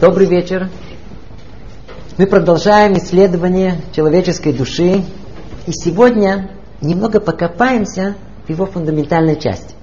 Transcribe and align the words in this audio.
Добрый 0.00 0.26
вечер. 0.26 0.70
Мы 2.16 2.26
продолжаем 2.26 2.94
исследование 2.94 3.82
человеческой 3.94 4.54
души. 4.54 5.04
И 5.66 5.72
сегодня 5.72 6.50
немного 6.80 7.20
покопаемся 7.20 8.14
в 8.46 8.50
его 8.50 8.64
фундаментальной 8.64 9.38
части. 9.38 9.74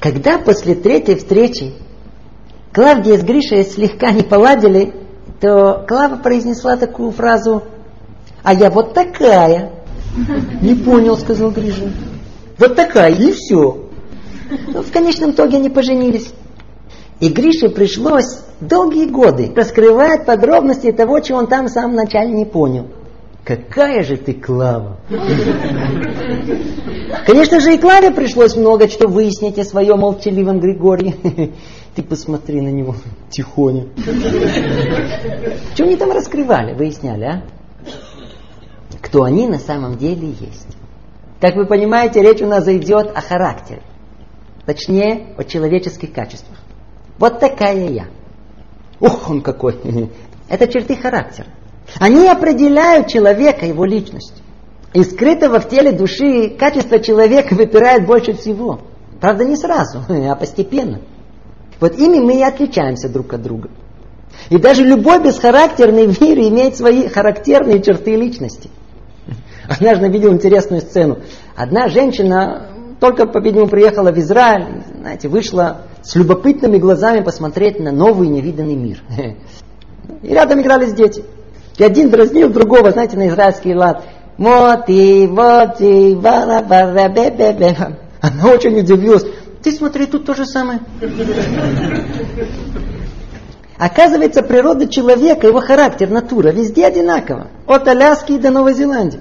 Когда 0.00 0.38
после 0.38 0.74
третьей 0.74 1.14
встречи 1.14 1.74
Клавдия 2.72 3.16
с 3.16 3.22
Гришей 3.22 3.62
слегка 3.64 4.10
не 4.10 4.22
поладили, 4.22 4.94
то 5.40 5.84
Клава 5.86 6.16
произнесла 6.16 6.76
такую 6.76 7.12
фразу 7.12 7.62
«А 8.42 8.54
я 8.54 8.70
вот 8.70 8.92
такая». 8.92 9.70
«Не 10.62 10.74
понял», 10.74 11.16
сказал 11.16 11.52
Гриша. 11.52 11.92
«Вот 12.58 12.74
такая, 12.74 13.12
и 13.12 13.30
все». 13.30 13.87
Ну, 14.50 14.82
в 14.82 14.90
конечном 14.90 15.32
итоге 15.32 15.58
они 15.58 15.68
поженились. 15.68 16.32
И 17.20 17.28
Грише 17.28 17.68
пришлось 17.68 18.38
долгие 18.60 19.06
годы 19.06 19.52
раскрывать 19.54 20.24
подробности 20.24 20.92
того, 20.92 21.20
чего 21.20 21.38
он 21.38 21.46
там 21.46 21.66
в 21.66 21.70
самом 21.70 21.96
начале 21.96 22.32
не 22.32 22.44
понял. 22.44 22.86
Какая 23.44 24.02
же 24.02 24.16
ты 24.16 24.34
Клава! 24.34 24.98
Конечно 27.26 27.60
же 27.60 27.74
и 27.74 27.78
Клаве 27.78 28.10
пришлось 28.10 28.56
много 28.56 28.88
что 28.88 29.08
выяснить 29.08 29.58
о 29.58 29.64
своем 29.64 30.00
молчаливом 30.00 30.60
Григории. 30.60 31.54
Ты 31.94 32.02
посмотри 32.02 32.60
на 32.60 32.68
него, 32.68 32.94
тихоня. 33.30 33.86
Что 35.74 35.84
они 35.84 35.96
там 35.96 36.12
раскрывали, 36.12 36.74
выясняли, 36.74 37.24
а? 37.24 37.42
Кто 39.00 39.22
они 39.24 39.48
на 39.48 39.58
самом 39.58 39.96
деле 39.96 40.28
есть. 40.28 40.76
Как 41.40 41.56
вы 41.56 41.66
понимаете, 41.66 42.20
речь 42.20 42.42
у 42.42 42.46
нас 42.46 42.64
зайдет 42.64 43.10
о 43.14 43.20
характере. 43.20 43.80
Точнее, 44.68 45.28
о 45.38 45.44
человеческих 45.44 46.12
качествах. 46.12 46.58
Вот 47.18 47.40
такая 47.40 47.88
я. 47.88 48.04
Ух, 49.00 49.30
он 49.30 49.40
какой. 49.40 49.78
Это 50.50 50.68
черты 50.68 50.94
характера. 50.94 51.46
Они 51.98 52.28
определяют 52.28 53.08
человека, 53.08 53.64
его 53.64 53.86
личность. 53.86 54.34
И 54.92 55.02
скрытого 55.04 55.60
в 55.60 55.70
теле 55.70 55.92
души 55.92 56.50
качество 56.50 56.98
человека 56.98 57.54
выпирает 57.54 58.04
больше 58.04 58.34
всего. 58.34 58.80
Правда, 59.22 59.46
не 59.46 59.56
сразу, 59.56 60.02
а 60.08 60.34
постепенно. 60.34 61.00
Вот 61.80 61.96
ими 61.96 62.18
мы 62.18 62.38
и 62.38 62.42
отличаемся 62.42 63.08
друг 63.08 63.32
от 63.32 63.42
друга. 63.42 63.70
И 64.50 64.58
даже 64.58 64.84
любой 64.84 65.22
бесхарактерный 65.22 66.08
в 66.08 66.20
мире 66.20 66.46
имеет 66.50 66.76
свои 66.76 67.08
характерные 67.08 67.80
черты 67.80 68.16
личности. 68.16 68.68
Однажды 69.66 70.08
видел 70.08 70.30
интересную 70.30 70.82
сцену. 70.82 71.20
Одна 71.56 71.88
женщина 71.88 72.74
только, 73.00 73.26
по-видимому, 73.26 73.68
приехала 73.68 74.10
в 74.10 74.18
Израиль, 74.18 74.82
знаете, 74.98 75.28
вышла 75.28 75.82
с 76.02 76.16
любопытными 76.16 76.78
глазами 76.78 77.22
посмотреть 77.22 77.78
на 77.78 77.92
новый 77.92 78.28
невиданный 78.28 78.74
мир. 78.74 79.02
И 80.22 80.28
рядом 80.28 80.60
игрались 80.60 80.94
дети. 80.94 81.24
И 81.76 81.84
один 81.84 82.10
дразнил 82.10 82.48
другого, 82.50 82.90
знаете, 82.90 83.16
на 83.16 83.28
израильский 83.28 83.74
лад. 83.74 84.04
Моти, 84.36 85.26
моти, 85.26 86.14
бала, 86.14 86.62
бала, 86.62 87.08
бе, 87.08 87.30
бе, 87.30 87.52
бе. 87.52 87.76
Она 88.20 88.52
очень 88.52 88.78
удивилась. 88.78 89.24
Ты 89.62 89.72
смотри, 89.72 90.06
тут 90.06 90.24
то 90.24 90.34
же 90.34 90.44
самое. 90.44 90.80
Оказывается, 93.78 94.42
природа 94.42 94.88
человека, 94.88 95.46
его 95.46 95.60
характер, 95.60 96.10
натура 96.10 96.48
везде 96.48 96.86
одинакова. 96.86 97.46
От 97.66 97.86
Аляски 97.86 98.36
до 98.38 98.50
Новой 98.50 98.74
Зеландии. 98.74 99.20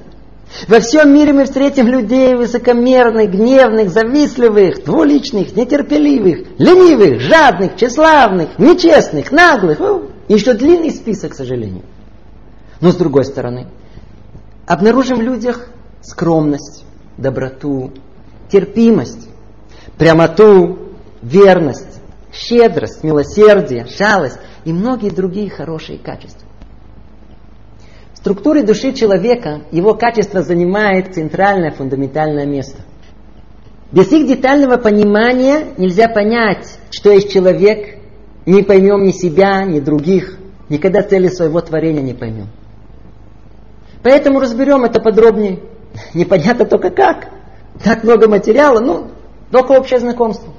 Во 0.67 0.79
всем 0.79 1.13
мире 1.13 1.33
мы 1.33 1.43
встретим 1.43 1.87
людей 1.87 2.33
высокомерных, 2.35 3.31
гневных, 3.31 3.89
завистливых, 3.89 4.83
двуличных, 4.83 5.55
нетерпеливых, 5.55 6.47
ленивых, 6.57 7.19
жадных, 7.19 7.75
тщеславных, 7.75 8.57
нечестных, 8.57 9.31
наглых. 9.31 9.79
И 10.27 10.33
еще 10.33 10.53
длинный 10.53 10.91
список, 10.91 11.33
к 11.33 11.35
сожалению. 11.35 11.83
Но 12.79 12.91
с 12.91 12.95
другой 12.95 13.25
стороны, 13.25 13.67
обнаружим 14.65 15.19
в 15.19 15.21
людях 15.21 15.67
скромность, 16.01 16.85
доброту, 17.17 17.91
терпимость, 18.49 19.27
прямоту, 19.97 20.93
верность, 21.21 22.01
щедрость, 22.31 23.03
милосердие, 23.03 23.85
шалость 23.87 24.39
и 24.63 24.71
многие 24.71 25.09
другие 25.09 25.49
хорошие 25.49 25.97
качества. 25.99 26.46
В 28.17 28.19
структуре 28.19 28.63
души 28.63 28.93
человека 28.93 29.61
его 29.69 29.93
качество 29.93 30.41
занимает 30.41 31.13
центральное 31.13 31.69
фундаментальное 31.69 32.47
место. 32.47 32.81
Без 33.91 34.11
их 34.11 34.27
детального 34.27 34.77
понимания 34.77 35.67
нельзя 35.77 36.09
понять, 36.09 36.79
что 36.89 37.11
есть 37.11 37.31
человек, 37.31 37.99
не 38.47 38.63
поймем 38.63 39.03
ни 39.03 39.11
себя, 39.11 39.63
ни 39.65 39.79
других, 39.79 40.39
никогда 40.67 41.03
цели 41.03 41.27
своего 41.27 41.61
творения 41.61 42.01
не 42.01 42.15
поймем. 42.15 42.47
Поэтому 44.01 44.39
разберем 44.39 44.83
это 44.83 44.99
подробнее. 44.99 45.59
Непонятно 46.15 46.65
только 46.65 46.89
как. 46.89 47.27
Так 47.83 48.03
много 48.03 48.27
материала, 48.27 48.79
ну, 48.79 49.11
только 49.51 49.73
общее 49.73 49.99
знакомство. 49.99 50.51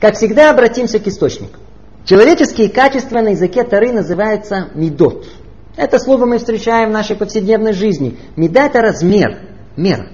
Как 0.00 0.14
всегда, 0.14 0.50
обратимся 0.50 0.98
к 0.98 1.06
источнику. 1.06 1.58
Человеческие 2.04 2.68
качества 2.68 3.20
на 3.20 3.28
языке 3.28 3.64
Тары 3.64 3.90
называются 3.90 4.68
медот. 4.74 5.26
Это 5.74 5.98
слово 5.98 6.26
мы 6.26 6.38
встречаем 6.38 6.90
в 6.90 6.92
нашей 6.92 7.16
повседневной 7.16 7.72
жизни. 7.72 8.18
Меда– 8.36 8.66
это 8.66 8.82
размер, 8.82 9.38
мера. 9.76 10.08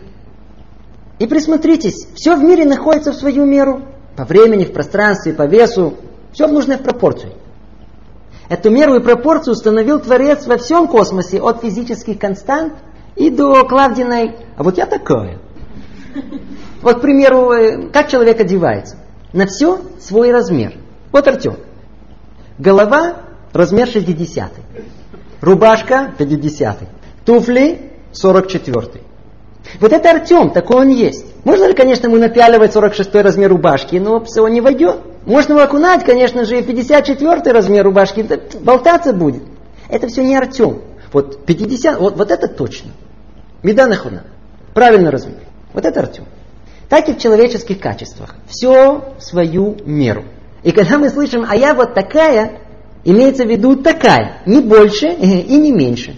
И 1.18 1.26
присмотритесь, 1.26 2.06
все 2.14 2.36
в 2.36 2.42
мире 2.42 2.64
находится 2.64 3.12
в 3.12 3.16
свою 3.16 3.44
меру. 3.44 3.82
По 4.16 4.24
времени, 4.24 4.64
в 4.64 4.72
пространстве, 4.72 5.32
по 5.32 5.46
весу. 5.46 5.96
Все 6.32 6.46
в 6.46 6.52
нужной 6.52 6.78
пропорции. 6.78 7.32
Эту 8.48 8.70
меру 8.70 8.94
и 8.94 9.02
пропорцию 9.02 9.52
установил 9.52 9.98
Творец 9.98 10.46
во 10.46 10.58
всем 10.58 10.86
космосе, 10.86 11.40
от 11.40 11.60
физических 11.60 12.18
констант 12.18 12.74
и 13.16 13.30
до 13.30 13.64
Клавдиной. 13.64 14.36
А 14.56 14.62
вот 14.62 14.78
я 14.78 14.86
такая. 14.86 15.38
Вот, 16.82 16.98
к 16.98 17.00
примеру, 17.00 17.52
э, 17.52 17.90
как 17.90 18.08
человек 18.08 18.40
одевается. 18.40 18.96
На 19.32 19.46
все 19.46 19.80
свой 20.00 20.30
размер. 20.30 20.74
Вот 21.12 21.28
Артем. 21.28 21.56
Голова 22.60 23.16
размер 23.54 23.88
60. 23.88 24.50
Рубашка 25.40 26.12
50. 26.18 26.78
Туфли 27.24 27.90
44. 28.12 28.86
Вот 29.80 29.92
это 29.92 30.10
Артем, 30.10 30.50
такой 30.50 30.76
он 30.76 30.88
есть. 30.88 31.24
Можно 31.44 31.68
ли, 31.68 31.74
конечно, 31.74 32.06
ему 32.08 32.18
напяливать 32.18 32.74
46 32.74 33.14
размер 33.14 33.50
рубашки, 33.50 33.96
но 33.96 34.22
все 34.24 34.46
не 34.48 34.60
войдет. 34.60 35.00
Можно 35.24 35.54
его 35.54 35.62
окунать, 35.62 36.04
конечно 36.04 36.44
же, 36.44 36.58
и 36.58 36.62
54 36.62 37.50
размер 37.50 37.84
рубашки, 37.84 38.28
болтаться 38.60 39.14
будет. 39.14 39.42
Это 39.88 40.08
все 40.08 40.22
не 40.22 40.36
Артем. 40.36 40.82
Вот 41.14 41.46
50, 41.46 41.98
вот, 41.98 42.16
вот 42.18 42.30
это 42.30 42.46
точно. 42.46 42.90
Меданахуна. 43.62 44.24
Правильно 44.74 45.10
размер. 45.10 45.40
Вот 45.72 45.86
это 45.86 46.00
Артем. 46.00 46.24
Так 46.90 47.08
и 47.08 47.14
в 47.14 47.18
человеческих 47.18 47.80
качествах. 47.80 48.34
Все 48.48 49.14
в 49.18 49.22
свою 49.22 49.76
меру. 49.86 50.24
И 50.62 50.72
когда 50.72 50.98
мы 50.98 51.08
слышим, 51.08 51.44
а 51.48 51.56
я 51.56 51.74
вот 51.74 51.94
такая, 51.94 52.60
имеется 53.04 53.44
в 53.44 53.48
виду 53.48 53.76
такая, 53.76 54.42
не 54.46 54.60
больше 54.60 55.08
и 55.08 55.56
не 55.56 55.72
меньше. 55.72 56.16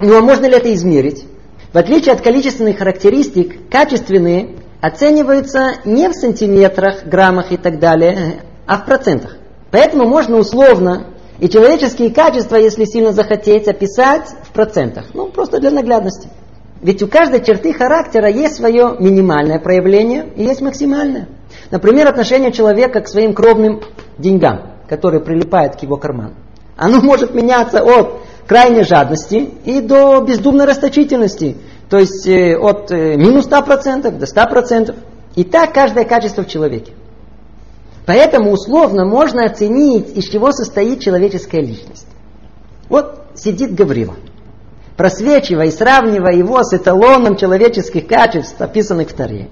Ну 0.00 0.16
а 0.16 0.20
можно 0.20 0.46
ли 0.46 0.56
это 0.56 0.72
измерить? 0.72 1.24
В 1.72 1.76
отличие 1.76 2.14
от 2.14 2.22
количественных 2.22 2.78
характеристик, 2.78 3.68
качественные 3.68 4.56
оцениваются 4.80 5.74
не 5.84 6.08
в 6.08 6.14
сантиметрах, 6.14 7.04
граммах 7.04 7.52
и 7.52 7.56
так 7.56 7.78
далее, 7.78 8.42
а 8.66 8.78
в 8.78 8.86
процентах. 8.86 9.36
Поэтому 9.70 10.08
можно 10.08 10.36
условно 10.36 11.08
и 11.38 11.48
человеческие 11.48 12.10
качества, 12.10 12.56
если 12.56 12.84
сильно 12.84 13.12
захотеть, 13.12 13.68
описать 13.68 14.28
в 14.44 14.50
процентах. 14.52 15.06
Ну, 15.14 15.26
просто 15.26 15.60
для 15.60 15.70
наглядности. 15.70 16.28
Ведь 16.80 17.02
у 17.02 17.08
каждой 17.08 17.44
черты 17.44 17.72
характера 17.72 18.28
есть 18.28 18.56
свое 18.56 18.96
минимальное 18.98 19.58
проявление 19.58 20.26
и 20.36 20.44
есть 20.44 20.60
максимальное. 20.60 21.28
Например, 21.70 22.08
отношение 22.08 22.52
человека 22.52 23.00
к 23.00 23.08
своим 23.08 23.34
кровным 23.34 23.82
деньгам, 24.16 24.72
которые 24.88 25.20
прилипают 25.20 25.76
к 25.76 25.82
его 25.82 25.96
карману. 25.96 26.34
Оно 26.76 27.00
может 27.02 27.34
меняться 27.34 27.82
от 27.82 28.20
крайней 28.46 28.84
жадности 28.84 29.50
и 29.64 29.80
до 29.80 30.20
бездумной 30.20 30.64
расточительности. 30.64 31.56
То 31.90 31.98
есть 31.98 32.26
э, 32.26 32.56
от 32.56 32.90
э, 32.90 33.16
минус 33.16 33.46
100% 33.48 34.10
до 34.10 34.26
100%. 34.26 34.96
И 35.36 35.44
так 35.44 35.72
каждое 35.72 36.04
качество 36.04 36.42
в 36.42 36.48
человеке. 36.48 36.92
Поэтому 38.06 38.52
условно 38.52 39.04
можно 39.04 39.44
оценить, 39.44 40.16
из 40.16 40.24
чего 40.24 40.50
состоит 40.50 41.00
человеческая 41.00 41.60
личность. 41.60 42.06
Вот 42.88 43.26
сидит 43.34 43.74
Гаврила, 43.74 44.16
просвечивая 44.96 45.66
и 45.66 45.70
сравнивая 45.70 46.32
его 46.32 46.64
с 46.64 46.72
эталоном 46.72 47.36
человеческих 47.36 48.06
качеств, 48.06 48.58
описанных 48.60 49.10
в 49.10 49.12
Таре. 49.12 49.50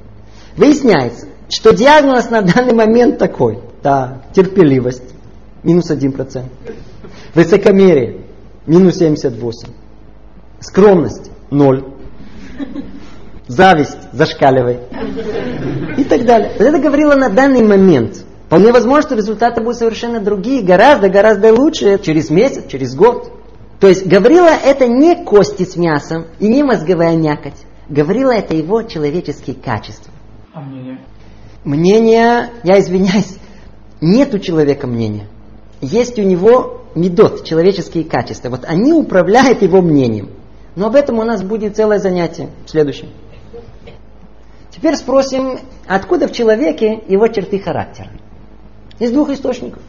Выясняется, 0.57 1.27
что 1.49 1.73
диагноз 1.73 2.31
на 2.31 2.43
данный 2.43 2.75
момент 2.75 3.19
такой. 3.19 3.61
Да, 3.83 4.23
терпеливость, 4.33 5.15
минус 5.63 5.91
1%. 5.91 6.45
Высокомерие, 7.35 8.23
минус 8.67 8.97
78. 8.97 9.69
Скромность, 10.61 11.31
0. 11.51 11.85
зависть 13.47 14.13
зашкаливает 14.13 14.81
и 15.97 16.05
так 16.05 16.25
далее. 16.25 16.51
Это 16.59 16.79
говорила 16.79 17.15
на 17.15 17.29
данный 17.29 17.63
момент. 17.63 18.25
Вполне 18.47 18.73
возможно, 18.73 19.03
что 19.03 19.17
результаты 19.17 19.61
будут 19.61 19.79
совершенно 19.79 20.21
другие, 20.21 20.63
гораздо-гораздо 20.63 21.53
лучше 21.53 21.99
через 21.99 22.31
месяц, 22.31 22.67
через 22.69 22.95
год. 22.95 23.33
То 23.81 23.89
есть 23.89 24.07
Гаврила 24.07 24.51
это 24.51 24.87
не 24.87 25.25
кости 25.25 25.65
с 25.65 25.77
мясом 25.77 26.27
и 26.39 26.49
не 26.49 26.63
мозговая 26.63 27.17
мякоть. 27.17 27.67
Гаврила 27.89 28.33
это 28.33 28.55
его 28.55 28.83
человеческие 28.83 29.57
качества. 29.57 30.13
А 30.55 30.61
мнение? 30.61 30.99
Мнение, 31.67 32.53
я 32.63 32.79
извиняюсь, 32.79 33.39
нет 34.01 34.33
у 34.33 34.39
человека 34.39 34.87
мнения. 34.87 35.27
Есть 35.81 36.17
у 36.17 36.23
него 36.23 36.83
медот, 36.95 37.43
человеческие 37.43 38.05
качества. 38.05 38.51
Вот 38.51 38.65
они 38.65 38.93
управляют 38.93 39.63
его 39.63 39.83
мнением. 39.83 40.31
Но 40.77 40.87
об 40.87 40.95
этом 40.95 41.19
у 41.19 41.25
нас 41.25 41.43
будет 41.43 41.75
целое 41.75 41.99
занятие 41.99 42.51
в 42.65 42.71
следующем. 42.71 43.09
Теперь 44.71 44.95
спросим, 44.95 45.59
откуда 45.89 46.29
в 46.29 46.33
человеке 46.33 47.03
его 47.09 47.27
черты 47.27 47.59
характера? 47.59 48.11
Из 49.01 49.11
двух 49.11 49.31
источников. 49.31 49.83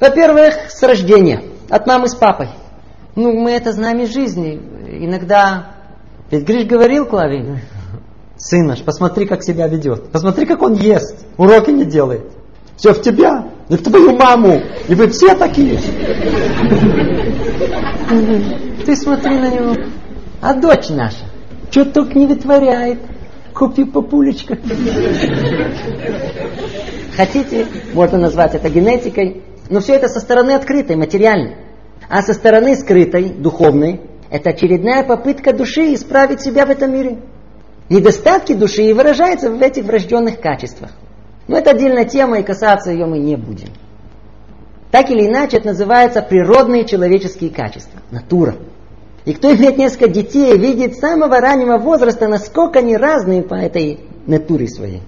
Во-первых, 0.00 0.70
с 0.70 0.82
рождения, 0.82 1.42
от 1.68 1.86
мамы 1.86 2.08
с 2.08 2.14
папой. 2.14 2.48
Ну, 3.14 3.38
мы 3.38 3.50
это 3.50 3.72
знаем 3.72 4.00
из 4.00 4.14
жизни. 4.14 4.58
Иногда, 4.88 5.72
ведь 6.30 6.46
Гриш 6.46 6.64
говорил 6.64 7.04
Клаве, 7.04 7.60
сын 8.40 8.66
наш, 8.66 8.82
посмотри, 8.82 9.26
как 9.26 9.42
себя 9.42 9.68
ведет. 9.68 10.10
Посмотри, 10.10 10.46
как 10.46 10.62
он 10.62 10.74
ест, 10.74 11.16
уроки 11.36 11.70
не 11.70 11.84
делает. 11.84 12.24
Все 12.76 12.94
в 12.94 13.02
тебя, 13.02 13.46
и 13.68 13.76
в 13.76 13.82
твою 13.82 14.16
маму. 14.16 14.60
И 14.88 14.94
вы 14.94 15.08
все 15.08 15.34
такие. 15.34 15.78
Ты 18.86 18.96
смотри 18.96 19.38
на 19.38 19.50
него. 19.50 19.76
А 20.40 20.54
дочь 20.54 20.88
наша, 20.88 21.26
что 21.70 21.84
только 21.84 22.18
не 22.18 22.26
вытворяет. 22.26 22.98
Купи 23.54 23.84
папулечка. 23.84 24.56
Хотите, 27.16 27.66
можно 27.92 28.16
назвать 28.16 28.54
это 28.54 28.70
генетикой, 28.70 29.42
но 29.68 29.80
все 29.80 29.94
это 29.94 30.08
со 30.08 30.20
стороны 30.20 30.52
открытой, 30.52 30.96
материальной. 30.96 31.56
А 32.08 32.22
со 32.22 32.32
стороны 32.32 32.74
скрытой, 32.76 33.28
духовной, 33.28 34.00
это 34.30 34.50
очередная 34.50 35.04
попытка 35.04 35.52
души 35.52 35.94
исправить 35.94 36.40
себя 36.40 36.64
в 36.64 36.70
этом 36.70 36.92
мире. 36.92 37.18
Недостатки 37.90 38.54
души 38.54 38.94
выражаются 38.94 39.50
в 39.50 39.60
этих 39.60 39.84
врожденных 39.84 40.40
качествах. 40.40 40.92
Но 41.48 41.58
это 41.58 41.72
отдельная 41.72 42.04
тема, 42.04 42.38
и 42.38 42.44
касаться 42.44 42.92
ее 42.92 43.04
мы 43.04 43.18
не 43.18 43.34
будем. 43.34 43.70
Так 44.92 45.10
или 45.10 45.26
иначе, 45.26 45.56
это 45.56 45.68
называется 45.68 46.22
природные 46.22 46.84
человеческие 46.84 47.50
качества, 47.50 48.00
натура. 48.12 48.54
И 49.24 49.32
кто 49.34 49.52
имеет 49.54 49.76
несколько 49.76 50.06
детей, 50.06 50.56
видит 50.56 50.94
с 50.94 51.00
самого 51.00 51.40
раннего 51.40 51.78
возраста, 51.78 52.28
насколько 52.28 52.78
они 52.78 52.96
разные 52.96 53.42
по 53.42 53.54
этой 53.54 54.00
натуре 54.24 54.68
своей. 54.68 55.02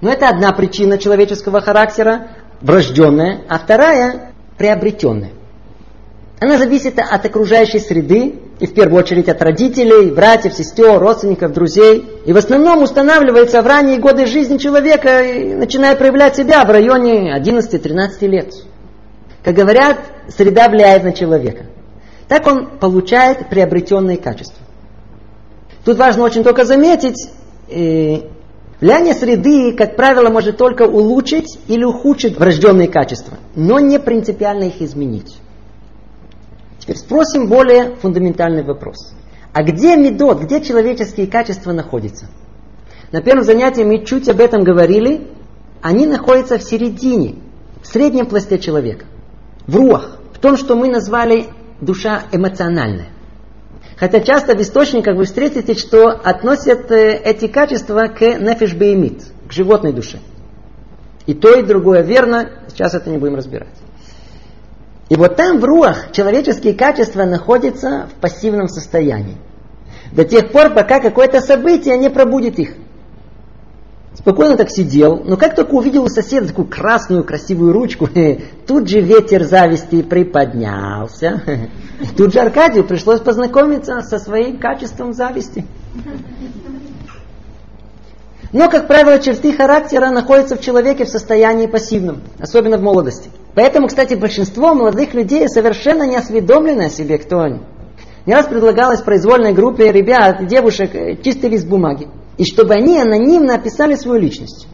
Но 0.00 0.10
это 0.10 0.28
одна 0.28 0.50
причина 0.52 0.98
человеческого 0.98 1.60
характера, 1.60 2.30
врожденная, 2.60 3.42
а 3.48 3.58
вторая 3.58 4.32
приобретенная. 4.58 5.30
Она 6.40 6.58
зависит 6.58 6.98
от 6.98 7.24
окружающей 7.24 7.78
среды, 7.78 8.40
и 8.58 8.66
в 8.66 8.72
первую 8.72 9.00
очередь 9.00 9.28
от 9.28 9.42
родителей, 9.42 10.10
братьев, 10.10 10.54
сестер, 10.54 10.98
родственников, 10.98 11.52
друзей. 11.52 12.06
И 12.24 12.32
в 12.32 12.36
основном 12.36 12.82
устанавливается 12.82 13.60
в 13.60 13.66
ранние 13.66 13.98
годы 13.98 14.26
жизни 14.26 14.56
человека, 14.56 15.22
начиная 15.56 15.94
проявлять 15.94 16.36
себя 16.36 16.64
в 16.64 16.70
районе 16.70 17.36
11-13 17.38 18.26
лет. 18.26 18.54
Как 19.44 19.54
говорят, 19.54 19.98
среда 20.28 20.68
влияет 20.68 21.04
на 21.04 21.12
человека. 21.12 21.66
Так 22.28 22.46
он 22.46 22.78
получает 22.78 23.48
приобретенные 23.50 24.16
качества. 24.16 24.64
Тут 25.84 25.98
важно 25.98 26.24
очень 26.24 26.42
только 26.42 26.64
заметить, 26.64 27.28
э, 27.68 28.22
влияние 28.80 29.14
среды, 29.14 29.72
как 29.76 29.96
правило, 29.96 30.30
может 30.30 30.56
только 30.56 30.82
улучшить 30.82 31.58
или 31.68 31.84
ухудшить 31.84 32.38
врожденные 32.38 32.88
качества, 32.88 33.36
но 33.54 33.78
не 33.78 34.00
принципиально 34.00 34.64
их 34.64 34.80
изменить. 34.80 35.36
Теперь 36.86 36.98
спросим 36.98 37.48
более 37.48 37.96
фундаментальный 37.96 38.62
вопрос. 38.62 39.12
А 39.52 39.64
где 39.64 39.96
медот, 39.96 40.42
где 40.42 40.60
человеческие 40.60 41.26
качества 41.26 41.72
находятся? 41.72 42.26
На 43.10 43.20
первом 43.22 43.42
занятии 43.42 43.82
мы 43.82 44.04
чуть 44.04 44.28
об 44.28 44.38
этом 44.38 44.62
говорили. 44.62 45.26
Они 45.82 46.06
находятся 46.06 46.58
в 46.58 46.62
середине, 46.62 47.36
в 47.82 47.88
среднем 47.88 48.26
пласте 48.26 48.60
человека. 48.60 49.06
В 49.66 49.74
руах, 49.74 50.18
в 50.32 50.38
том, 50.38 50.56
что 50.56 50.76
мы 50.76 50.86
назвали 50.86 51.46
душа 51.80 52.22
эмоциональная. 52.30 53.08
Хотя 53.96 54.20
часто 54.20 54.56
в 54.56 54.60
источниках 54.60 55.16
вы 55.16 55.24
встретите, 55.24 55.74
что 55.74 56.10
относят 56.10 56.92
э, 56.92 57.16
эти 57.16 57.48
качества 57.48 58.06
к 58.06 58.20
нефиш 58.20 58.74
беймит, 58.74 59.24
к 59.48 59.52
животной 59.52 59.92
душе. 59.92 60.18
И 61.26 61.34
то, 61.34 61.52
и 61.58 61.64
другое 61.64 62.02
верно, 62.02 62.50
сейчас 62.68 62.94
это 62.94 63.10
не 63.10 63.18
будем 63.18 63.34
разбирать. 63.34 63.74
И 65.08 65.14
вот 65.16 65.36
там 65.36 65.60
в 65.60 65.64
руах 65.64 66.10
человеческие 66.12 66.74
качества 66.74 67.24
находятся 67.24 68.08
в 68.10 68.20
пассивном 68.20 68.68
состоянии. 68.68 69.36
До 70.12 70.24
тех 70.24 70.50
пор, 70.50 70.74
пока 70.74 71.00
какое-то 71.00 71.40
событие 71.40 71.96
не 71.96 72.10
пробудит 72.10 72.58
их. 72.58 72.74
Спокойно 74.14 74.56
так 74.56 74.70
сидел, 74.70 75.22
но 75.24 75.36
как 75.36 75.54
только 75.54 75.74
увидел 75.74 76.04
у 76.04 76.08
соседа 76.08 76.48
такую 76.48 76.66
красную 76.66 77.22
красивую 77.22 77.72
ручку, 77.72 78.08
тут 78.66 78.88
же 78.88 79.00
ветер 79.00 79.44
зависти 79.44 80.02
приподнялся. 80.02 81.42
Тут 82.16 82.32
же 82.32 82.40
Аркадию 82.40 82.84
пришлось 82.84 83.20
познакомиться 83.20 84.00
со 84.02 84.18
своим 84.18 84.58
качеством 84.58 85.14
зависти. 85.14 85.66
Но, 88.52 88.68
как 88.68 88.86
правило, 88.86 89.18
черты 89.18 89.52
характера 89.52 90.10
находятся 90.10 90.56
в 90.56 90.60
человеке 90.60 91.04
в 91.04 91.08
состоянии 91.08 91.66
пассивном, 91.66 92.22
особенно 92.38 92.78
в 92.78 92.82
молодости. 92.82 93.30
Поэтому, 93.56 93.88
кстати, 93.88 94.12
большинство 94.12 94.74
молодых 94.74 95.14
людей 95.14 95.48
совершенно 95.48 96.06
не 96.06 96.16
осведомлены 96.16 96.82
о 96.82 96.90
себе, 96.90 97.16
кто 97.16 97.40
они. 97.40 97.60
Не 98.26 98.34
раз 98.34 98.46
предлагалось 98.46 99.00
произвольной 99.00 99.54
группе 99.54 99.90
ребят, 99.90 100.46
девушек, 100.46 100.94
э, 100.94 101.16
чистый 101.22 101.48
лист 101.48 101.66
бумаги. 101.66 102.06
И 102.36 102.44
чтобы 102.44 102.74
они 102.74 103.00
анонимно 103.00 103.54
описали 103.54 103.94
свою 103.94 104.20
личность. 104.20 104.68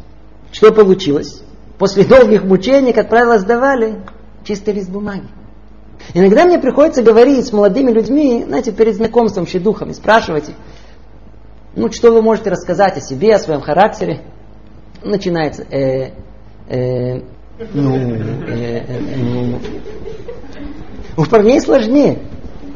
Что 0.51 0.73
получилось? 0.73 1.43
После 1.79 2.05
долгих 2.05 2.43
мучений, 2.43 2.93
как 2.93 3.09
правило, 3.09 3.39
сдавали 3.39 4.03
чистый 4.43 4.75
лист 4.75 4.91
бумаги. 4.91 5.29
Иногда 6.13 6.45
мне 6.45 6.59
приходится 6.59 7.05
говорить 7.05 7.47
с 7.47 7.53
молодыми 7.53 7.93
людьми, 7.93 8.43
знаете, 8.45 8.73
перед 8.73 8.97
знакомством 8.97 9.47
щедухами, 9.47 9.93
спрашивать 9.93 10.49
их, 10.49 10.55
ну, 11.77 11.93
что 11.93 12.11
вы 12.11 12.21
можете 12.21 12.51
рассказать 12.51 12.97
о 12.97 13.01
себе, 13.01 13.37
о 13.37 13.39
своем 13.39 13.61
характере? 13.61 14.23
Начинается, 15.05 15.63
э, 15.63 16.15
э, 16.69 17.23
ну, 17.75 17.97
э, 17.97 18.85
э, 18.89 19.17
ну. 19.17 19.61
У 21.17 21.25
парней 21.25 21.61
сложнее. 21.61 22.19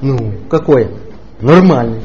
Ну, 0.01 0.33
какое? 0.49 0.91
Нормальный. 1.41 2.01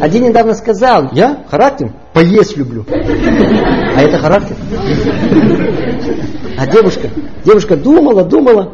Один 0.00 0.24
недавно 0.24 0.54
сказал, 0.54 1.10
я 1.12 1.44
характер 1.50 1.92
поесть 2.12 2.56
люблю. 2.56 2.84
А 2.88 4.00
это 4.00 4.18
характер. 4.18 4.56
А 6.58 6.66
девушка, 6.66 7.10
девушка 7.44 7.76
думала, 7.76 8.24
думала. 8.24 8.72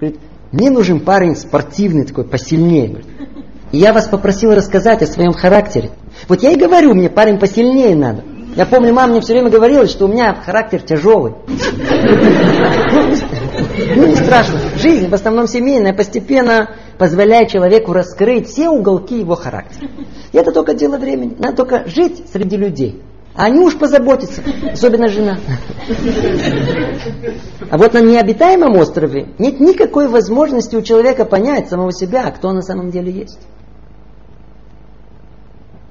Говорит, 0.00 0.20
мне 0.52 0.70
нужен 0.70 1.00
парень 1.00 1.36
спортивный 1.36 2.04
такой, 2.04 2.24
посильнее. 2.24 2.88
Говорит. 2.88 3.06
И 3.72 3.78
я 3.78 3.92
вас 3.92 4.06
попросил 4.06 4.54
рассказать 4.54 5.02
о 5.02 5.06
своем 5.06 5.32
характере. 5.32 5.90
Вот 6.28 6.42
я 6.42 6.52
и 6.52 6.58
говорю, 6.58 6.94
мне 6.94 7.10
парень 7.10 7.38
посильнее 7.38 7.96
надо. 7.96 8.22
Я 8.56 8.64
помню, 8.64 8.94
мама 8.94 9.12
мне 9.12 9.20
все 9.20 9.34
время 9.34 9.50
говорила, 9.50 9.86
что 9.86 10.06
у 10.06 10.08
меня 10.08 10.34
характер 10.34 10.80
тяжелый. 10.80 11.34
Ну, 13.94 14.06
не 14.06 14.16
страшно. 14.16 14.58
Жизнь, 14.76 15.08
в 15.08 15.14
основном 15.14 15.46
семейная, 15.46 15.92
постепенно 15.92 16.70
позволяет 16.96 17.50
человеку 17.50 17.92
раскрыть 17.92 18.48
все 18.48 18.70
уголки 18.70 19.18
его 19.18 19.34
характера. 19.36 19.90
И 20.32 20.38
это 20.38 20.52
только 20.52 20.72
дело 20.72 20.96
времени. 20.96 21.36
Надо 21.38 21.56
только 21.56 21.86
жить 21.86 22.24
среди 22.32 22.56
людей. 22.56 23.02
А 23.34 23.44
они 23.44 23.60
уж 23.60 23.76
позаботятся, 23.76 24.42
особенно 24.72 25.08
жена. 25.08 25.38
А 27.70 27.76
вот 27.76 27.92
на 27.92 28.00
необитаемом 28.00 28.74
острове 28.76 29.34
нет 29.38 29.60
никакой 29.60 30.08
возможности 30.08 30.76
у 30.76 30.80
человека 30.80 31.26
понять 31.26 31.68
самого 31.68 31.92
себя, 31.92 32.30
кто 32.30 32.52
на 32.52 32.62
самом 32.62 32.90
деле 32.90 33.12
есть. 33.12 33.38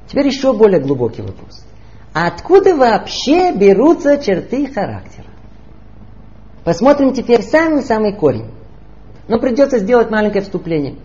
Теперь 0.08 0.26
еще 0.26 0.54
более 0.54 0.80
глубокий 0.80 1.22
вопрос. 1.22 1.64
Откуда 2.18 2.78
вообще 2.78 3.52
берутся 3.52 4.18
черты 4.18 4.72
характера? 4.74 5.26
Посмотрим 6.64 7.12
теперь 7.12 7.42
самый-самый 7.42 8.16
корень. 8.16 8.52
Но 9.28 9.38
придется 9.38 9.80
сделать 9.80 10.10
маленькое 10.10 10.42
вступление. 10.42 10.96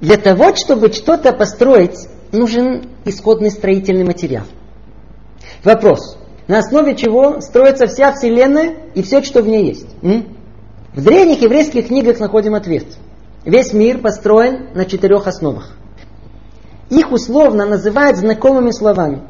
Для 0.00 0.16
того, 0.16 0.56
чтобы 0.56 0.90
что-то 0.94 1.34
построить, 1.34 2.08
нужен 2.32 2.88
исходный 3.04 3.50
строительный 3.50 4.04
материал. 4.04 4.44
Вопрос. 5.62 6.16
На 6.48 6.60
основе 6.60 6.96
чего 6.96 7.42
строится 7.42 7.86
вся 7.86 8.14
Вселенная 8.14 8.76
и 8.94 9.02
все, 9.02 9.22
что 9.22 9.42
в 9.42 9.46
ней 9.46 9.66
есть? 9.66 9.88
М? 10.00 10.38
В 10.94 11.04
древних 11.04 11.42
еврейских 11.42 11.88
книгах 11.88 12.18
находим 12.18 12.54
ответ. 12.54 12.86
Весь 13.44 13.74
мир 13.74 13.98
построен 13.98 14.70
на 14.74 14.86
четырех 14.86 15.26
основах. 15.26 15.72
их 16.88 17.12
условно 17.12 17.66
называют 17.66 18.16
знакомыми 18.16 18.70
словами. 18.70 19.20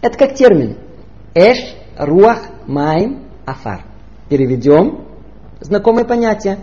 Это 0.00 0.16
как 0.18 0.34
термин. 0.34 0.76
Эш, 1.34 1.58
руах, 1.98 2.38
майм, 2.66 3.24
афар. 3.46 3.84
Переведем. 4.28 5.06
Знакомые 5.60 6.04
понятия. 6.04 6.58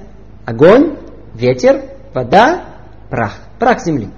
Огонь, 0.45 0.97
ветер, 1.33 1.83
вода, 2.13 2.65
прах. 3.09 3.37
Прах 3.59 3.83
земли. 3.83 4.09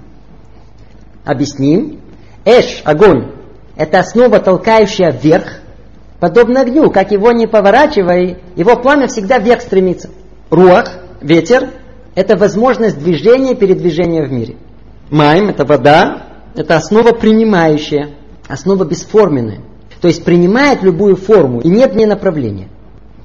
Объясним. 1.24 2.00
Эш, 2.44 2.82
огонь, 2.84 3.32
это 3.76 4.00
основа, 4.00 4.40
толкающая 4.40 5.10
вверх, 5.10 5.60
подобно 6.18 6.62
огню, 6.62 6.90
как 6.90 7.12
его 7.12 7.32
не 7.32 7.46
поворачивай, 7.46 8.38
его 8.56 8.76
пламя 8.76 9.08
всегда 9.08 9.38
вверх 9.38 9.62
стремится. 9.62 10.10
Руах, 10.50 11.00
ветер, 11.20 11.70
это 12.14 12.36
возможность 12.36 12.98
движения, 12.98 13.54
передвижения 13.54 14.24
в 14.24 14.32
мире. 14.32 14.56
Майм– 15.10 15.48
это 15.50 15.64
вода, 15.64 16.26
это 16.54 16.76
основа 16.76 17.12
принимающая, 17.12 18.10
основа 18.50 18.84
бесформенная. 18.84 19.60
То 20.00 20.08
есть 20.08 20.24
принимает 20.24 20.82
любую 20.82 21.16
форму 21.16 21.60
и 21.60 21.68
нет 21.68 21.92
в 21.92 22.06
направления. 22.06 22.68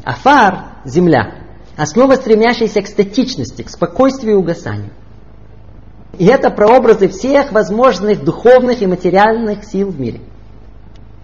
Афар– 0.04 0.66
земля, 0.86 1.36
основа 1.78 2.14
стремящаяся 2.14 2.82
к 2.82 2.88
статичности, 2.88 3.64
к 3.64 3.70
спокойствию 3.70 4.36
и 4.36 4.38
угасанию. 4.38 4.92
И 6.18 6.26
это 6.26 6.50
прообразы 6.50 7.08
всех 7.10 7.52
возможных 7.52 8.24
духовных 8.24 8.82
и 8.82 8.88
материальных 8.88 9.64
сил 9.66 9.90
в 9.90 10.00
мире. 10.00 10.22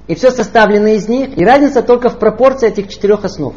И 0.07 0.15
все 0.15 0.31
составлено 0.31 0.87
из 0.87 1.07
них, 1.07 1.37
и 1.37 1.45
разница 1.45 1.81
только 1.81 2.09
в 2.09 2.17
пропорции 2.17 2.67
этих 2.67 2.89
четырех 2.89 3.23
основ. 3.23 3.53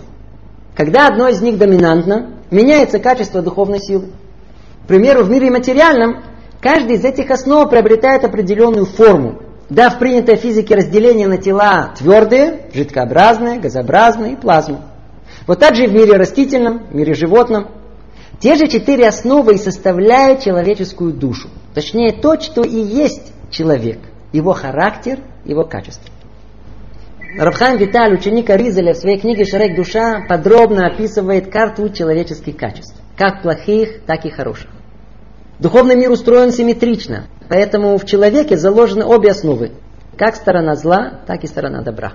Когда 0.76 1.08
одно 1.08 1.28
из 1.28 1.40
них 1.40 1.58
доминантно, 1.58 2.38
меняется 2.50 2.98
качество 2.98 3.40
духовной 3.40 3.80
силы. 3.80 4.10
К 4.84 4.86
примеру, 4.86 5.24
в 5.24 5.30
мире 5.30 5.50
материальном 5.50 6.22
каждый 6.60 6.96
из 6.96 7.04
этих 7.04 7.30
основ 7.30 7.68
приобретает 7.70 8.24
определенную 8.24 8.84
форму, 8.84 9.40
дав 9.74 9.98
принятой 9.98 10.36
физике 10.36 10.76
разделение 10.76 11.26
на 11.26 11.36
тела 11.36 11.92
твердые, 11.98 12.70
жидкообразные, 12.72 13.58
газообразные 13.58 14.34
и 14.34 14.36
плазму. 14.36 14.82
Вот 15.46 15.58
так 15.58 15.74
же 15.74 15.84
и 15.84 15.86
в 15.88 15.92
мире 15.92 16.16
растительном, 16.16 16.86
в 16.86 16.94
мире 16.94 17.14
животном. 17.14 17.68
Те 18.38 18.54
же 18.54 18.66
четыре 18.68 19.08
основы 19.08 19.54
и 19.54 19.58
составляют 19.58 20.40
человеческую 20.40 21.12
душу. 21.12 21.48
Точнее, 21.74 22.12
то, 22.12 22.38
что 22.40 22.62
и 22.62 22.76
есть 22.76 23.32
человек. 23.50 23.98
Его 24.32 24.52
характер, 24.52 25.20
его 25.44 25.64
качество. 25.64 26.08
Рабхайм 27.38 27.78
Виталь, 27.78 28.14
ученик 28.14 28.50
Аризеля, 28.50 28.94
в 28.94 28.96
своей 28.96 29.18
книге 29.18 29.44
«Шарек 29.44 29.76
душа» 29.76 30.24
подробно 30.28 30.86
описывает 30.86 31.50
карту 31.50 31.88
человеческих 31.88 32.56
качеств. 32.56 32.96
Как 33.16 33.42
плохих, 33.42 34.02
так 34.06 34.24
и 34.24 34.30
хороших. 34.30 34.70
Духовный 35.58 35.96
мир 35.96 36.10
устроен 36.10 36.52
симметрично, 36.52 37.26
поэтому 37.48 37.96
в 37.98 38.04
человеке 38.04 38.56
заложены 38.56 39.04
обе 39.04 39.30
основы. 39.30 39.72
Как 40.16 40.36
сторона 40.36 40.74
зла, 40.76 41.20
так 41.26 41.44
и 41.44 41.46
сторона 41.46 41.82
добра. 41.82 42.12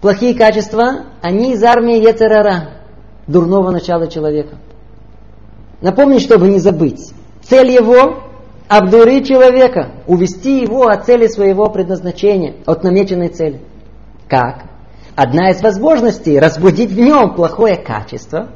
Плохие 0.00 0.34
качества, 0.34 1.04
они 1.20 1.52
из 1.52 1.62
армии 1.62 1.98
Ецерара, 1.98 2.70
дурного 3.26 3.70
начала 3.70 4.06
человека. 4.08 4.56
Напомнить, 5.82 6.22
чтобы 6.22 6.48
не 6.48 6.58
забыть. 6.58 7.12
Цель 7.42 7.70
его 7.70 8.24
обдурить 8.68 9.26
человека, 9.26 9.90
увести 10.06 10.60
его 10.62 10.86
от 10.86 11.04
цели 11.04 11.26
своего 11.26 11.68
предназначения, 11.68 12.54
от 12.66 12.84
намеченной 12.84 13.28
цели. 13.28 13.60
Как? 14.28 14.64
Одна 15.16 15.50
из 15.50 15.60
возможностей 15.60 16.38
разбудить 16.38 16.92
в 16.92 16.98
нем 16.98 17.34
плохое 17.34 17.76
качество. 17.76 18.50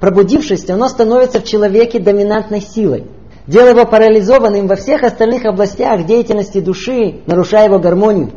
Пробудившись, 0.00 0.68
оно 0.68 0.88
становится 0.88 1.40
в 1.40 1.44
человеке 1.44 2.00
доминантной 2.00 2.60
силой, 2.60 3.06
делая 3.46 3.70
его 3.70 3.86
парализованным 3.86 4.66
во 4.66 4.76
всех 4.76 5.02
остальных 5.02 5.44
областях 5.44 6.06
деятельности 6.06 6.60
души, 6.60 7.20
нарушая 7.26 7.66
его 7.66 7.78
гармонию. 7.78 8.32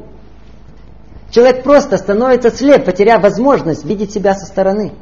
Человек 1.31 1.63
просто 1.63 1.97
становится 1.97 2.51
слеп, 2.51 2.85
потеряв 2.85 3.21
возможность 3.21 3.85
видеть 3.85 4.11
себя 4.11 4.33
со 4.33 4.45
стороны. 4.45 4.93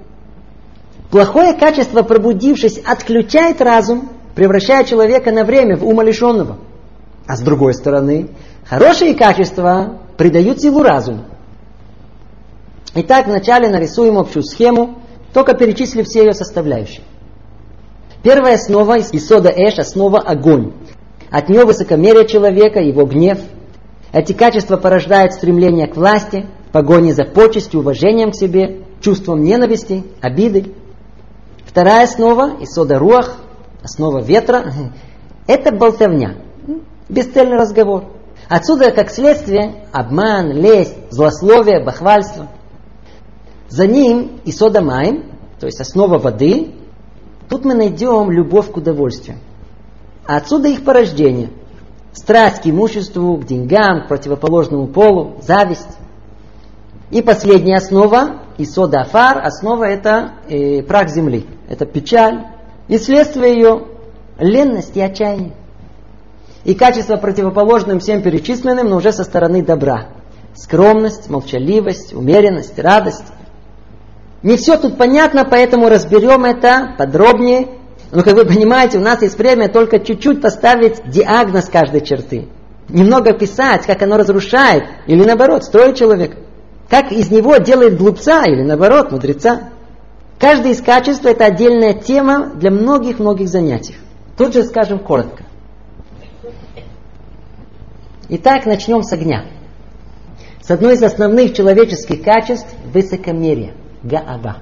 Плохое 1.09 1.53
качество, 1.53 2.01
пробудившись, 2.03 2.79
отключает 2.79 3.61
разум 3.61 4.09
превращая 4.37 4.83
человека 4.83 5.31
на 5.31 5.43
время 5.43 5.77
в 5.77 5.83
умалишенного. 5.83 6.59
А 7.25 7.35
с 7.35 7.39
другой 7.39 7.73
стороны, 7.73 8.29
хорошие 8.63 9.15
качества 9.15 9.97
придают 10.15 10.61
силу 10.61 10.83
разуму. 10.83 11.25
Итак, 12.93 13.25
вначале 13.25 13.67
нарисуем 13.67 14.15
общую 14.15 14.43
схему, 14.43 14.99
только 15.33 15.55
перечислив 15.55 16.05
все 16.05 16.19
ее 16.19 16.33
составляющие. 16.33 17.01
Первая 18.23 18.55
основа 18.55 18.97
из 18.97 19.13
Исода 19.13 19.49
Эш, 19.49 19.77
основа 19.77 20.19
огонь. 20.19 20.73
От 21.29 21.49
нее 21.49 21.65
высокомерие 21.65 22.27
человека, 22.27 22.79
его 22.79 23.05
гнев. 23.05 23.39
Эти 24.11 24.33
качества 24.33 24.77
порождают 24.77 25.33
стремление 25.33 25.87
к 25.87 25.95
власти, 25.95 26.47
погони 26.71 27.11
за 27.11 27.25
почестью, 27.25 27.81
уважением 27.81 28.31
к 28.31 28.35
себе, 28.35 28.83
чувством 29.01 29.43
ненависти, 29.43 30.03
обиды. 30.21 30.73
Вторая 31.65 32.05
основа 32.05 32.57
Исода 32.61 32.97
Руах, 32.97 33.37
основа 33.83 34.21
ветра, 34.21 34.73
это 35.45 35.71
болтовня, 35.71 36.37
бесцельный 37.09 37.57
разговор. 37.57 38.05
Отсюда, 38.49 38.91
как 38.91 39.11
следствие, 39.11 39.87
обман, 39.91 40.51
лесть, 40.53 40.95
злословие, 41.11 41.83
бахвальство. 41.83 42.47
За 43.67 43.85
ним 43.85 44.39
и 44.45 44.51
сода 44.51 44.81
майм, 44.81 45.25
то 45.59 45.65
есть 45.65 45.81
основа 45.81 46.17
воды, 46.17 46.73
тут 47.49 47.65
мы 47.65 47.73
найдем 47.73 48.31
любовь 48.31 48.71
к 48.71 48.77
удовольствию. 48.77 49.37
А 50.25 50.37
отсюда 50.37 50.67
их 50.67 50.83
порождение. 50.83 51.49
Страсть 52.13 52.61
к 52.61 52.67
имуществу, 52.67 53.37
к 53.37 53.45
деньгам, 53.45 54.03
к 54.03 54.07
противоположному 54.07 54.87
полу, 54.87 55.37
зависть. 55.41 55.97
И 57.11 57.21
последняя 57.21 57.77
основа, 57.77 58.41
и 58.57 58.65
сода 58.65 59.01
афар, 59.01 59.39
основа 59.45 59.85
это 59.85 60.33
э, 60.49 60.81
прах 60.83 61.09
земли. 61.09 61.45
Это 61.69 61.85
печаль, 61.85 62.47
и 62.87 62.97
следствие 62.97 63.53
ее– 63.53 63.83
ленность 64.39 64.95
и 64.95 65.01
отчаяние. 65.01 65.53
И 66.63 66.73
качество 66.73 67.15
противоположным 67.15 67.99
всем 67.99 68.21
перечисленным, 68.21 68.89
но 68.89 68.97
уже 68.97 69.13
со 69.13 69.23
стороны 69.23 69.63
добра. 69.63 70.09
Скромность, 70.53 71.29
молчаливость, 71.29 72.13
умеренность, 72.13 72.77
радость. 72.79 73.23
Не 74.43 74.55
все 74.57 74.77
тут 74.77 74.97
понятно, 74.97 75.45
поэтому 75.49 75.89
разберем 75.89 76.45
это 76.45 76.95
подробнее. 76.97 77.67
Но, 78.11 78.23
как 78.23 78.35
вы 78.35 78.45
понимаете, 78.45 78.99
у 78.99 79.01
нас 79.01 79.21
есть 79.21 79.37
время 79.37 79.67
только 79.67 79.99
чуть-чуть 79.99 80.41
поставить 80.41 81.09
диагноз 81.09 81.65
каждой 81.69 82.01
черты. 82.01 82.47
Немного 82.89 83.33
писать, 83.33 83.85
как 83.85 84.01
оно 84.01 84.17
разрушает, 84.17 84.83
или 85.07 85.23
наоборот, 85.23 85.63
строит 85.63 85.97
человек. 85.97 86.37
Как 86.89 87.11
из 87.11 87.29
него 87.29 87.57
делает 87.57 87.97
глупца, 87.97 88.43
или 88.45 88.63
наоборот, 88.63 89.11
мудреца. 89.11 89.69
Каждое 90.39 90.71
из 90.71 90.81
качеств– 90.81 91.25
это 91.25 91.45
отдельная 91.45 91.93
тема 91.93 92.51
для 92.55 92.71
многих-многих 92.71 93.49
занятий. 93.49 93.95
Тут 94.37 94.53
же 94.53 94.63
скажем 94.63 94.99
коротко. 94.99 95.43
Итак, 98.29 98.65
начнем 98.65 99.03
с 99.03 99.11
огня. 99.11 99.45
С 100.61 100.69
одной 100.69 100.93
из 100.93 101.03
основных 101.03 101.53
человеческих 101.53 102.23
качеств– 102.23 102.67
высокомерие, 102.93 103.73
гаава. 104.03 104.57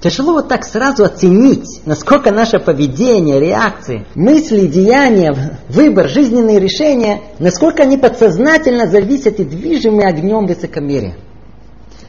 Тяжело 0.00 0.34
вот 0.34 0.48
так 0.48 0.64
сразу 0.64 1.04
оценить, 1.04 1.82
насколько 1.84 2.30
наше 2.30 2.60
поведение, 2.60 3.40
реакции, 3.40 4.06
мысли, 4.14 4.66
деяния, 4.66 5.58
выбор, 5.68 6.08
жизненные 6.08 6.60
решения, 6.60 7.22
насколько 7.40 7.82
они 7.82 7.96
подсознательно 7.96 8.86
зависят 8.86 9.40
и 9.40 9.44
движимы 9.44 10.04
огнем 10.04 10.46
высокомерия. 10.46 11.16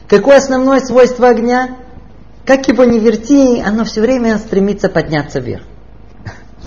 Какое 0.06 0.38
основное 0.38 0.78
свойство 0.80 1.28
огня? 1.28 1.78
Как 2.46 2.68
его 2.68 2.84
не 2.84 3.00
верти, 3.00 3.60
оно 3.60 3.84
все 3.84 4.00
время 4.00 4.38
стремится 4.38 4.88
подняться 4.88 5.40
вверх. 5.40 5.64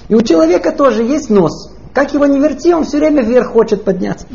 И 0.09 0.15
у 0.15 0.21
человека 0.21 0.73
тоже 0.73 1.03
есть 1.03 1.29
нос. 1.29 1.72
Как 1.93 2.13
его 2.13 2.25
не 2.25 2.39
верти, 2.39 2.73
он 2.73 2.83
все 2.85 2.97
время 2.97 3.21
вверх 3.21 3.51
хочет 3.51 3.83
подняться. 3.83 4.25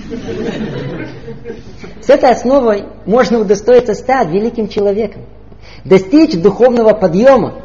С 2.00 2.08
этой 2.08 2.30
основой 2.30 2.84
можно 3.04 3.40
удостоиться 3.40 3.94
стать 3.94 4.28
великим 4.28 4.68
человеком. 4.68 5.22
Достичь 5.84 6.40
духовного 6.40 6.94
подъема. 6.94 7.64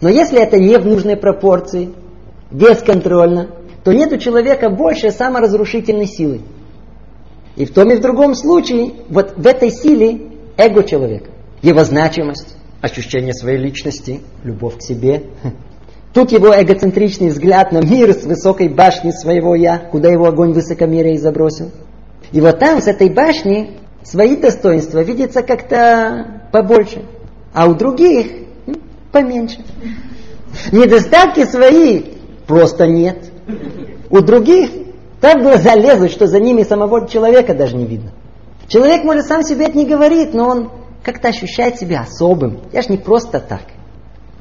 Но 0.00 0.08
если 0.08 0.40
это 0.40 0.58
не 0.58 0.76
в 0.78 0.86
нужной 0.86 1.16
пропорции, 1.16 1.92
бесконтрольно, 2.52 3.50
то 3.82 3.92
нет 3.92 4.12
у 4.12 4.16
человека 4.16 4.70
больше 4.70 5.10
саморазрушительной 5.10 6.06
силы. 6.06 6.42
И 7.56 7.64
в 7.64 7.72
том 7.72 7.90
и 7.90 7.96
в 7.96 8.00
другом 8.00 8.34
случае, 8.34 8.92
вот 9.08 9.34
в 9.36 9.46
этой 9.46 9.72
силе 9.72 10.30
эго 10.56 10.84
человека, 10.84 11.30
его 11.62 11.82
значимость, 11.82 12.56
ощущение 12.80 13.34
своей 13.34 13.58
личности, 13.58 14.20
любовь 14.44 14.78
к 14.78 14.82
себе. 14.82 15.24
Тут 16.18 16.32
его 16.32 16.48
эгоцентричный 16.48 17.28
взгляд 17.28 17.70
на 17.70 17.78
мир 17.78 18.12
с 18.12 18.24
высокой 18.24 18.68
башни 18.68 19.12
своего 19.12 19.54
«я», 19.54 19.78
куда 19.78 20.08
его 20.08 20.26
огонь 20.26 20.52
высокомерия 20.52 21.14
и 21.14 21.16
забросил. 21.16 21.70
И 22.32 22.40
вот 22.40 22.58
там, 22.58 22.82
с 22.82 22.88
этой 22.88 23.08
башни, 23.08 23.76
свои 24.02 24.34
достоинства 24.34 25.00
видятся 25.00 25.44
как-то 25.44 26.42
побольше, 26.50 27.04
а 27.54 27.68
у 27.68 27.74
других 27.74 28.32
поменьше. 29.12 29.58
Недостатки 30.72 31.44
свои 31.44 32.02
Просто 32.48 32.88
нет. 32.88 33.30
У 34.10 34.20
других 34.20 34.70
так 35.20 35.40
глаза 35.40 35.76
лезут, 35.76 36.10
что 36.10 36.26
за 36.26 36.40
ними 36.40 36.64
самого 36.64 37.06
человека 37.06 37.54
даже 37.54 37.76
не 37.76 37.86
видно. 37.86 38.10
Человек, 38.66 39.04
может, 39.04 39.26
сам 39.26 39.44
себе 39.44 39.66
это 39.66 39.78
не 39.78 39.86
говорит, 39.86 40.34
но 40.34 40.48
он 40.48 40.70
как-то 41.04 41.28
ощущает 41.28 41.78
себя 41.78 42.00
особым. 42.00 42.62
Я 42.72 42.82
ж 42.82 42.88
не 42.88 42.96
просто 42.96 43.38
так. 43.38 43.77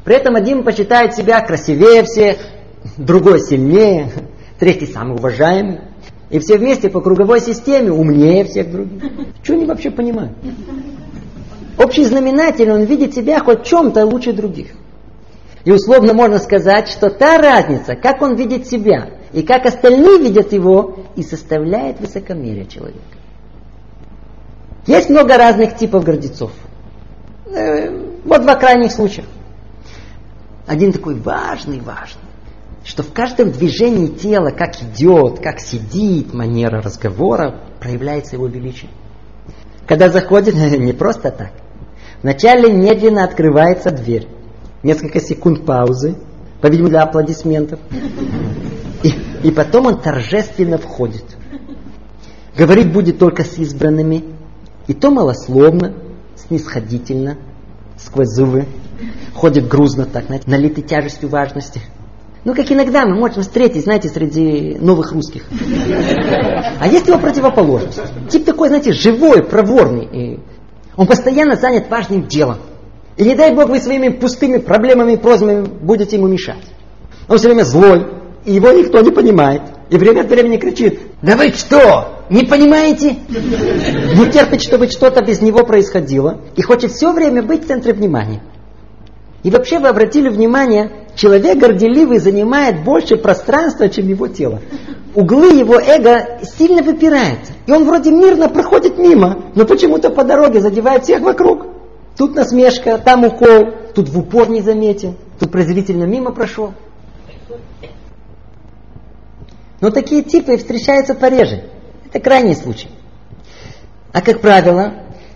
При 0.07 0.15
этом 0.15 0.37
один 0.37 0.63
почитает 0.63 1.15
себя 1.15 1.41
красивее 1.41 2.01
всех, 2.03 2.37
другой 2.95 3.41
сильнее, 3.41 4.09
третий 4.57 4.85
самый 4.85 5.17
уважаемый. 5.17 5.81
И 6.29 6.39
все 6.39 6.57
вместе 6.57 6.89
по 6.89 7.01
круговой 7.01 7.41
системе 7.41 7.91
умнее 7.91 8.45
всех 8.45 8.71
других. 8.71 9.03
Что 9.43 9.55
они 9.55 9.65
вообще 9.65 9.91
понимают? 9.91 10.31
Общий 11.77 12.05
знаменатель, 12.05 12.71
он 12.71 12.83
видит 12.83 13.15
себя 13.15 13.41
хоть 13.41 13.65
чем-то 13.65 14.05
лучше 14.05 14.31
других. 14.31 14.67
И 15.65 15.73
условно 15.73 16.13
можно 16.13 16.39
сказать, 16.39 16.87
что 16.87 17.09
та 17.09 17.37
разница, 17.37 17.97
как 17.97 18.21
он 18.21 18.37
видит 18.37 18.65
себя 18.65 19.09
и 19.33 19.43
как 19.43 19.65
остальные 19.65 20.19
видят 20.19 20.53
его, 20.53 20.99
и 21.17 21.21
составляет 21.21 21.99
высокомерие 21.99 22.65
человека. 22.65 23.01
Есть 24.85 25.09
много 25.09 25.35
разных 25.35 25.75
типов 25.75 26.05
гордецов. 26.05 26.53
Э, 27.47 27.89
вот 28.23 28.43
два 28.43 28.55
крайних 28.55 28.93
случая. 28.93 29.25
Один 30.67 30.91
такой 30.91 31.15
важный, 31.15 31.79
важный, 31.79 32.21
что 32.83 33.01
в 33.01 33.13
каждом 33.13 33.51
движении 33.51 34.07
тела, 34.07 34.49
как 34.49 34.75
идет, 34.83 35.39
как 35.39 35.61
сидит, 35.61 36.33
манера 36.33 36.81
разговора, 36.81 37.61
проявляется 37.79 38.35
его 38.35 38.47
величие. 38.47 38.91
Когда 39.87 40.09
заходит, 40.09 40.55
не 40.77 40.91
просто 40.91 41.31
так. 41.31 41.51
Вначале 42.21 42.71
медленно 42.71 43.23
открывается 43.23 43.91
дверь. 43.91 44.27
Несколько 44.83 45.21
секунд 45.21 45.65
паузы, 45.65 46.17
по-видимому, 46.61 46.89
для 46.89 47.03
аплодисментов. 47.03 47.79
И, 49.03 49.13
и 49.43 49.51
потом 49.51 49.85
он 49.85 50.01
торжественно 50.01 50.77
входит. 50.77 51.23
Говорить 52.57 52.91
будет 52.91 53.19
только 53.19 53.43
с 53.43 53.57
избранными, 53.57 54.23
и 54.87 54.93
то 54.93 55.11
малословно, 55.11 55.93
снисходительно, 56.35 57.37
сквозь 57.97 58.29
зубы. 58.29 58.65
Ходит 59.33 59.67
грузно 59.67 60.05
так, 60.05 60.25
знаете, 60.25 60.49
налитый 60.49 60.83
тяжестью 60.83 61.29
важности. 61.29 61.81
Ну, 62.43 62.55
как 62.55 62.71
иногда 62.71 63.05
мы 63.05 63.15
можем 63.15 63.43
встретить, 63.43 63.83
знаете, 63.83 64.07
среди 64.07 64.77
новых 64.79 65.11
русских. 65.11 65.43
А 66.79 66.87
есть 66.87 67.07
его 67.07 67.19
противоположность. 67.19 67.99
Тип 68.29 68.45
такой, 68.45 68.69
знаете, 68.69 68.93
живой, 68.93 69.43
проворный. 69.43 70.05
И 70.05 70.39
он 70.95 71.07
постоянно 71.07 71.55
занят 71.55 71.89
важным 71.89 72.27
делом. 72.27 72.57
И 73.17 73.23
не 73.23 73.35
дай 73.35 73.53
Бог 73.53 73.69
вы 73.69 73.79
своими 73.79 74.09
пустыми 74.09 74.57
проблемами 74.59 75.13
и 75.13 75.17
просьбами 75.17 75.65
будете 75.65 76.15
ему 76.15 76.27
мешать. 76.27 76.63
Он 77.27 77.37
все 77.37 77.47
время 77.49 77.63
злой, 77.63 78.05
и 78.45 78.53
его 78.53 78.71
никто 78.71 79.01
не 79.01 79.11
понимает. 79.11 79.63
И 79.89 79.97
время 79.97 80.21
от 80.21 80.27
времени 80.27 80.57
кричит, 80.57 80.99
да 81.21 81.35
вы 81.35 81.49
что, 81.49 82.23
не 82.29 82.43
понимаете? 82.43 83.17
Не 83.29 84.31
терпит, 84.31 84.61
чтобы 84.61 84.87
что-то 84.87 85.21
без 85.21 85.41
него 85.41 85.65
происходило. 85.65 86.41
И 86.55 86.61
хочет 86.61 86.91
все 86.91 87.11
время 87.11 87.41
быть 87.41 87.65
в 87.65 87.67
центре 87.67 87.93
внимания. 87.93 88.41
И 89.43 89.51
вообще 89.51 89.79
вы 89.79 89.87
обратили 89.87 90.29
внимание, 90.29 90.91
человек 91.15 91.57
горделивый 91.57 92.19
занимает 92.19 92.83
больше 92.83 93.17
пространства, 93.17 93.87
чем 93.89 94.07
его 94.07 94.27
тело. 94.27 94.61
Углы 95.15 95.53
его 95.53 95.79
эго 95.79 96.39
сильно 96.43 96.81
выпираются. 96.81 97.53
И 97.65 97.71
он 97.71 97.85
вроде 97.85 98.11
мирно 98.11 98.49
проходит 98.49 98.97
мимо, 98.97 99.43
но 99.55 99.65
почему-то 99.65 100.09
по 100.09 100.23
дороге 100.23 100.59
задевает 100.59 101.03
всех 101.03 101.21
вокруг. 101.21 101.67
Тут 102.17 102.35
насмешка, 102.35 102.97
там 102.97 103.25
укол, 103.25 103.67
тут 103.93 104.09
в 104.09 104.19
упор 104.19 104.49
не 104.49 104.61
заметил, 104.61 105.15
тут 105.39 105.51
презрительно 105.51 106.05
мимо 106.05 106.31
прошел. 106.31 106.73
Но 109.79 109.91
такие 109.91 110.23
типы 110.23 110.57
встречаются 110.57 111.13
пореже. 111.13 111.63
Это 112.05 112.19
крайний 112.19 112.55
случай. 112.55 112.89
А 114.11 114.21
как 114.21 114.41
правило, 114.41 114.93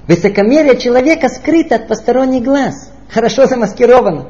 высокомерие 0.07 0.77
человека 0.77 1.29
скрыто 1.29 1.75
от 1.75 1.87
посторонних 1.87 2.43
глаз, 2.43 2.90
хорошо 3.11 3.45
замаскировано. 3.45 4.27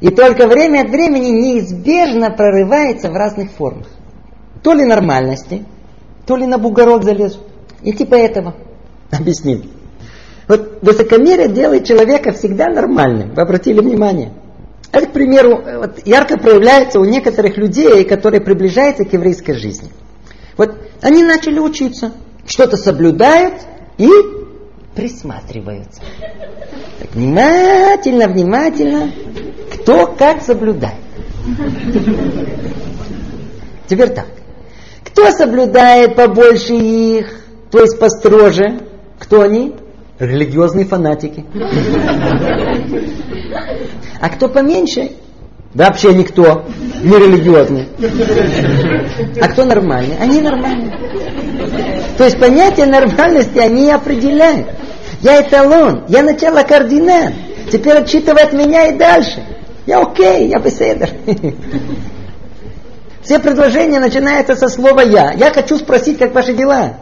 И 0.00 0.08
только 0.08 0.46
время 0.46 0.80
от 0.82 0.90
времени 0.90 1.30
неизбежно 1.30 2.30
прорывается 2.30 3.10
в 3.10 3.14
разных 3.14 3.50
формах. 3.52 3.86
То 4.62 4.72
ли 4.72 4.84
нормальности, 4.84 5.64
то 6.26 6.36
ли 6.36 6.46
на 6.46 6.58
бугорок 6.58 7.04
залезут. 7.04 7.42
И 7.82 7.92
типа 7.92 8.14
этого. 8.14 8.54
Объясним. 9.10 9.70
Вот 10.48 10.82
высокомерие 10.82 11.48
делает 11.48 11.84
человека 11.84 12.32
всегда 12.32 12.68
нормальным. 12.68 13.32
Вы 13.34 13.42
обратили 13.42 13.80
внимание? 13.80 14.32
Это, 14.90 15.06
к 15.06 15.12
примеру, 15.12 15.62
вот 15.78 16.00
ярко 16.04 16.36
проявляется 16.36 17.00
у 17.00 17.04
некоторых 17.04 17.56
людей, 17.56 18.04
которые 18.04 18.40
приближаются 18.40 19.04
к 19.04 19.12
еврейской 19.12 19.54
жизни. 19.54 19.88
Вот 20.56 20.76
они 21.00 21.22
начали 21.22 21.58
учиться, 21.58 22.12
что-то 22.44 22.76
соблюдают 22.76 23.54
и 23.96 24.08
присматриваются. 24.94 26.02
Так, 26.98 27.14
внимательно, 27.14 28.28
внимательно, 28.28 29.10
кто 29.72 30.06
как 30.06 30.42
соблюдает. 30.42 30.96
Теперь 33.88 34.10
так. 34.10 34.26
Кто 35.04 35.30
соблюдает 35.30 36.16
побольше 36.16 36.74
их, 36.74 37.44
то 37.70 37.80
есть 37.80 37.98
построже? 37.98 38.80
Кто 39.18 39.42
они? 39.42 39.74
Религиозные 40.18 40.86
фанатики. 40.86 41.44
А 44.20 44.28
кто 44.28 44.48
поменьше, 44.48 45.12
вообще 45.74 46.14
никто, 46.14 46.64
не 47.02 47.16
религиозный. 47.16 47.88
А 49.40 49.48
кто 49.48 49.64
нормальный? 49.64 50.16
Они 50.18 50.40
нормальные. 50.40 50.92
То 52.16 52.24
есть 52.24 52.38
понятие 52.38 52.86
нормальности 52.86 53.58
они 53.58 53.90
определяют. 53.90 54.68
Я 55.20 55.40
эталон, 55.40 56.04
я 56.08 56.22
начало 56.22 56.62
координат. 56.62 57.32
Теперь 57.70 57.98
отчитывает 57.98 58.52
меня 58.52 58.88
и 58.88 58.96
дальше. 58.96 59.42
Я 59.86 60.00
окей, 60.00 60.48
я 60.48 60.58
беседер. 60.58 61.10
Все 63.22 63.38
предложения 63.38 64.00
начинаются 64.00 64.56
со 64.56 64.68
слова 64.68 65.00
«я». 65.00 65.32
Я 65.32 65.52
хочу 65.52 65.76
спросить, 65.76 66.18
как 66.18 66.34
ваши 66.34 66.54
дела. 66.54 66.96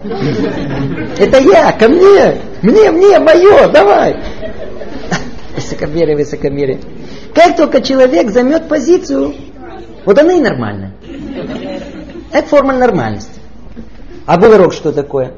Это 1.18 1.38
я, 1.38 1.72
ко 1.72 1.88
мне. 1.88 2.36
Мне, 2.60 2.90
мне, 2.90 3.18
мое, 3.18 3.68
давай. 3.68 4.16
Высокомерие, 5.56 6.16
высокомерие. 6.16 6.78
Как 7.34 7.56
только 7.56 7.80
человек 7.80 8.30
займет 8.30 8.68
позицию, 8.68 9.34
вот 10.04 10.18
она 10.18 10.32
и 10.32 10.40
нормальная. 10.40 10.92
Это 12.32 12.46
форма 12.48 12.72
нормальности. 12.74 13.40
А 14.26 14.38
бугорок 14.38 14.72
что 14.72 14.92
такое? 14.92 15.34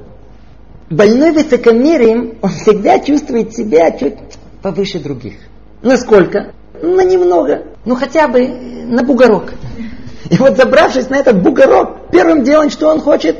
Больной 0.90 1.32
высокомерием, 1.32 2.38
он 2.42 2.50
всегда 2.50 2.98
чувствует 2.98 3.54
себя 3.54 3.90
чуть 3.92 4.18
повыше 4.62 5.00
других. 5.00 5.34
Насколько? 5.82 6.52
Ну, 6.80 7.00
немного. 7.00 7.62
Ну, 7.84 7.94
хотя 7.94 8.28
бы 8.28 8.46
на 8.48 9.02
бугорок. 9.02 9.54
И 10.30 10.36
вот 10.36 10.56
забравшись 10.56 11.08
на 11.08 11.16
этот 11.16 11.42
бугорок, 11.42 12.10
первым 12.10 12.42
делом, 12.42 12.70
что 12.70 12.88
он 12.88 13.00
хочет? 13.00 13.36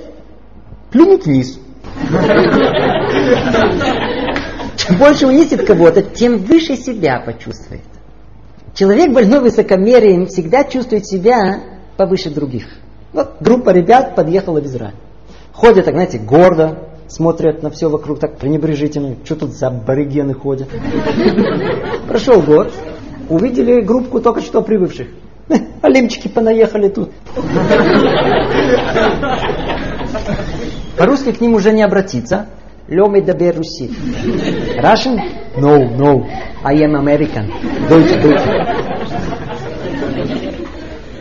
Плюнуть 0.90 1.26
вниз. 1.26 1.58
Чем 4.76 4.96
больше 4.98 5.26
унизит 5.26 5.66
кого-то, 5.66 6.02
тем 6.02 6.38
выше 6.38 6.76
себя 6.76 7.20
почувствует. 7.24 7.82
Человек 8.74 9.12
больной 9.12 9.40
высокомерием 9.40 10.26
всегда 10.26 10.64
чувствует 10.64 11.06
себя 11.06 11.60
повыше 11.96 12.30
других. 12.30 12.66
Вот 13.12 13.36
группа 13.40 13.70
ребят 13.70 14.14
подъехала 14.14 14.60
в 14.60 14.66
Израиль. 14.66 14.94
Ходят, 15.52 15.84
так, 15.84 15.94
знаете, 15.94 16.18
гордо, 16.18 16.88
смотрят 17.08 17.62
на 17.62 17.70
все 17.70 17.90
вокруг 17.90 18.18
так 18.18 18.38
пренебрежительно. 18.38 19.16
Что 19.24 19.36
тут 19.36 19.52
за 19.52 19.66
аборигены 19.68 20.32
ходят? 20.32 20.68
Прошел 22.08 22.40
год, 22.40 22.72
увидели 23.28 23.82
группку 23.82 24.20
только 24.20 24.40
что 24.40 24.62
прибывших. 24.62 25.08
Алимчики 25.82 26.28
понаехали 26.28 26.88
тут. 26.88 27.10
По-русски 30.96 31.32
к 31.32 31.40
ним 31.40 31.54
уже 31.54 31.72
не 31.72 31.82
обратиться. 31.82 32.46
Лёми 32.92 33.20
дабер 33.20 33.56
руси. 33.56 33.90
Russian? 34.76 35.18
No, 35.56 35.78
no. 35.96 36.26
I 36.62 36.74
am 36.84 36.94
American. 36.94 37.50
Deutsch, 37.88 38.20
Deutsch. 38.20 38.42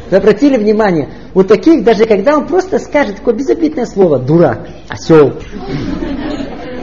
Вы 0.10 0.18
обратили 0.18 0.58
внимание, 0.58 1.08
у 1.34 1.44
таких, 1.44 1.86
даже 1.86 2.06
когда 2.06 2.36
он 2.36 2.46
просто 2.46 2.78
скажет 2.80 3.16
такое 3.18 3.34
безобидное 3.34 3.86
слово, 3.86 4.20
дурак, 4.20 4.68
осел, 4.90 5.36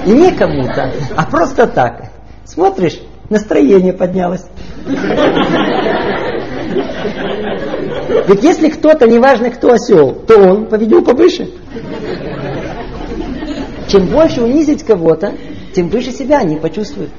и 0.06 0.10
не 0.10 0.32
кому-то, 0.32 0.90
а 1.14 1.26
просто 1.26 1.66
так. 1.66 2.04
Смотришь, 2.46 2.98
настроение 3.28 3.92
поднялось. 3.92 4.46
Ведь 8.26 8.42
если 8.42 8.70
кто-то, 8.70 9.06
неважно 9.06 9.50
кто 9.50 9.72
осел, 9.72 10.14
то 10.14 10.38
он, 10.38 10.66
по-видимому, 10.66 11.04
повыше. 11.04 11.50
Чем 13.88 14.06
больше 14.06 14.42
унизить 14.42 14.84
кого-то, 14.84 15.34
тем 15.74 15.88
выше 15.88 16.12
себя 16.12 16.38
они 16.38 16.56
почувствуют. 16.56 17.10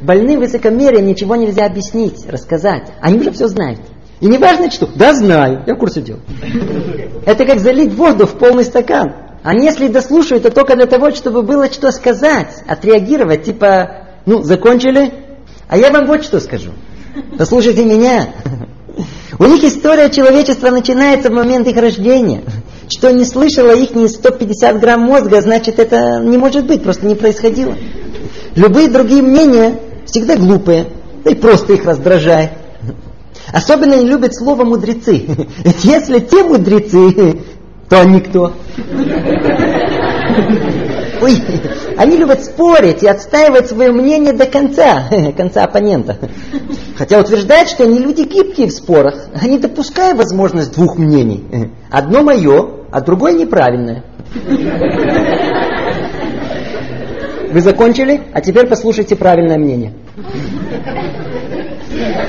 Больным 0.00 0.40
высокомерием 0.40 1.06
ничего 1.06 1.36
нельзя 1.36 1.66
объяснить, 1.66 2.26
рассказать. 2.28 2.92
Они 3.00 3.18
уже 3.18 3.30
все 3.30 3.48
знают. 3.48 3.80
И 4.20 4.26
не 4.26 4.38
важно 4.38 4.70
что. 4.70 4.86
Да 4.94 5.14
знаю, 5.14 5.62
я 5.66 5.74
в 5.74 5.78
курсе 5.78 6.00
дела. 6.00 6.20
Это 7.26 7.44
как 7.44 7.60
залить 7.60 7.92
воду 7.94 8.26
в 8.26 8.38
полный 8.38 8.64
стакан. 8.64 9.14
Они 9.42 9.66
если 9.66 9.88
дослушают, 9.88 10.44
то 10.44 10.50
только 10.50 10.74
для 10.76 10.86
того, 10.86 11.10
чтобы 11.10 11.42
было 11.42 11.70
что 11.70 11.90
сказать, 11.90 12.62
отреагировать, 12.66 13.44
типа, 13.44 14.06
ну, 14.24 14.42
закончили? 14.42 15.12
А 15.68 15.76
я 15.76 15.90
вам 15.90 16.06
вот 16.06 16.24
что 16.24 16.40
скажу. 16.40 16.70
Послушайте 17.36 17.84
меня. 17.84 18.28
У 19.38 19.44
них 19.44 19.62
история 19.64 20.08
человечества 20.08 20.70
начинается 20.70 21.28
в 21.28 21.34
момент 21.34 21.66
их 21.68 21.76
рождения. 21.76 22.42
Что 22.88 23.12
не 23.12 23.24
слышала 23.24 23.74
их 23.74 23.94
не 23.94 24.08
150 24.08 24.80
грамм 24.80 25.02
мозга, 25.02 25.40
значит 25.40 25.78
это 25.78 26.20
не 26.20 26.36
может 26.36 26.66
быть, 26.66 26.82
просто 26.82 27.06
не 27.06 27.14
происходило. 27.14 27.74
Любые 28.54 28.88
другие 28.88 29.22
мнения 29.22 29.80
всегда 30.04 30.36
глупые, 30.36 30.86
да 31.24 31.30
и 31.30 31.34
просто 31.34 31.72
их 31.72 31.84
раздражает. 31.84 32.50
Особенно 33.52 33.94
не 33.94 34.06
любят 34.06 34.34
слово 34.34 34.64
мудрецы. 34.64 35.24
Ведь 35.64 35.84
если 35.84 36.18
те 36.18 36.42
мудрецы, 36.42 37.40
то 37.88 38.00
они 38.00 38.20
кто? 38.20 38.52
Ой, 41.22 41.42
они 41.96 42.16
любят 42.16 42.44
спорить 42.44 43.02
и 43.02 43.06
отстаивать 43.06 43.68
свое 43.68 43.92
мнение 43.92 44.32
до 44.32 44.46
конца, 44.46 45.08
конца 45.36 45.64
оппонента. 45.64 46.18
Хотя 46.96 47.20
утверждают, 47.20 47.68
что 47.68 47.84
они 47.84 47.98
люди 47.98 48.22
гибкие 48.22 48.66
в 48.66 48.72
спорах. 48.72 49.26
Они 49.40 49.58
допускают 49.58 50.18
возможность 50.18 50.74
двух 50.74 50.98
мнений. 50.98 51.70
Одно 51.94 52.24
мое, 52.24 52.70
а 52.90 53.00
другое 53.00 53.34
неправильное. 53.34 54.02
Вы 57.52 57.60
закончили? 57.60 58.20
А 58.32 58.40
теперь 58.40 58.66
послушайте 58.66 59.14
правильное 59.14 59.58
мнение. 59.58 59.92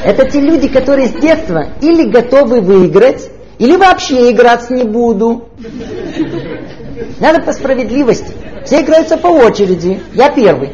Это 0.03 0.29
те 0.29 0.39
люди, 0.39 0.67
которые 0.67 1.07
с 1.07 1.13
детства 1.13 1.65
или 1.81 2.07
готовы 2.11 2.61
выиграть, 2.61 3.31
или 3.57 3.75
вообще 3.75 4.29
играть 4.29 4.69
не 4.69 4.83
буду. 4.83 5.49
Надо 7.19 7.41
по 7.41 7.51
справедливости. 7.51 8.33
Все 8.65 8.81
играются 8.81 9.17
по 9.17 9.29
очереди. 9.29 9.99
Я 10.13 10.29
первый. 10.29 10.73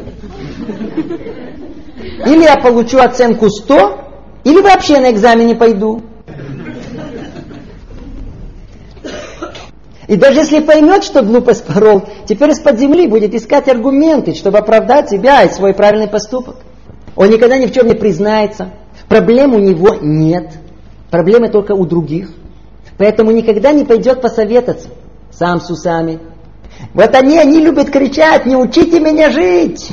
Или 2.26 2.42
я 2.42 2.58
получу 2.58 2.98
оценку 2.98 3.48
100, 3.48 4.00
или 4.44 4.60
вообще 4.60 5.00
на 5.00 5.12
экзамене 5.12 5.54
пойду. 5.54 6.02
И 10.08 10.16
даже 10.16 10.40
если 10.40 10.60
поймет, 10.60 11.04
что 11.04 11.22
глупость 11.22 11.64
порол, 11.64 12.02
теперь 12.26 12.50
из-под 12.50 12.78
земли 12.78 13.06
будет 13.06 13.34
искать 13.34 13.68
аргументы, 13.68 14.34
чтобы 14.34 14.58
оправдать 14.58 15.10
себя 15.10 15.44
и 15.44 15.52
свой 15.52 15.74
правильный 15.74 16.08
поступок. 16.08 16.56
Он 17.14 17.30
никогда 17.30 17.56
ни 17.58 17.66
в 17.66 17.72
чем 17.72 17.86
не 17.86 17.94
признается. 17.94 18.70
Проблем 19.08 19.54
у 19.54 19.58
него 19.58 19.96
нет. 20.00 20.50
Проблемы 21.10 21.48
только 21.50 21.72
у 21.72 21.86
других. 21.86 22.30
Поэтому 22.98 23.30
никогда 23.30 23.72
не 23.72 23.84
пойдет 23.84 24.20
посоветоваться 24.20 24.88
сам 25.30 25.60
с 25.60 25.70
усами. 25.70 26.18
Вот 26.94 27.14
они, 27.14 27.38
они 27.38 27.60
любят 27.60 27.90
кричать, 27.90 28.46
не 28.46 28.56
учите 28.56 28.98
меня 28.98 29.30
жить. 29.30 29.90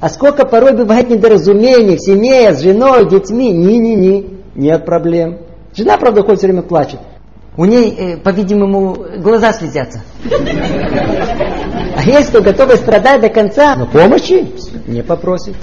А 0.00 0.08
сколько 0.08 0.46
порой 0.46 0.76
бывает 0.76 1.08
недоразумений 1.08 1.96
в 1.96 2.00
семье, 2.00 2.54
с 2.54 2.60
женой, 2.60 3.08
детьми. 3.08 3.50
Ни-ни-ни, 3.52 4.40
нет 4.54 4.84
проблем. 4.84 5.38
Жена, 5.74 5.98
правда, 5.98 6.22
хоть 6.22 6.38
все 6.38 6.46
время 6.46 6.62
плачет. 6.62 7.00
У 7.56 7.64
ней, 7.66 7.94
э, 7.96 8.16
по-видимому, 8.16 8.96
глаза 9.18 9.52
слезятся. 9.52 10.00
А 11.96 12.02
есть 12.02 12.30
кто 12.30 12.42
готовы 12.42 12.76
страдать 12.76 13.20
до 13.20 13.28
конца, 13.28 13.76
но 13.76 13.86
помощи 13.86 14.48
не 14.88 15.02
попросит. 15.02 15.54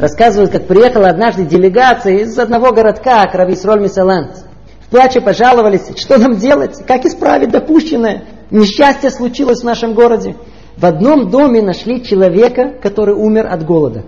Рассказывают, 0.00 0.50
как 0.50 0.66
приехала 0.66 1.08
однажды 1.08 1.44
делегация 1.44 2.20
из 2.20 2.38
одного 2.38 2.72
городка, 2.72 3.26
Крависроль 3.26 3.80
Мисаланц. 3.80 4.38
В 4.86 4.90
плаче 4.90 5.20
пожаловались, 5.20 5.92
что 5.96 6.16
нам 6.16 6.36
делать, 6.36 6.82
как 6.86 7.04
исправить 7.04 7.50
допущенное. 7.50 8.24
Несчастье 8.50 9.10
случилось 9.10 9.60
в 9.60 9.64
нашем 9.64 9.92
городе. 9.92 10.36
В 10.78 10.86
одном 10.86 11.30
доме 11.30 11.60
нашли 11.60 12.02
человека, 12.02 12.72
который 12.82 13.14
умер 13.14 13.46
от 13.46 13.64
голода. 13.66 14.04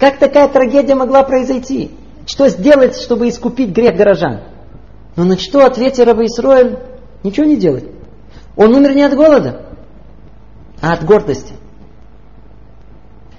Как 0.00 0.18
такая 0.18 0.48
трагедия 0.48 0.96
могла 0.96 1.22
произойти? 1.22 1.92
Что 2.26 2.48
сделать, 2.48 2.96
чтобы 2.96 3.28
искупить 3.28 3.70
грех 3.70 3.96
горожан? 3.96 4.40
Но 5.16 5.24
на 5.24 5.38
что 5.38 5.64
ответил 5.64 6.04
Раба 6.04 6.26
Исроэль? 6.26 6.78
Ничего 7.22 7.46
не 7.46 7.56
делать. 7.56 7.84
Он 8.54 8.74
умер 8.74 8.94
не 8.94 9.02
от 9.02 9.14
голода, 9.14 9.66
а 10.80 10.92
от 10.92 11.04
гордости. 11.04 11.54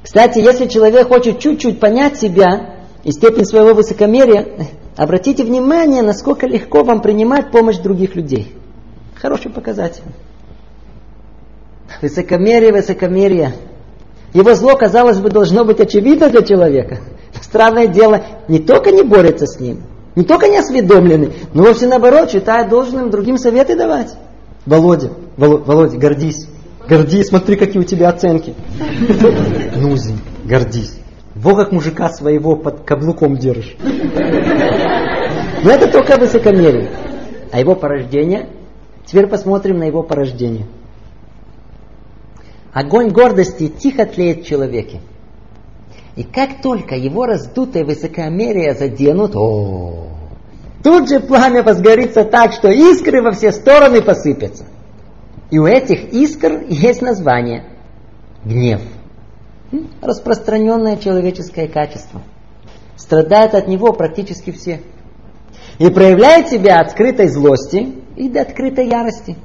Кстати, 0.03 0.39
если 0.39 0.67
человек 0.67 1.07
хочет 1.07 1.39
чуть-чуть 1.39 1.79
понять 1.79 2.17
себя 2.17 2.75
и 3.03 3.11
степень 3.11 3.45
своего 3.45 3.73
высокомерия, 3.73 4.47
обратите 4.95 5.43
внимание, 5.43 6.01
насколько 6.01 6.47
легко 6.47 6.83
вам 6.83 7.01
принимать 7.01 7.51
помощь 7.51 7.77
других 7.77 8.15
людей. 8.15 8.55
Хороший 9.15 9.51
показатель. 9.51 10.03
Высокомерие, 12.01 12.71
высокомерие. 12.71 13.53
Его 14.33 14.53
зло, 14.55 14.75
казалось 14.75 15.19
бы, 15.19 15.29
должно 15.29 15.63
быть 15.63 15.79
очевидно 15.79 16.29
для 16.29 16.41
человека. 16.41 16.99
Странное 17.41 17.87
дело, 17.87 18.23
не 18.47 18.59
только 18.59 18.91
не 18.91 19.03
борется 19.03 19.45
с 19.45 19.59
ним, 19.59 19.83
не 20.17 20.23
только 20.23 20.47
не 20.47 20.57
осведомлены, 20.57 21.31
но 21.53 21.61
вовсе 21.61 21.85
наоборот 21.85 22.31
считает 22.31 22.69
должным 22.69 23.11
другим 23.11 23.37
советы 23.37 23.75
давать. 23.77 24.15
Володя, 24.65 25.11
Володя, 25.37 25.95
гордись. 25.97 26.47
Гордись, 26.89 27.27
смотри, 27.27 27.55
какие 27.55 27.79
у 27.79 27.85
тебя 27.85 28.09
оценки. 28.09 28.55
Нузин, 29.75 30.17
гордись. 30.43 30.97
Во 31.35 31.55
как 31.55 31.71
мужика 31.71 32.09
своего 32.09 32.55
под 32.55 32.83
каблуком 32.83 33.37
держишь. 33.37 33.77
Но 35.63 35.69
это 35.69 35.87
только 35.91 36.17
высокомерие. 36.17 36.89
А 37.51 37.59
его 37.59 37.75
порождение? 37.75 38.49
Теперь 39.05 39.27
посмотрим 39.27 39.77
на 39.77 39.83
его 39.83 40.01
порождение. 40.01 40.65
Огонь 42.73 43.09
гордости 43.09 43.67
тихо 43.67 44.07
тлеет 44.07 44.41
в 44.41 44.47
человеке. 44.47 44.99
И 46.17 46.23
как 46.23 46.63
только 46.63 46.95
его 46.95 47.27
раздутое 47.27 47.85
высокомерие 47.85 48.73
заденут, 48.73 49.35
о, 49.35 50.07
тут 50.83 51.07
же 51.07 51.19
пламя 51.19 51.61
возгорится 51.61 52.23
так, 52.23 52.53
что 52.53 52.69
искры 52.69 53.21
во 53.21 53.31
все 53.33 53.51
стороны 53.51 54.01
посыпятся. 54.01 54.65
И 55.51 55.59
у 55.59 55.67
этих 55.67 56.11
искр 56.11 56.63
есть 56.69 57.03
название– 57.03 57.65
гнев. 58.43 58.81
Распространенное 60.01 60.97
человеческое 60.97 61.67
качество. 61.67 62.23
Страдают 62.95 63.53
от 63.53 63.67
него 63.67 63.93
практически 63.93 64.49
все. 64.49 64.81
И 65.77 65.87
проявляет 65.91 66.49
себя 66.49 66.79
от 66.79 66.91
скрытой 66.91 67.27
злости 67.27 67.93
и 68.15 68.27
до 68.27 68.41
открытой 68.41 68.87
ярости. 68.87 69.37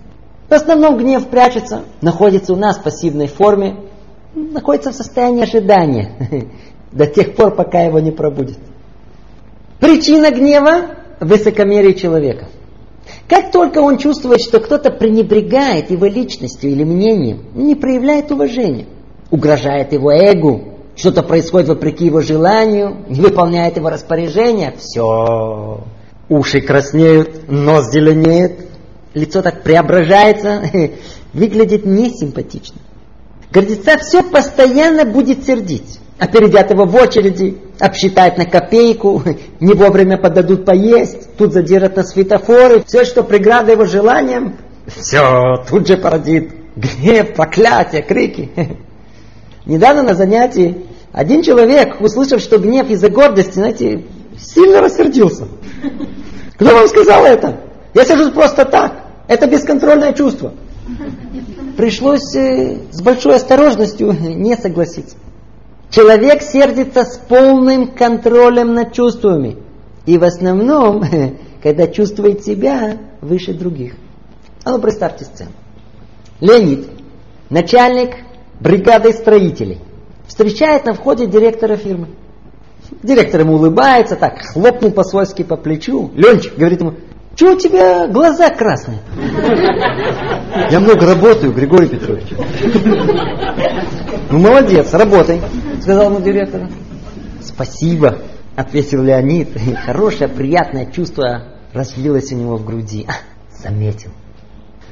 В 0.48 0.54
основном 0.54 0.96
гнев 0.96 1.28
прячется, 1.28 1.82
находится 2.00 2.54
у 2.54 2.56
нас 2.56 2.78
в 2.78 2.82
пассивной 2.82 3.26
форме, 3.26 3.76
находится 4.34 4.92
в 4.92 4.94
состоянии 4.94 5.42
ожидания 5.42 6.48
до 6.92 7.06
тех 7.06 7.34
пор, 7.34 7.54
пока 7.54 7.82
его 7.82 8.00
не 8.00 8.10
пробудет. 8.10 8.58
Причина 9.80 10.30
гнева– 10.30 10.96
высокомерие 11.20 11.94
человека. 11.94 12.46
Как 13.28 13.50
только 13.50 13.78
он 13.78 13.98
чувствует, 13.98 14.40
что 14.40 14.60
кто-то 14.60 14.90
пренебрегает 14.90 15.90
его 15.90 16.06
личностью 16.06 16.70
или 16.70 16.84
мнением, 16.84 17.44
не 17.54 17.74
проявляет 17.74 18.30
уважения, 18.30 18.86
угрожает 19.30 19.92
его 19.92 20.12
эго, 20.12 20.60
что-то 20.94 21.22
происходит 21.22 21.68
вопреки 21.68 22.06
его 22.06 22.20
желанию, 22.20 22.98
не 23.08 23.20
выполняет 23.20 23.76
его 23.76 23.88
распоряжения, 23.88 24.74
все, 24.78 25.84
уши 26.28 26.60
краснеют, 26.60 27.50
нос 27.50 27.90
зеленеет, 27.90 28.68
лицо 29.14 29.42
так 29.42 29.62
преображается, 29.62 30.62
выглядит 31.32 31.86
несимпатично. 31.86 32.78
Гордеца 33.52 33.98
все 33.98 34.22
постоянно 34.22 35.04
будет 35.04 35.44
сердить. 35.44 35.98
Опередят 36.18 36.70
его 36.70 36.86
в 36.86 36.94
очереди, 36.94 37.58
обсчитают 37.78 38.38
на 38.38 38.46
копейку, 38.46 39.22
не 39.60 39.74
вовремя 39.74 40.16
подадут 40.16 40.64
поесть, 40.64 41.36
тут 41.36 41.52
задержат 41.52 41.96
на 41.96 42.04
светофоры. 42.04 42.82
Все, 42.86 43.04
что 43.04 43.22
преграда 43.22 43.72
его 43.72 43.84
желаниям, 43.84 44.56
все 44.86 45.64
тут 45.68 45.86
же 45.86 45.96
породит 45.96 46.50
гнев, 46.76 47.34
проклятие, 47.34 48.02
крики. 48.02 48.50
Недавно 49.66 50.02
на 50.02 50.14
занятии 50.14 50.86
один 51.12 51.42
человек, 51.42 52.00
услышав, 52.00 52.40
что 52.40 52.58
гнев 52.58 52.88
из-за 52.88 53.10
гордости, 53.10 53.54
знаете, 53.54 54.04
сильно 54.38 54.80
рассердился. 54.80 55.46
Кто 56.54 56.74
вам 56.74 56.88
сказал 56.88 57.26
это? 57.26 57.60
Я 57.92 58.04
сижу 58.04 58.30
просто 58.30 58.64
так. 58.64 58.92
Это 59.28 59.46
бесконтрольное 59.46 60.14
чувство. 60.14 60.52
Пришлось 61.76 62.34
э, 62.34 62.78
с 62.90 63.00
большой 63.02 63.36
осторожностью 63.36 64.12
не 64.20 64.56
согласиться. 64.56 65.16
Человек 65.90 66.42
сердится 66.42 67.04
с 67.04 67.18
полным 67.18 67.88
контролем 67.88 68.74
над 68.74 68.92
чувствами. 68.92 69.58
И 70.06 70.18
в 70.18 70.24
основном, 70.24 71.04
когда 71.62 71.86
чувствует 71.86 72.44
себя 72.44 72.98
выше 73.20 73.54
других. 73.54 73.94
А 74.64 74.70
ну 74.70 74.78
представьте 74.80 75.24
сцену. 75.24 75.50
Леонид, 76.40 76.88
начальник 77.50 78.16
бригады 78.60 79.12
строителей, 79.12 79.78
встречает 80.26 80.84
на 80.86 80.94
входе 80.94 81.26
директора 81.26 81.76
фирмы. 81.76 82.08
Директор 83.02 83.40
ему 83.40 83.54
улыбается, 83.54 84.16
так, 84.16 84.38
хлопнул 84.52 84.90
по-свойски 84.90 85.42
по 85.42 85.56
плечу. 85.56 86.10
Ленчик 86.14 86.56
говорит 86.56 86.80
ему, 86.80 86.94
что 87.34 87.52
у 87.52 87.56
тебя 87.56 88.06
глаза 88.08 88.50
красные? 88.50 88.98
Я 90.70 90.80
много 90.80 91.06
работаю, 91.06 91.52
Григорий 91.52 91.88
Петрович. 91.88 92.26
Ну, 94.30 94.38
молодец, 94.38 94.92
работай, 94.92 95.40
сказал 95.80 96.10
ему 96.10 96.20
директор. 96.20 96.68
Спасибо, 97.40 98.18
ответил 98.56 99.02
Леонид. 99.02 99.56
И 99.56 99.74
хорошее, 99.74 100.28
приятное 100.28 100.86
чувство 100.86 101.48
разлилось 101.72 102.32
у 102.32 102.36
него 102.36 102.56
в 102.56 102.64
груди. 102.64 103.06
А, 103.08 103.12
заметил. 103.62 104.10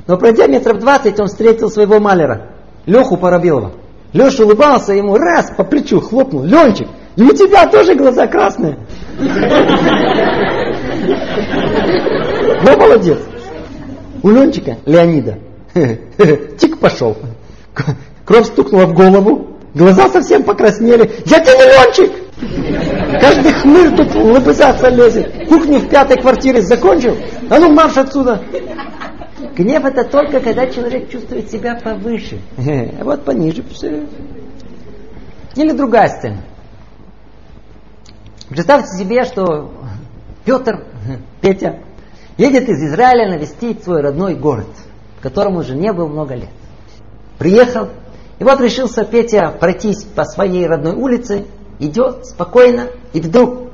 Но 0.07 0.17
пройдя 0.17 0.47
метров 0.47 0.79
двадцать, 0.79 1.21
он 1.21 1.29
встретил 1.29 1.71
своего 1.71 2.01
малера, 2.01 2.53
Леху 2.87 3.17
Парабелова. 3.17 3.73
Леша 4.13 4.45
улыбался 4.45 4.93
ему, 4.93 5.17
раз, 5.17 5.53
по 5.57 5.63
плечу 5.63 6.01
хлопнул. 6.01 6.43
Ленчик, 6.43 6.89
и 7.17 7.23
у 7.23 7.33
тебя 7.33 7.67
тоже 7.69 7.95
глаза 7.95 8.27
красные. 8.27 8.79
Ну, 12.63 12.77
молодец. 12.77 13.19
У 14.23 14.31
Ленчика, 14.31 14.77
Леонида, 14.85 15.39
тик 16.59 16.79
пошел. 16.79 17.17
Кровь 18.25 18.47
стукнула 18.47 18.87
в 18.87 18.95
голову, 18.95 19.57
глаза 19.75 20.09
совсем 20.11 20.43
покраснели. 20.43 21.11
Я 21.25 21.41
тебе 21.41 21.57
не 21.57 21.65
Ленчик! 21.65 23.21
Каждый 23.21 23.53
хмырь 23.53 23.97
тут 23.97 24.15
лобызаться 24.15 24.89
лезет. 24.89 25.49
Кухню 25.49 25.79
в 25.79 25.89
пятой 25.89 26.21
квартире 26.21 26.63
закончил? 26.63 27.17
А 27.49 27.59
ну 27.59 27.73
марш 27.73 27.97
отсюда! 27.97 28.43
Гнев 29.57 29.85
это 29.85 30.05
только 30.05 30.41
когда 30.41 30.67
человек 30.67 31.11
чувствует 31.11 31.51
себя 31.51 31.75
повыше. 31.77 32.41
А 32.57 33.05
вот 33.05 33.25
пониже 33.25 33.63
все. 33.73 34.07
Или 35.57 35.73
другая 35.73 36.09
сцена. 36.09 36.43
Представьте 38.49 38.97
себе, 38.97 39.25
что 39.25 39.73
Петр, 40.45 40.85
Петя, 41.41 41.79
едет 42.41 42.71
из 42.71 42.83
Израиля 42.83 43.29
навестить 43.29 43.85
свой 43.85 44.01
родной 44.01 44.35
город, 44.35 44.69
в 45.19 45.23
котором 45.23 45.57
уже 45.57 45.75
не 45.75 45.93
был 45.93 46.09
много 46.09 46.35
лет. 46.35 46.49
Приехал, 47.39 47.89
и 48.39 48.45
вот 48.45 48.61
решился 48.61 49.05
Петя 49.05 49.51
пройтись 49.51 50.05
по 50.05 50.25
своей 50.25 50.67
родной 50.67 50.95
улице, 50.95 51.45
идет 51.79 52.27
спокойно, 52.27 52.87
и 53.13 53.21
вдруг 53.21 53.71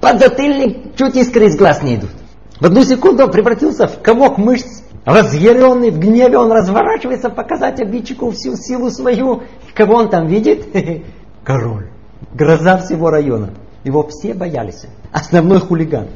подзатыльник, 0.00 0.96
чуть 0.96 1.14
искры 1.14 1.46
из 1.46 1.56
глаз 1.56 1.82
не 1.82 1.94
идут. 1.94 2.10
В 2.58 2.66
одну 2.66 2.82
секунду 2.82 3.24
он 3.24 3.30
превратился 3.30 3.86
в 3.86 4.02
комок 4.02 4.36
мышц, 4.36 4.82
разъяренный, 5.04 5.90
в 5.90 5.98
гневе 6.00 6.38
он 6.38 6.50
разворачивается 6.50 7.30
показать 7.30 7.80
обидчику 7.80 8.32
всю 8.32 8.56
силу 8.56 8.90
свою. 8.90 9.44
Кого 9.74 9.94
он 9.94 10.10
там 10.10 10.26
видит? 10.26 10.66
Король. 11.44 11.88
Гроза 12.34 12.78
всего 12.78 13.10
района. 13.10 13.50
Его 13.84 14.06
все 14.08 14.34
боялись. 14.34 14.86
Основной 15.12 15.60
хулиган. 15.60 16.08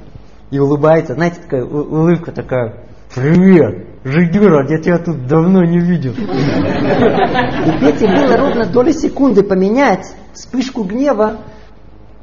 И 0.54 0.58
улыбается, 0.60 1.14
знаете, 1.14 1.40
такая 1.40 1.64
улыбка 1.64 2.30
такая, 2.30 2.84
привет, 3.12 3.88
Жигюра, 4.04 4.64
я 4.70 4.78
тебя 4.78 4.98
тут 4.98 5.26
давно 5.26 5.64
не 5.64 5.80
видел. 5.80 6.12
И 6.12 7.80
Пете 7.80 8.06
было 8.06 8.36
ровно 8.36 8.64
доли 8.64 8.92
секунды 8.92 9.42
поменять 9.42 10.14
вспышку 10.32 10.84
гнева 10.84 11.38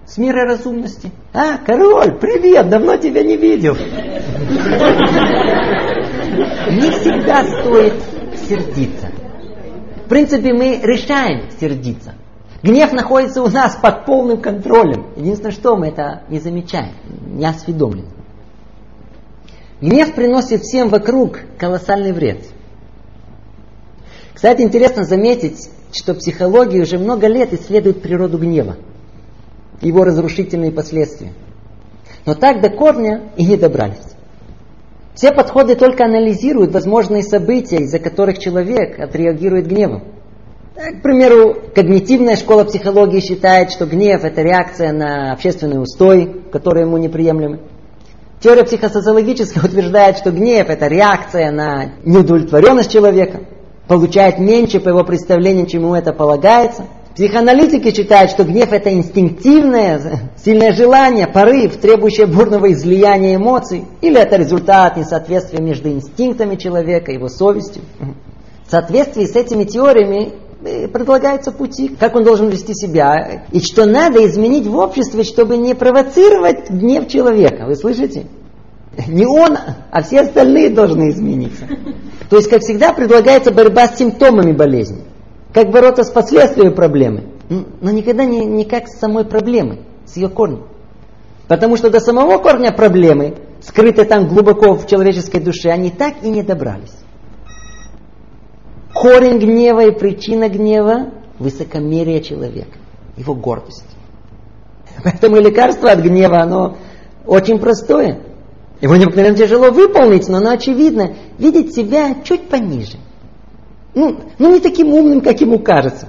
с 0.05 0.17
мирой 0.17 0.45
разумности. 0.45 1.11
А, 1.33 1.57
король, 1.57 2.19
привет, 2.21 2.69
давно 2.69 2.95
тебя 2.95 3.21
не 3.21 3.35
видел. 3.35 3.75
Не 6.71 6.89
всегда 6.89 7.43
стоит 7.43 8.01
сердиться. 8.47 9.09
В 10.05 10.07
принципе, 10.07 10.53
мы 10.53 10.79
решаем 10.81 11.49
сердиться. 11.59 12.13
Гнев 12.63 12.93
находится 12.93 13.43
у 13.43 13.49
нас 13.49 13.75
под 13.75 14.05
полным 14.05 14.39
контролем. 14.39 15.07
Единственное, 15.17 15.51
что 15.51 15.75
мы 15.75 15.89
это 15.89 16.23
не 16.29 16.39
замечаем, 16.39 16.93
не 17.25 17.45
осведомлены. 17.45 18.20
Гнев 19.81 20.13
приносит 20.13 20.61
всем 20.61 20.89
вокруг 20.89 21.39
колоссальный 21.57 22.11
вред. 22.11 22.45
Кстати, 24.33 24.61
интересно 24.61 25.03
заметить, 25.03 25.69
что 25.91 26.13
психология 26.13 26.81
уже 26.81 26.99
много 26.99 27.27
лет 27.27 27.51
исследует 27.53 28.01
природу 28.01 28.37
гнева, 28.37 28.77
его 29.81 30.03
разрушительные 30.03 30.71
последствия. 30.71 31.33
Но 32.27 32.35
так 32.35 32.61
до 32.61 32.69
корня 32.69 33.31
и 33.35 33.45
не 33.45 33.57
добрались. 33.57 33.97
Все 35.15 35.31
подходы 35.31 35.75
только 35.75 36.05
анализируют 36.05 36.71
возможные 36.71 37.23
события, 37.23 37.77
из-за 37.77 37.99
которых 37.99 38.37
человек 38.37 38.99
отреагирует 38.99 39.67
гневом. 39.67 40.03
К 40.75 41.01
примеру, 41.01 41.55
когнитивная 41.75 42.35
школа 42.35 42.63
психологии 42.63 43.19
считает, 43.19 43.71
что 43.71 43.85
гнев– 43.85 44.23
это 44.23 44.41
реакция 44.41 44.93
на 44.93 45.33
общественный 45.33 45.81
устой, 45.81 46.43
который 46.51 46.83
ему 46.83 46.97
неприемлемы. 46.97 47.59
Теория 48.41 48.63
психосоциологическая 48.63 49.63
утверждает, 49.63 50.17
что 50.17 50.31
гнев– 50.31 50.67
это 50.69 50.87
реакция 50.87 51.51
на 51.51 51.91
неудовлетворенность 52.03 52.91
человека, 52.91 53.41
получает 53.87 54.39
меньше 54.39 54.79
по 54.79 54.89
его 54.89 55.03
представлениям, 55.03 55.67
чем 55.67 55.83
ему 55.83 55.93
это 55.93 56.11
полагается. 56.11 56.87
Психоаналитики 57.13 57.93
считают, 57.95 58.31
что 58.31 58.43
гнев– 58.43 58.71
это 58.73 58.91
инстинктивное, 58.91 60.31
сильное 60.43 60.71
желание, 60.71 61.27
порыв, 61.27 61.77
требующее 61.77 62.25
бурного 62.25 62.71
излияния 62.71 63.35
эмоций, 63.35 63.85
или 64.01 64.19
это 64.19 64.37
результат 64.37 64.97
несоответствия 64.97 65.61
между 65.61 65.89
инстинктами 65.89 66.55
человека 66.55 67.11
и 67.11 67.15
его 67.15 67.29
совестью. 67.29 67.83
В 68.65 68.71
соответствии 68.71 69.25
с 69.25 69.35
этими 69.35 69.65
теориями 69.65 70.33
предлагаются 70.61 71.51
пути, 71.51 71.89
как 71.89 72.15
он 72.15 72.23
должен 72.23 72.49
вести 72.49 72.73
себя, 72.73 73.45
и 73.51 73.59
что 73.59 73.85
надо 73.85 74.25
изменить 74.27 74.67
в 74.67 74.77
обществе, 74.77 75.23
чтобы 75.23 75.57
не 75.57 75.73
провоцировать 75.73 76.69
гнев 76.69 77.07
человека. 77.07 77.65
Вы 77.65 77.75
слышите? 77.75 78.27
Не 79.07 79.25
он, 79.25 79.57
а 79.91 80.03
все 80.03 80.21
остальные 80.21 80.69
должны 80.69 81.09
измениться. 81.09 81.65
То 82.29 82.37
есть, 82.37 82.49
как 82.49 82.61
всегда, 82.61 82.93
предлагается 82.93 83.51
борьба 83.51 83.87
с 83.87 83.97
симптомами 83.97 84.51
болезни. 84.51 85.03
Как 85.53 85.69
бороться 85.71 86.03
с 86.03 86.09
последствиями 86.09 86.73
проблемы. 86.73 87.25
Но 87.49 87.91
никогда 87.91 88.23
не, 88.23 88.45
не 88.45 88.63
как 88.63 88.87
с 88.87 88.99
самой 88.99 89.25
проблемой, 89.25 89.81
с 90.05 90.15
ее 90.15 90.29
корнем. 90.29 90.67
Потому 91.47 91.75
что 91.75 91.89
до 91.89 91.99
самого 91.99 92.37
корня 92.37 92.71
проблемы, 92.71 93.35
скрытой 93.61 94.05
там 94.05 94.27
глубоко 94.29 94.75
в 94.75 94.87
человеческой 94.87 95.41
душе, 95.41 95.69
они 95.69 95.89
так 95.89 96.23
и 96.23 96.29
не 96.29 96.43
добрались. 96.43 97.00
Корень 98.93 99.39
гнева 99.39 99.85
и 99.85 99.91
причина 99.91 100.49
гнева– 100.49 101.11
высокомерие 101.39 102.21
человека, 102.21 102.77
его 103.17 103.33
гордость. 103.33 103.85
Поэтому 105.03 105.37
лекарство 105.37 105.91
от 105.91 105.99
гнева, 105.99 106.41
оно 106.41 106.77
очень 107.25 107.59
простое. 107.59 108.19
Его 108.81 108.95
необыкновенно 108.95 109.37
тяжело 109.37 109.71
выполнить, 109.71 110.27
но 110.27 110.37
оно 110.37 110.51
очевидно. 110.51 111.15
Видеть 111.37 111.75
себя 111.75 112.15
чуть 112.23 112.49
пониже. 112.49 112.97
Ну, 113.93 114.17
ну 114.39 114.53
не 114.53 114.59
таким 114.59 114.93
умным, 114.93 115.21
как 115.21 115.39
ему 115.41 115.59
кажется. 115.59 116.07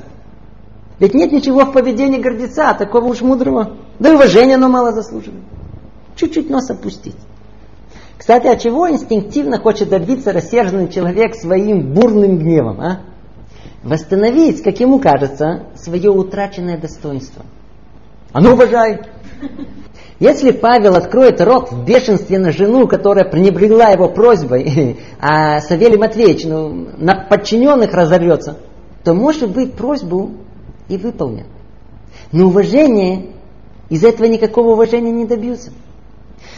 Ведь 0.98 1.14
нет 1.14 1.32
ничего 1.32 1.66
в 1.66 1.72
поведении 1.72 2.18
гордеца, 2.18 2.74
такого 2.74 3.06
уж 3.06 3.20
мудрого. 3.20 3.76
Да 3.98 4.10
и 4.10 4.14
уважения 4.14 4.54
оно 4.54 4.68
мало 4.68 4.92
заслуживает. 4.92 5.42
Чуть-чуть 6.16 6.48
нос 6.48 6.70
опустить. 6.70 7.16
Кстати, 8.22 8.46
от 8.46 8.60
чего 8.60 8.88
инстинктивно 8.88 9.58
хочет 9.58 9.88
добиться 9.88 10.32
рассерженный 10.32 10.88
человек 10.88 11.34
своим 11.34 11.92
бурным 11.92 12.38
гневом? 12.38 12.80
А? 12.80 13.00
Восстановить, 13.82 14.62
как 14.62 14.78
ему 14.78 15.00
кажется, 15.00 15.64
свое 15.74 16.08
утраченное 16.08 16.78
достоинство. 16.78 17.44
А 18.30 18.40
ну 18.40 18.52
уважай! 18.52 19.00
Если 20.20 20.52
Павел 20.52 20.94
откроет 20.94 21.40
рот 21.40 21.72
в 21.72 21.84
бешенстве 21.84 22.38
на 22.38 22.52
жену, 22.52 22.86
которая 22.86 23.24
пренебрегла 23.24 23.88
его 23.88 24.08
просьбой, 24.08 24.98
а 25.20 25.60
Савелий 25.60 25.98
Матвеевич 25.98 26.44
ну, 26.44 26.90
на 26.98 27.26
подчиненных 27.28 27.92
разорвется, 27.92 28.58
то, 29.02 29.14
может 29.14 29.50
быть, 29.50 29.74
просьбу 29.74 30.30
и 30.88 30.96
выполнят. 30.96 31.48
Но 32.30 32.46
уважение, 32.46 33.32
из 33.90 34.04
этого 34.04 34.26
никакого 34.26 34.74
уважения 34.74 35.10
не 35.10 35.24
добьются. 35.24 35.72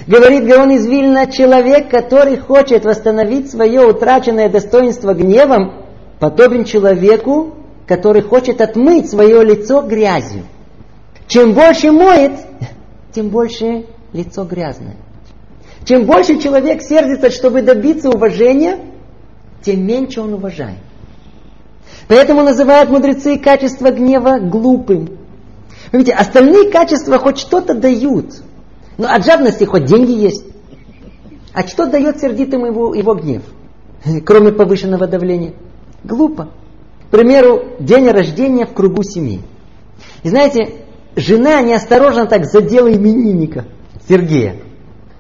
Говорит 0.07 0.45
Гаон 0.45 0.73
из 0.73 0.87
Вильна, 0.87 1.27
человек, 1.27 1.89
который 1.89 2.37
хочет 2.37 2.85
восстановить 2.85 3.51
свое 3.51 3.87
утраченное 3.87 4.51
достоинство 4.51 5.15
гневом, 5.15 5.85
подобен 6.19 6.65
человеку, 6.65 7.55
который 7.87 8.23
хочет 8.23 8.61
отмыть 8.61 9.09
свое 9.09 9.43
лицо 9.43 9.81
грязью. 9.81 10.43
Чем 11.27 11.55
больше 11.55 11.91
моет, 11.91 12.33
тем 13.15 13.31
больше 13.31 13.87
лицо 14.13 14.45
грязное. 14.45 14.97
Чем 15.85 16.05
больше 16.05 16.39
человек 16.39 16.83
сердится, 16.83 17.31
чтобы 17.31 17.63
добиться 17.63 18.11
уважения, 18.11 18.79
тем 19.63 19.87
меньше 19.87 20.21
он 20.21 20.35
уважает. 20.35 20.79
Поэтому 22.09 22.43
называют 22.43 22.91
мудрецы 22.91 23.39
качество 23.39 23.91
гнева 23.91 24.39
глупым. 24.39 25.19
Видите, 25.93 26.13
остальные 26.13 26.71
качества 26.71 27.19
хоть 27.19 27.39
что-то 27.39 27.73
дают– 27.75 28.35
но 28.99 29.09
от 29.09 29.25
жадности 29.25 29.65
хоть 29.65 29.85
деньги 29.85 30.13
есть. 30.13 30.45
А 31.53 31.67
что 31.67 31.87
дает 31.87 32.21
сердитым 32.21 32.65
его, 32.65 32.95
его 32.95 33.15
гнев? 33.15 33.43
Кроме 34.25 34.53
повышенного 34.53 35.07
давления. 35.07 35.55
Глупо. 36.03 36.51
К 37.09 37.11
примеру, 37.11 37.63
день 37.79 38.09
рождения 38.11 38.67
в 38.67 38.73
кругу 38.73 39.03
семьи. 39.03 39.41
И 40.23 40.29
знаете, 40.29 40.85
жена 41.17 41.63
неосторожно 41.63 42.27
так 42.27 42.45
задела 42.45 42.93
именинника 42.93 43.67
Сергея. 44.09 44.57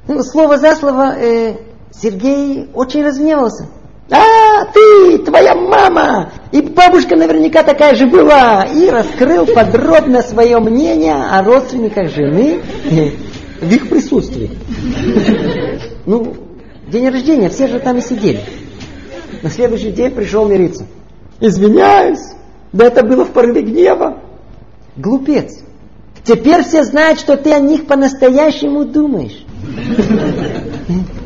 Ну, 0.08 0.22
слово 0.22 0.58
за 0.58 0.74
слово 0.74 1.14
э, 1.16 1.54
Сергей 1.92 2.68
очень 2.74 3.04
разгневался. 3.04 3.68
А, 4.10 4.66
ты, 4.66 5.18
твоя 5.18 5.54
мама! 5.54 6.30
И 6.52 6.60
бабушка 6.60 7.16
наверняка 7.16 7.62
такая 7.62 7.94
же 7.94 8.06
была. 8.06 8.64
И 8.64 8.90
раскрыл 8.90 9.46
подробно 9.46 10.20
свое 10.22 10.58
мнение 10.58 11.14
о 11.14 11.42
родственниках 11.42 12.10
жены 12.10 12.60
в 13.64 13.72
их 13.72 13.88
присутствии. 13.88 14.50
Ну, 16.06 16.34
день 16.88 17.08
рождения, 17.08 17.48
все 17.48 17.66
же 17.66 17.80
там 17.80 17.98
и 17.98 18.00
сидели. 18.00 18.40
На 19.42 19.50
следующий 19.50 19.90
день 19.90 20.10
пришел 20.10 20.46
мириться. 20.46 20.86
Извиняюсь, 21.40 22.32
да 22.72 22.86
это 22.86 23.04
было 23.04 23.24
в 23.24 23.30
порыве 23.30 23.62
гнева. 23.62 24.20
Глупец. 24.96 25.60
Теперь 26.24 26.62
все 26.62 26.84
знают, 26.84 27.20
что 27.20 27.36
ты 27.36 27.52
о 27.52 27.58
них 27.58 27.86
по-настоящему 27.86 28.84
думаешь. 28.84 29.44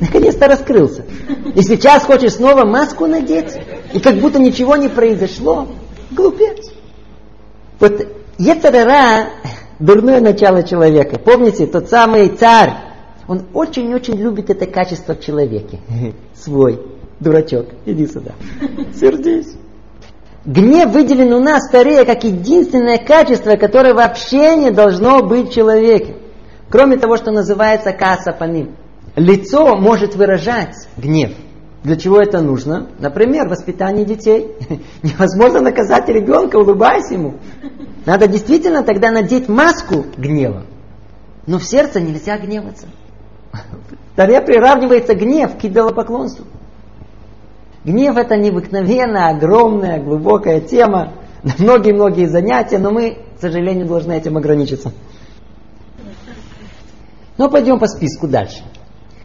Наконец-то 0.01 0.48
раскрылся. 0.48 1.05
И 1.55 1.62
сейчас 1.62 2.05
хочешь 2.05 2.35
снова 2.35 2.64
маску 2.64 3.07
надеть? 3.07 3.57
И 3.92 4.01
как 4.01 4.16
будто 4.16 4.38
ничего 4.38 4.77
не 4.77 4.88
произошло? 4.88 5.68
Глупец. 6.11 6.70
Вот 7.79 8.07
Ецарара, 8.38 9.29
дурное 9.78 10.20
начало 10.20 10.62
человека. 10.62 11.18
Помните, 11.18 11.66
тот 11.66 11.88
самый 11.88 12.28
царь, 12.28 12.72
он 13.26 13.42
очень-очень 13.52 14.16
любит 14.16 14.50
это 14.50 14.66
качество 14.66 15.14
в 15.14 15.20
человеке. 15.20 15.80
Свой. 16.34 16.80
Дурачок, 17.20 17.66
иди 17.84 18.06
сюда. 18.06 18.32
Сердись. 18.94 19.54
Гнев 20.44 20.92
выделен 20.92 21.32
у 21.32 21.40
нас 21.40 21.66
скорее 21.66 22.04
как 22.04 22.24
единственное 22.24 22.98
качество, 22.98 23.56
которое 23.56 23.92
вообще 23.92 24.56
не 24.56 24.70
должно 24.70 25.22
быть 25.22 25.50
в 25.50 25.52
человеке. 25.52 26.16
Кроме 26.70 26.96
того, 26.96 27.16
что 27.16 27.32
называется 27.32 27.92
каса 27.92 28.32
по 28.32 28.44
ним. 28.44 28.76
Лицо 29.16 29.76
может 29.76 30.14
выражать 30.14 30.74
гнев. 30.96 31.32
Для 31.82 31.96
чего 31.96 32.20
это 32.20 32.40
нужно? 32.40 32.88
Например, 32.98 33.48
воспитание 33.48 34.04
детей. 34.04 34.52
Невозможно 35.02 35.60
наказать 35.60 36.08
ребенка, 36.08 36.56
улыбаясь 36.56 37.10
ему. 37.10 37.34
Надо 38.09 38.27
действительно 38.27 38.85
тогда 38.85 39.11
надеть 39.11 39.51
маску 39.51 40.07
гнева. 40.16 40.62
Но 41.47 41.59
в 41.59 41.62
сердце 41.62 42.01
нельзя 42.01 42.38
гневаться. 42.38 42.87
Таре 44.16 44.40
приравнивается 44.40 45.14
гнев 45.14 45.59
к 45.59 45.64
идолопоклонству. 45.66 46.47
Гнев 47.85 48.16
это 48.16 48.38
необыкновенная, 48.38 49.37
огромная, 49.37 50.03
глубокая 50.03 50.62
тема, 50.62 51.12
многие-многие 51.59 52.29
занятия, 52.29 52.79
но 52.79 52.92
мы, 52.92 53.18
к 53.37 53.42
сожалению, 53.42 53.87
должны 53.87 54.14
этим 54.14 54.38
ограничиться. 54.38 54.94
Но 57.37 57.51
пойдем 57.51 57.79
по 57.79 57.88
списку 57.88 58.27
дальше. 58.27 58.62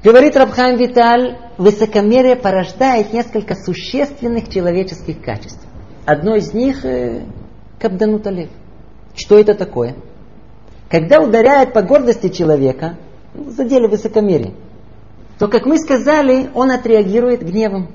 Говорит 0.04 0.36
Рабхайм 0.36 0.76
Виталь, 0.78 1.38
высокомерие 1.58 2.36
порождает 2.36 3.13
несколько 3.13 3.56
существенных 3.56 4.50
человеческих 4.50 5.22
качеств. 5.22 5.65
Одно 6.06 6.36
из 6.36 6.54
них 6.54 6.84
э,– 6.84 7.24
кабданут 7.80 8.28
алев. 8.28 8.50
Что 9.15 9.39
это 9.39 9.54
такое? 9.54 9.95
Когда 10.89 11.19
ударяет 11.19 11.73
по 11.73 11.82
гордости 11.82 12.30
человека, 12.30 12.97
ну, 13.34 13.49
задели 13.49 13.88
высокомерие, 13.88 14.54
то, 15.39 15.47
как 15.47 15.65
мы 15.65 15.78
сказали, 15.78 16.49
он 16.54 16.71
отреагирует 16.71 17.43
гневом. 17.43 17.89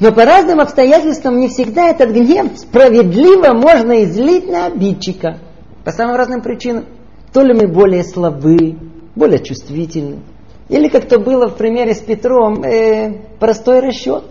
Но 0.00 0.12
по 0.12 0.24
разным 0.24 0.60
обстоятельствам 0.60 1.38
не 1.38 1.48
всегда 1.48 1.88
этот 1.88 2.10
гнев 2.10 2.52
справедливо 2.56 3.52
можно 3.54 4.04
излить 4.04 4.48
на 4.48 4.66
обидчика. 4.66 5.38
По 5.84 5.92
самым 5.92 6.16
разным 6.16 6.42
причинам. 6.42 6.86
То 7.32 7.42
ли 7.42 7.54
мы 7.54 7.68
более 7.68 8.02
слабы, 8.02 8.76
более 9.14 9.42
чувствительны. 9.42 10.20
Или, 10.68 10.88
как 10.88 11.08
то 11.08 11.18
было 11.18 11.48
в 11.48 11.56
примере 11.56 11.94
с 11.94 12.00
Петром, 12.00 12.62
э, 12.62 13.20
простой 13.38 13.80
расчет. 13.80 14.24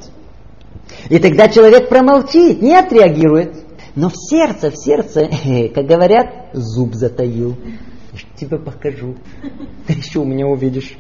И 1.10 1.20
тогда 1.20 1.48
человек 1.48 1.89
промолчит, 1.89 2.62
не 2.62 2.76
отреагирует. 2.76 3.56
Но 3.97 4.10
в 4.10 4.15
сердце, 4.15 4.69
в 4.69 4.77
сердце, 4.77 5.27
как 5.73 5.88
говорят, 5.88 6.51
зуб 6.53 6.93
затаил. 6.93 7.55
Тебе 8.36 8.60
покажу. 8.60 9.15
Ты 9.88 9.93
еще 9.93 10.19
у 10.19 10.23
меня 10.23 10.45
увидишь. 10.45 10.95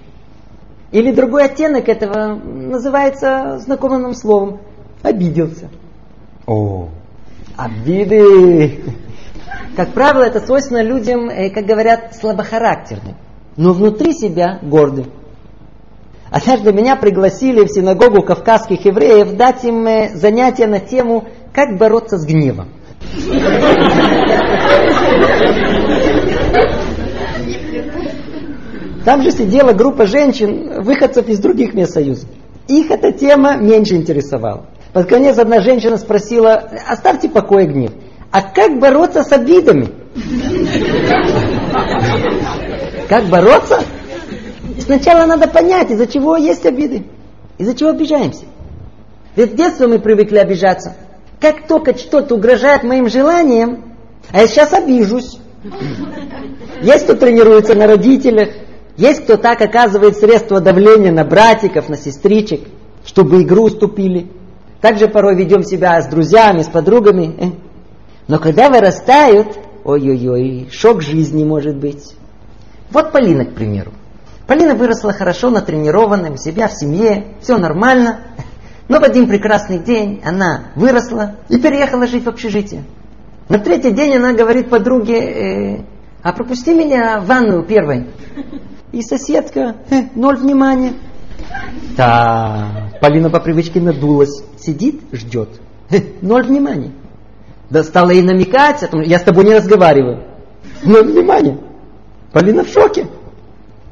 Или 0.91 1.11
другой 1.11 1.45
оттенок 1.45 1.89
этого 1.89 2.33
называется 2.35 3.59
знакомым 3.59 4.01
нам 4.01 4.13
словом. 4.15 4.61
Обиделся. 5.03 5.69
О, 6.47 6.89
обиды. 7.55 8.79
Как 9.75 9.93
правило, 9.93 10.23
это 10.23 10.39
свойственно 10.39 10.81
людям, 10.81 11.29
э, 11.29 11.51
как 11.51 11.65
говорят, 11.65 12.15
слабохарактерным. 12.15 13.15
Но 13.57 13.73
внутри 13.73 14.13
себя 14.13 14.57
горды. 14.63 15.05
Однажды 16.31 16.73
меня 16.73 16.95
пригласили 16.95 17.63
в 17.63 17.69
синагогу 17.69 18.23
кавказских 18.23 18.85
евреев 18.85 19.37
дать 19.37 19.63
им 19.65 19.85
э, 19.85 20.15
занятие 20.15 20.65
на 20.65 20.79
тему 20.79 21.25
«Как 21.53 21.77
бороться 21.77 22.17
с 22.17 22.25
гневом». 22.25 22.69
Там 29.05 29.21
же 29.21 29.31
сидела 29.31 29.71
группа 29.71 30.05
женщин, 30.05 30.81
выходцев 30.83 31.29
из 31.29 31.39
других 31.39 31.73
мест 31.73 31.93
Союза. 31.93 32.27
Их 32.67 32.91
эта 32.91 33.13
тема 33.13 33.55
меньше 33.55 33.95
интересовала. 33.95 34.65
Под 34.91 35.07
конец 35.07 35.37
одна 35.37 35.61
женщина 35.61 35.97
спросила, 35.97 36.69
оставьте 36.87 37.29
покой 37.29 37.67
гнев. 37.67 37.91
А 38.31 38.41
как 38.41 38.79
бороться 38.79 39.23
с 39.23 39.31
обидами? 39.31 39.89
Как 43.07 43.25
бороться? 43.27 43.81
Сначала 44.79 45.25
надо 45.25 45.47
понять, 45.47 45.89
из-за 45.91 46.07
чего 46.07 46.35
есть 46.35 46.65
обиды. 46.65 47.05
Из-за 47.57 47.75
чего 47.75 47.91
обижаемся. 47.91 48.43
Ведь 49.35 49.51
с 49.51 49.53
детства 49.53 49.87
мы 49.87 49.99
привыкли 49.99 50.37
обижаться. 50.37 50.95
Как 51.39 51.67
только 51.67 51.97
что-то 51.97 52.35
угрожает 52.35 52.83
моим 52.83 53.09
желаниям, 53.09 53.95
а 54.31 54.41
я 54.41 54.47
сейчас 54.47 54.73
обижусь. 54.73 55.37
Есть 56.81 57.05
кто 57.05 57.15
тренируется 57.15 57.75
на 57.75 57.87
родителях, 57.87 58.49
есть 58.97 59.23
кто 59.23 59.37
так 59.37 59.61
оказывает 59.61 60.17
средства 60.17 60.59
давления 60.59 61.11
на 61.11 61.23
братиков, 61.23 61.89
на 61.89 61.97
сестричек, 61.97 62.61
чтобы 63.05 63.43
игру 63.43 63.65
уступили. 63.65 64.31
Также 64.81 65.07
порой 65.07 65.35
ведем 65.35 65.63
себя 65.63 66.01
с 66.01 66.07
друзьями, 66.07 66.61
с 66.61 66.67
подругами. 66.67 67.35
Э. 67.39 67.45
Но 68.27 68.39
когда 68.39 68.69
вырастают, 68.69 69.57
ой-ой-ой, 69.83 70.69
шок 70.71 71.01
жизни 71.01 71.43
может 71.43 71.77
быть. 71.77 72.15
Вот 72.91 73.11
Полина, 73.11 73.45
к 73.45 73.53
примеру. 73.53 73.91
Полина 74.47 74.75
выросла 74.75 75.13
хорошо, 75.13 75.49
натренированная, 75.49 76.31
у 76.31 76.37
себя 76.37 76.67
в 76.67 76.73
семье, 76.73 77.35
все 77.41 77.57
нормально. 77.57 78.21
Но 78.87 78.99
в 78.99 79.03
один 79.03 79.27
прекрасный 79.27 79.79
день 79.79 80.21
она 80.23 80.71
выросла 80.75 81.35
и 81.49 81.57
переехала 81.59 82.07
жить 82.07 82.23
в 82.23 82.29
общежитие. 82.29 82.83
На 83.49 83.59
третий 83.59 83.91
день 83.91 84.15
она 84.15 84.33
говорит 84.33 84.69
подруге, 84.69 85.19
э, 85.19 85.81
а 86.21 86.33
пропусти 86.33 86.73
меня 86.73 87.19
в 87.19 87.25
ванную 87.25 87.63
первой. 87.63 88.07
И 88.91 89.01
соседка, 89.01 89.75
э, 89.89 90.03
ноль 90.15 90.37
внимания. 90.37 90.93
Да, 91.95 92.89
Полина 93.01 93.29
по 93.29 93.39
привычке 93.39 93.81
надулась, 93.81 94.43
сидит, 94.59 95.01
ждет. 95.11 95.49
Э, 95.89 95.97
ноль 96.21 96.45
внимания. 96.45 96.91
Да 97.69 97.83
стала 97.83 98.11
ей 98.11 98.21
намекать, 98.21 98.83
о 98.83 98.87
том, 98.87 99.01
я 99.01 99.19
с 99.19 99.23
тобой 99.23 99.45
не 99.45 99.55
разговариваю. 99.55 100.23
Ноль 100.83 101.11
внимания. 101.11 101.57
Полина 102.31 102.63
в 102.63 102.69
шоке. 102.69 103.07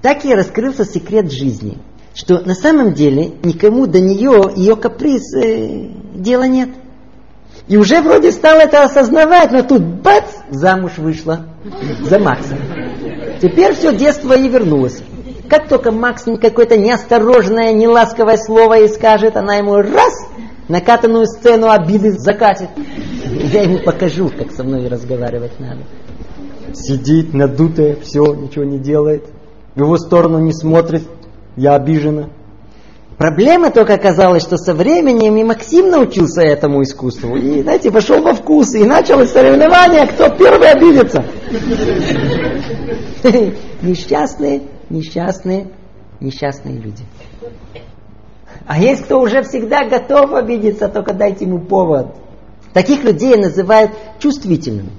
Так 0.02 0.24
и 0.24 0.34
раскрылся 0.34 0.86
секрет 0.86 1.32
жизни, 1.32 1.80
что 2.16 2.40
на 2.40 2.56
самом 2.56 2.94
деле 2.94 3.34
никому 3.44 3.86
до 3.86 4.00
нее, 4.00 4.52
ее 4.56 4.76
каприз, 4.78 5.36
э, 5.36 5.90
дела 6.16 6.48
нет. 6.48 6.70
И 7.68 7.78
уже 7.78 8.02
вроде 8.02 8.32
стал 8.32 8.58
это 8.60 8.84
осознавать, 8.84 9.52
но 9.52 9.64
тут 9.64 9.84
бац, 9.84 10.24
замуж 10.50 10.94
вышла 10.98 11.48
за 12.02 12.20
Макса. 12.20 12.56
Теперь 13.42 13.74
все 13.74 13.94
детство 13.94 14.34
и 14.34 14.48
вернулось. 14.48 15.02
Как 15.50 15.68
только 15.68 15.92
Макс 15.92 16.24
какое-то 16.42 16.78
неосторожное, 16.78 17.74
неласковое 17.74 18.38
слово 18.38 18.80
и 18.82 18.88
скажет, 18.88 19.36
она 19.36 19.56
ему 19.56 19.76
раз, 19.76 20.14
накатанную 20.70 21.26
сцену 21.26 21.70
обиды 21.70 22.12
закатит. 22.12 22.70
Я 23.52 23.64
ему 23.64 23.80
покажу, 23.80 24.30
как 24.30 24.52
со 24.52 24.64
мной 24.64 24.88
разговаривать 24.88 25.60
надо. 25.60 25.82
Сидит 26.74 27.34
надутая, 27.34 27.98
все, 28.02 28.34
ничего 28.34 28.64
не 28.64 28.80
делает. 28.80 29.26
В 29.76 29.82
его 29.82 29.98
сторону 29.98 30.40
не 30.40 30.54
смотрит. 30.54 31.04
Я 31.56 31.76
обижена. 31.76 32.30
Проблема 33.18 33.72
только 33.72 33.94
оказалась, 33.94 34.44
что 34.44 34.58
со 34.58 34.74
временем 34.74 35.38
и 35.38 35.44
Максим 35.44 35.90
научился 35.90 36.42
этому 36.42 36.84
искусству. 36.84 37.38
И, 37.38 37.62
знаете, 37.62 37.90
пошел 37.90 38.22
во 38.22 38.34
вкус. 38.34 38.76
И 38.76 38.84
началось 38.84 39.32
соревнование, 39.32 40.06
кто 40.06 40.30
первый 40.30 40.72
обидится. 40.72 41.24
Несчастные, 43.82 44.64
несчастные, 44.90 45.68
несчастные 46.20 46.78
люди. 46.78 47.04
А 48.68 48.80
есть 48.80 49.04
кто 49.04 49.22
уже 49.22 49.44
всегда 49.44 49.88
готов 49.88 50.34
обидеться, 50.34 50.90
только 50.90 51.14
дайте 51.14 51.46
ему 51.46 51.60
повод. 51.60 52.16
Таких 52.74 53.04
людей 53.04 53.38
называют 53.38 53.92
чувствительными. 54.20 54.90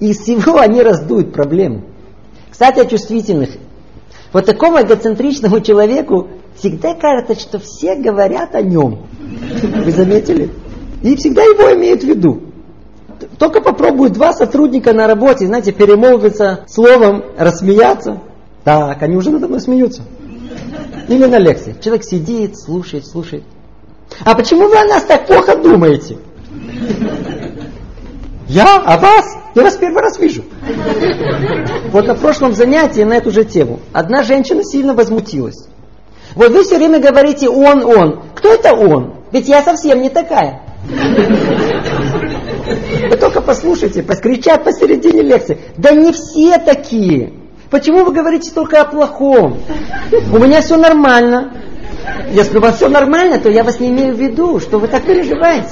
И 0.00 0.10
из 0.10 0.18
всего 0.18 0.58
они 0.58 0.82
раздуют 0.82 1.32
проблему. 1.32 1.84
Кстати, 2.50 2.80
о 2.80 2.84
чувствительных. 2.84 3.50
Вот 4.34 4.46
такому 4.46 4.82
эгоцентричному 4.82 5.60
человеку 5.60 6.26
всегда 6.56 6.94
кажется, 6.94 7.40
что 7.40 7.60
все 7.60 7.94
говорят 7.94 8.56
о 8.56 8.62
нем. 8.62 9.06
Вы 9.62 9.92
заметили? 9.92 10.50
И 11.02 11.14
всегда 11.14 11.42
его 11.42 11.72
имеют 11.74 12.02
в 12.02 12.06
виду. 12.06 12.40
Только 13.38 13.60
попробуют 13.60 14.14
два 14.14 14.32
сотрудника 14.32 14.92
на 14.92 15.06
работе, 15.06 15.46
знаете, 15.46 15.70
перемолвиться 15.70 16.64
словом, 16.66 17.24
рассмеяться. 17.38 18.22
Так, 18.64 19.00
они 19.02 19.14
уже 19.14 19.30
надо 19.30 19.46
мной 19.46 19.60
смеются. 19.60 20.02
Или 21.06 21.26
на 21.26 21.38
лекции. 21.38 21.76
Человек 21.80 22.02
сидит, 22.02 22.58
слушает, 22.58 23.06
слушает. 23.06 23.44
А 24.24 24.34
почему 24.34 24.68
вы 24.68 24.76
о 24.78 24.84
нас 24.84 25.04
так 25.04 25.28
плохо 25.28 25.56
думаете? 25.56 26.18
Я? 28.48 28.76
О 28.76 28.98
вас? 28.98 29.36
Я 29.54 29.62
вас 29.62 29.76
первый 29.76 30.02
раз 30.02 30.18
вижу. 30.18 30.44
Вот 31.90 32.06
на 32.06 32.14
прошлом 32.14 32.54
занятии 32.54 33.02
на 33.02 33.14
эту 33.14 33.30
же 33.30 33.44
тему 33.44 33.80
одна 33.92 34.22
женщина 34.22 34.64
сильно 34.64 34.94
возмутилась. 34.94 35.68
Вот 36.34 36.50
вы 36.50 36.64
все 36.64 36.76
время 36.76 36.98
говорите 36.98 37.48
он, 37.48 37.84
он. 37.84 38.22
Кто 38.34 38.52
это 38.52 38.74
он? 38.74 39.14
Ведь 39.32 39.48
я 39.48 39.62
совсем 39.62 40.02
не 40.02 40.10
такая. 40.10 40.62
Вы 43.10 43.16
только 43.16 43.40
послушайте, 43.40 44.02
кричат 44.02 44.64
посередине 44.64 45.22
лекции. 45.22 45.58
Да 45.76 45.92
не 45.92 46.12
все 46.12 46.58
такие. 46.58 47.32
Почему 47.70 48.04
вы 48.04 48.12
говорите 48.12 48.50
только 48.52 48.80
о 48.80 48.84
плохом? 48.84 49.58
У 50.32 50.38
меня 50.38 50.60
все 50.60 50.76
нормально. 50.76 51.52
Если 52.32 52.58
у 52.58 52.60
вас 52.60 52.76
все 52.76 52.88
нормально, 52.88 53.38
то 53.38 53.48
я 53.48 53.64
вас 53.64 53.80
не 53.80 53.88
имею 53.88 54.14
в 54.14 54.18
виду, 54.20 54.60
что 54.60 54.78
вы 54.78 54.88
так 54.88 55.04
переживаете. 55.04 55.70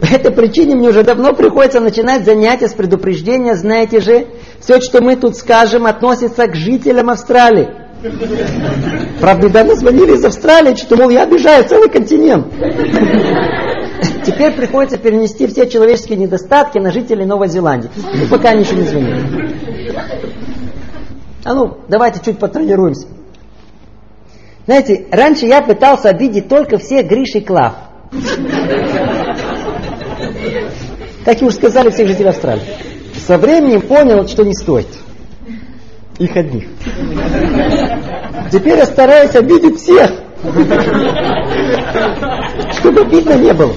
По 0.00 0.06
этой 0.06 0.30
причине 0.30 0.76
мне 0.76 0.88
уже 0.88 1.02
давно 1.02 1.32
приходится 1.32 1.80
начинать 1.80 2.24
занятия 2.24 2.68
с 2.68 2.72
предупреждения, 2.74 3.54
знаете 3.54 4.00
же, 4.00 4.26
все, 4.60 4.80
что 4.80 5.02
мы 5.02 5.16
тут 5.16 5.36
скажем, 5.36 5.86
относится 5.86 6.46
к 6.46 6.54
жителям 6.54 7.10
Австралии. 7.10 7.68
Правда, 9.20 9.48
недавно 9.48 9.74
звонили 9.74 10.12
из 10.12 10.24
Австралии, 10.24 10.76
что, 10.76 10.96
мол, 10.96 11.10
я 11.10 11.24
обижаю 11.24 11.64
целый 11.64 11.88
континент. 11.88 12.46
Теперь 14.24 14.52
приходится 14.52 14.98
перенести 14.98 15.46
все 15.48 15.68
человеческие 15.68 16.18
недостатки 16.18 16.78
на 16.78 16.92
жителей 16.92 17.24
Новой 17.24 17.48
Зеландии. 17.48 17.90
Ну, 17.96 18.26
пока 18.30 18.50
они 18.50 18.62
еще 18.62 18.76
не 18.76 18.82
звонили. 18.82 19.58
А 21.44 21.54
ну, 21.54 21.78
давайте 21.88 22.20
чуть 22.24 22.38
потренируемся. 22.38 23.08
Знаете, 24.66 25.06
раньше 25.10 25.46
я 25.46 25.62
пытался 25.62 26.10
обидеть 26.10 26.48
только 26.48 26.78
всех 26.78 27.08
Гриш 27.08 27.34
и 27.34 27.40
Клав. 27.40 27.74
Как 31.24 31.42
и 31.42 31.44
уж 31.44 31.54
сказали 31.54 31.90
все 31.90 32.06
жители 32.06 32.28
Австралии. 32.28 32.62
Со 33.26 33.38
временем 33.38 33.82
понял, 33.82 34.26
что 34.26 34.44
не 34.44 34.54
стоит. 34.54 34.88
Их 36.18 36.36
одних. 36.36 36.64
Теперь 38.50 38.78
я 38.78 38.86
стараюсь 38.86 39.34
обидеть 39.34 39.78
всех. 39.78 40.10
Чтобы 42.78 43.02
обидно 43.02 43.34
не 43.34 43.52
было. 43.52 43.74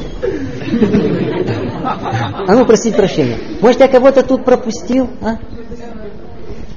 А 2.47 2.55
ну, 2.55 2.65
просить 2.65 2.95
прощения. 2.95 3.37
Может, 3.61 3.81
я 3.81 3.87
кого-то 3.87 4.23
тут 4.23 4.45
пропустил? 4.45 5.09
А? 5.21 5.37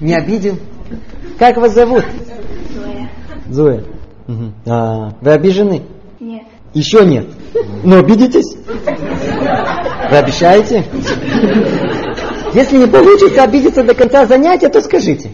Не 0.01 0.15
обидел? 0.15 0.59
Как 1.39 1.57
вас 1.57 1.75
зовут? 1.75 2.05
Зоя. 2.75 3.11
Зоя. 3.49 3.85
Угу. 4.29 4.53
А, 4.67 5.15
вы 5.21 5.33
обижены? 5.33 5.83
Нет. 6.21 6.45
Еще 6.73 7.05
нет. 7.05 7.27
Но 7.85 7.99
обидитесь? 7.99 8.57
Вы 10.15 10.19
обещаете? 10.21 10.85
Если 12.53 12.77
не 12.77 12.87
получится 12.87 13.43
обидеться 13.43 13.83
до 13.83 13.95
конца 13.95 14.27
занятия, 14.27 14.69
то 14.69 14.81
скажите. 14.81 15.33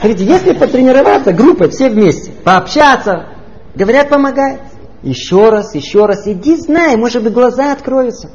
Смотрите, 0.00 0.24
если 0.26 0.52
потренироваться 0.52 1.32
группой, 1.32 1.70
все 1.70 1.88
вместе, 1.88 2.32
пообщаться, 2.44 3.28
говорят, 3.74 4.10
помогает. 4.10 4.60
Еще 5.02 5.48
раз, 5.48 5.74
еще 5.74 6.04
раз, 6.04 6.26
иди 6.26 6.56
знай, 6.56 6.98
может 6.98 7.22
быть, 7.22 7.32
глаза 7.32 7.72
откроются. 7.72 8.28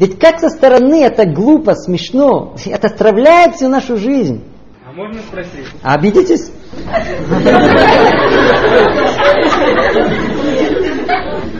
Ведь 0.00 0.18
как 0.18 0.40
со 0.40 0.48
стороны 0.48 1.04
это 1.04 1.24
глупо, 1.24 1.76
смешно, 1.76 2.56
это 2.66 2.88
отравляет 2.88 3.54
всю 3.54 3.68
нашу 3.68 3.96
жизнь. 3.96 4.42
А 4.84 4.92
можно 4.92 5.20
спросить? 5.20 5.66
А 5.84 5.94
обидитесь? 5.94 6.50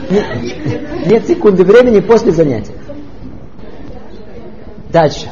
Нет 0.09 1.27
секунды 1.27 1.63
времени 1.63 1.99
после 1.99 2.31
занятия. 2.31 2.73
Дальше. 4.91 5.29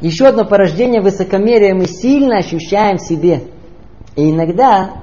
Еще 0.00 0.26
одно 0.26 0.44
порождение 0.44 1.00
высокомерия 1.00 1.74
мы 1.74 1.86
сильно 1.86 2.38
ощущаем 2.38 2.96
в 2.96 3.06
себе. 3.06 3.44
И 4.16 4.30
иногда 4.30 5.02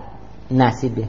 на 0.50 0.72
себе. 0.72 1.08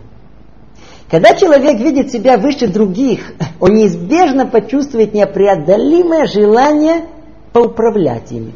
Когда 1.11 1.35
человек 1.35 1.81
видит 1.81 2.13
себя 2.13 2.37
выше 2.37 2.69
других, 2.69 3.33
он 3.61 3.75
неизбежно 3.75 4.47
почувствует 4.47 5.15
непреодолимое 5.15 6.27
желание 6.27 7.07
поуправлять 7.53 8.31
ими. 8.31 8.53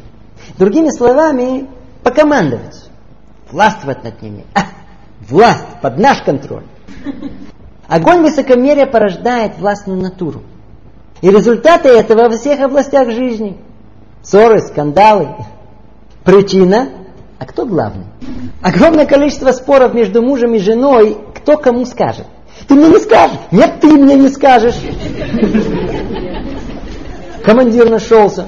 Другими 0.57 0.89
словами, 0.89 1.67
покомандовать, 2.03 2.89
властвовать 3.51 4.03
над 4.03 4.21
ними. 4.21 4.45
А, 4.53 4.61
власть 5.27 5.65
под 5.81 5.97
наш 5.97 6.21
контроль. 6.21 6.65
Огонь 7.93 8.23
высокомерия 8.23 8.87
порождает 8.87 9.59
властную 9.59 10.01
натуру. 10.01 10.41
И 11.21 11.29
результаты 11.29 11.89
этого 11.89 12.27
во 12.27 12.37
всех 12.37 12.59
областях 12.59 13.11
жизни. 13.11 13.55
Ссоры, 14.23 14.61
скандалы. 14.61 15.27
Причина, 16.23 16.89
а 17.37 17.45
кто 17.45 17.67
главный? 17.67 18.05
Огромное 18.63 19.05
количество 19.05 19.51
споров 19.51 19.93
между 19.93 20.23
мужем 20.23 20.55
и 20.55 20.57
женой, 20.57 21.19
кто 21.35 21.55
кому 21.55 21.85
скажет. 21.85 22.25
Ты 22.67 22.73
мне 22.73 22.87
не 22.87 22.97
скажешь. 22.97 23.37
Нет, 23.51 23.73
ты 23.79 23.89
мне 23.89 24.15
не 24.15 24.29
скажешь. 24.29 24.81
Командир 27.45 27.91
нашелся. 27.91 28.47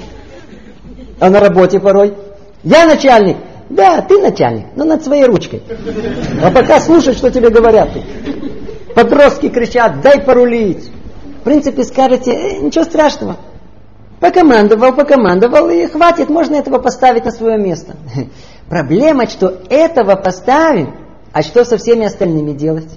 А 1.20 1.30
на 1.30 1.38
работе 1.38 1.78
порой. 1.78 2.14
Я 2.64 2.84
начальник. 2.84 3.36
Да, 3.70 4.00
ты 4.00 4.20
начальник, 4.20 4.66
но 4.74 4.84
над 4.84 5.04
своей 5.04 5.24
ручкой. 5.24 5.62
А 6.42 6.50
пока 6.50 6.80
слушай, 6.80 7.14
что 7.14 7.30
тебе 7.30 7.50
говорят. 7.50 7.90
Подростки 8.96 9.50
кричат, 9.50 10.00
дай 10.00 10.22
порулить. 10.22 10.90
В 11.40 11.44
принципе, 11.44 11.84
скажете, 11.84 12.32
э, 12.32 12.60
ничего 12.62 12.82
страшного. 12.82 13.36
Покомандовал, 14.20 14.94
покомандовал, 14.94 15.68
и 15.68 15.86
хватит, 15.86 16.30
можно 16.30 16.54
этого 16.54 16.78
поставить 16.78 17.26
на 17.26 17.30
свое 17.30 17.58
место. 17.58 17.94
Проблема, 18.70 19.28
что 19.28 19.60
этого 19.68 20.16
поставим, 20.16 20.94
а 21.34 21.42
что 21.42 21.66
со 21.66 21.76
всеми 21.76 22.06
остальными 22.06 22.52
делать? 22.52 22.88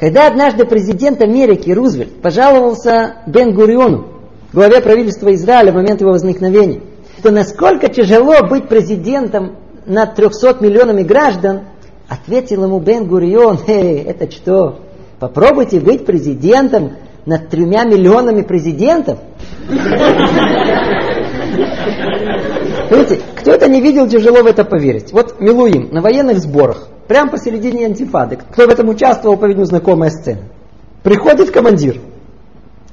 Когда 0.00 0.26
однажды 0.26 0.66
президент 0.66 1.22
Америки 1.22 1.70
Рузвельт 1.70 2.20
пожаловался 2.20 3.18
Бен 3.28 3.54
Гуриону, 3.54 4.08
главе 4.52 4.80
правительства 4.80 5.32
Израиля 5.32 5.70
в 5.70 5.76
момент 5.76 6.00
его 6.00 6.10
возникновения, 6.10 6.80
то 7.22 7.30
насколько 7.30 7.86
тяжело 7.88 8.44
быть 8.48 8.66
президентом 8.66 9.58
над 9.86 10.16
300 10.16 10.56
миллионами 10.58 11.04
граждан, 11.04 11.66
ответил 12.08 12.64
ему 12.64 12.78
Бен 12.80 13.06
Гурион, 13.06 13.60
«Эй, 13.66 14.02
это 14.02 14.30
что? 14.30 14.80
Попробуйте 15.18 15.80
быть 15.80 16.04
президентом 16.04 16.92
над 17.24 17.48
тремя 17.48 17.84
миллионами 17.84 18.42
президентов. 18.42 19.18
Кто-то 23.36 23.68
не 23.68 23.80
видел, 23.80 24.08
тяжело 24.08 24.42
в 24.42 24.46
это 24.46 24.64
поверить. 24.64 25.12
Вот 25.12 25.40
Милуим 25.40 25.88
на 25.92 26.00
военных 26.02 26.38
сборах, 26.38 26.88
прямо 27.08 27.30
посередине 27.30 27.86
антифады. 27.86 28.38
Кто 28.50 28.66
в 28.66 28.70
этом 28.70 28.88
участвовал, 28.88 29.36
по-видимому, 29.36 29.66
знакомая 29.66 30.10
сцена. 30.10 30.42
Приходит 31.02 31.50
командир, 31.50 32.00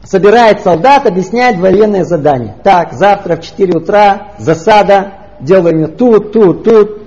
собирает 0.04 0.62
солдат, 0.62 1.06
объясняет 1.06 1.58
военное 1.58 2.04
задание. 2.04 2.56
Так, 2.64 2.94
завтра 2.94 3.36
в 3.36 3.42
4 3.42 3.74
утра 3.78 4.34
засада, 4.38 5.14
делаем 5.40 5.92
тут, 5.92 6.32
тут, 6.32 6.64
тут. 6.64 7.03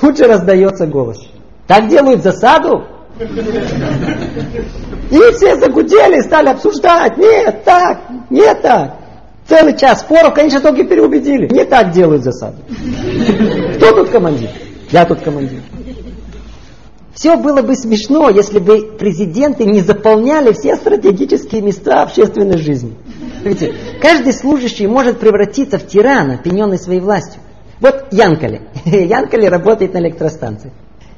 Тут 0.00 0.18
же 0.18 0.24
раздается 0.24 0.86
голос. 0.86 1.18
Так 1.66 1.88
делают 1.88 2.22
засаду? 2.22 2.84
И 5.10 5.18
все 5.36 5.56
загудели, 5.56 6.20
стали 6.20 6.48
обсуждать. 6.48 7.16
Нет, 7.16 7.64
так, 7.64 8.00
нет 8.30 8.60
так. 8.62 8.96
Целый 9.46 9.76
час 9.76 10.00
споров, 10.00 10.34
конечно, 10.34 10.60
только 10.60 10.84
переубедили. 10.84 11.46
Не 11.52 11.64
так 11.64 11.90
делают 11.92 12.24
засаду. 12.24 12.56
Кто 13.76 13.92
тут 13.92 14.10
командир? 14.10 14.50
Я 14.90 15.04
тут 15.04 15.20
командир. 15.20 15.60
Все 17.14 17.36
было 17.36 17.62
бы 17.62 17.76
смешно, 17.76 18.28
если 18.28 18.58
бы 18.58 18.96
президенты 18.98 19.64
не 19.64 19.80
заполняли 19.82 20.52
все 20.52 20.74
стратегические 20.74 21.62
места 21.62 22.02
общественной 22.02 22.58
жизни. 22.58 22.94
Видите, 23.44 23.74
каждый 24.00 24.32
служащий 24.32 24.86
может 24.86 25.20
превратиться 25.20 25.78
в 25.78 25.86
тирана, 25.86 26.34
опьяненный 26.34 26.78
своей 26.78 27.00
властью. 27.00 27.40
Вот 27.84 28.06
Янкали. 28.12 28.62
Янкали 28.86 29.44
работает 29.44 29.92
на 29.92 29.98
электростанции. 29.98 30.72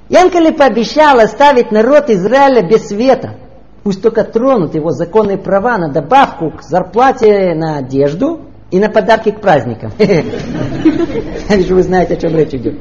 Янкали 0.09 0.51
пообещал 0.51 1.21
оставить 1.21 1.71
народ 1.71 2.11
Израиля 2.11 2.69
без 2.69 2.89
света. 2.89 3.37
Пусть 3.85 4.03
только 4.03 4.25
тронут 4.25 4.75
его 4.75 4.91
законные 4.91 5.39
права 5.39 5.79
на 5.79 5.93
добавку 5.93 6.51
к 6.51 6.64
зарплате 6.64 7.55
на 7.55 7.79
одежду 7.79 8.41
и 8.73 8.81
на 8.81 8.91
подарки 8.91 9.31
к 9.31 9.41
праздникам. 9.41 9.93
Я 9.99 11.57
вижу, 11.57 11.77
вы 11.77 11.85
знаете, 11.85 12.14
о 12.14 12.17
чем 12.17 12.37
речь 12.37 12.53
идет. 12.53 12.81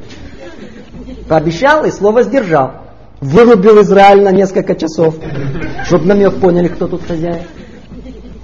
Пообещал 1.28 1.84
и 1.84 1.92
слово 1.92 2.24
сдержал. 2.24 2.72
Вырубил 3.20 3.80
Израиль 3.82 4.24
на 4.24 4.32
несколько 4.32 4.74
часов, 4.74 5.14
чтобы 5.84 6.06
намек 6.06 6.40
поняли, 6.40 6.66
кто 6.66 6.88
тут 6.88 7.06
хозяин. 7.06 7.44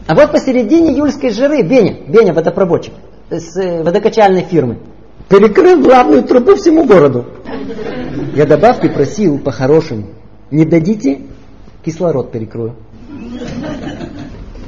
А 0.06 0.14
вот 0.14 0.30
посередине 0.30 0.92
июльской 0.92 1.30
жиры 1.30 1.62
Беня, 1.62 1.96
Беня, 2.06 2.32
водопроводчик, 2.32 2.94
с 3.28 3.56
э, 3.56 3.82
водокачальной 3.82 4.42
фирмы, 4.44 4.78
перекрыл 5.28 5.80
главную 5.82 6.22
трубу 6.22 6.54
всему 6.56 6.84
городу. 6.84 7.26
Я 8.34 8.46
добавки 8.46 8.88
просил 8.88 9.38
по-хорошему. 9.38 10.06
Не 10.50 10.64
дадите, 10.64 11.22
кислород 11.84 12.30
перекрою. 12.30 12.76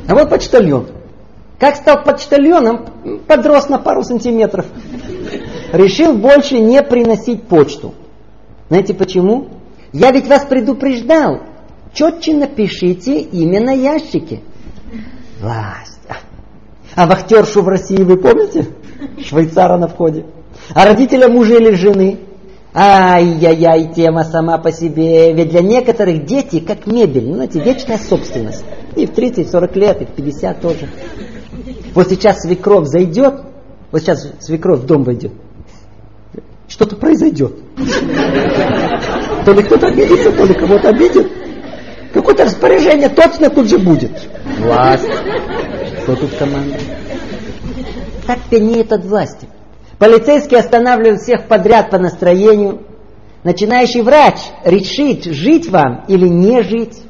А 0.08 0.14
вот 0.14 0.30
почтальон. 0.30 0.88
Как 1.58 1.76
стал 1.76 2.02
почтальоном, 2.02 2.86
подрос 3.26 3.68
на 3.68 3.78
пару 3.78 4.02
сантиметров. 4.02 4.66
Решил 5.72 6.14
больше 6.14 6.58
не 6.58 6.82
приносить 6.82 7.44
почту. 7.44 7.94
Знаете 8.68 8.94
почему? 8.94 9.48
Я 9.92 10.10
ведь 10.10 10.26
вас 10.26 10.44
предупреждал. 10.44 11.40
Четче 11.92 12.34
напишите 12.34 13.20
имя 13.20 13.60
на 13.60 13.72
ящике. 13.72 14.40
Власть. 15.40 16.00
А 16.96 17.06
вахтершу 17.06 17.62
в 17.62 17.68
России 17.68 18.02
вы 18.02 18.16
помните? 18.16 18.66
Швейцара 19.24 19.76
на 19.76 19.88
входе. 19.88 20.26
А 20.74 20.84
родителя 20.86 21.28
мужа 21.28 21.56
или 21.56 21.74
жены? 21.74 22.18
Ай-яй-яй, 22.74 23.92
тема 23.94 24.24
сама 24.24 24.58
по 24.58 24.72
себе. 24.72 25.32
Ведь 25.32 25.50
для 25.50 25.60
некоторых 25.60 26.24
дети 26.26 26.58
как 26.58 26.86
мебель, 26.86 27.28
ну, 27.28 27.34
знаете, 27.34 27.60
вечная 27.60 27.98
собственность. 27.98 28.64
И 28.96 29.06
в 29.06 29.12
30, 29.12 29.50
40 29.50 29.76
лет, 29.76 30.02
и 30.02 30.04
в 30.06 30.08
50 30.08 30.60
тоже. 30.60 30.88
Вот 31.94 32.08
сейчас 32.08 32.40
свекровь 32.40 32.88
зайдет, 32.88 33.42
вот 33.92 34.02
сейчас 34.02 34.28
свекровь 34.40 34.80
в 34.80 34.86
дом 34.86 35.04
войдет, 35.04 35.32
что-то 36.66 36.96
произойдет. 36.96 37.56
То 39.44 39.52
ли 39.52 39.62
кто-то 39.62 39.86
обидится, 39.86 40.32
то 40.32 40.44
ли 40.44 40.54
кого-то 40.54 40.88
обидит. 40.88 41.30
Какое-то 42.12 42.44
распоряжение 42.44 43.08
точно 43.08 43.50
тут 43.50 43.68
же 43.68 43.78
будет. 43.78 44.10
Власть. 44.58 45.08
Кто 46.02 46.16
тут 46.16 46.34
команда? 46.34 46.76
Так 48.26 48.38
пенеет 48.50 48.92
от 48.92 49.04
власти. 49.04 49.43
Полицейский 49.98 50.58
останавливает 50.58 51.20
всех 51.20 51.46
подряд 51.46 51.90
по 51.90 51.98
настроению. 51.98 52.82
Начинающий 53.42 54.02
врач 54.02 54.38
решит, 54.64 55.24
жить 55.24 55.68
вам 55.68 56.04
или 56.08 56.26
не 56.26 56.62
жить. 56.62 57.02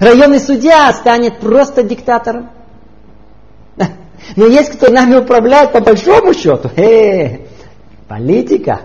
Районный 0.00 0.40
судья 0.40 0.92
станет 0.92 1.38
просто 1.40 1.82
диктатором. 1.82 2.50
Но 4.36 4.46
есть 4.46 4.72
кто 4.72 4.90
нами 4.90 5.16
управляет 5.16 5.72
по 5.72 5.80
большому 5.80 6.34
счету. 6.34 6.70
Э, 6.76 7.46
политика, 8.08 8.80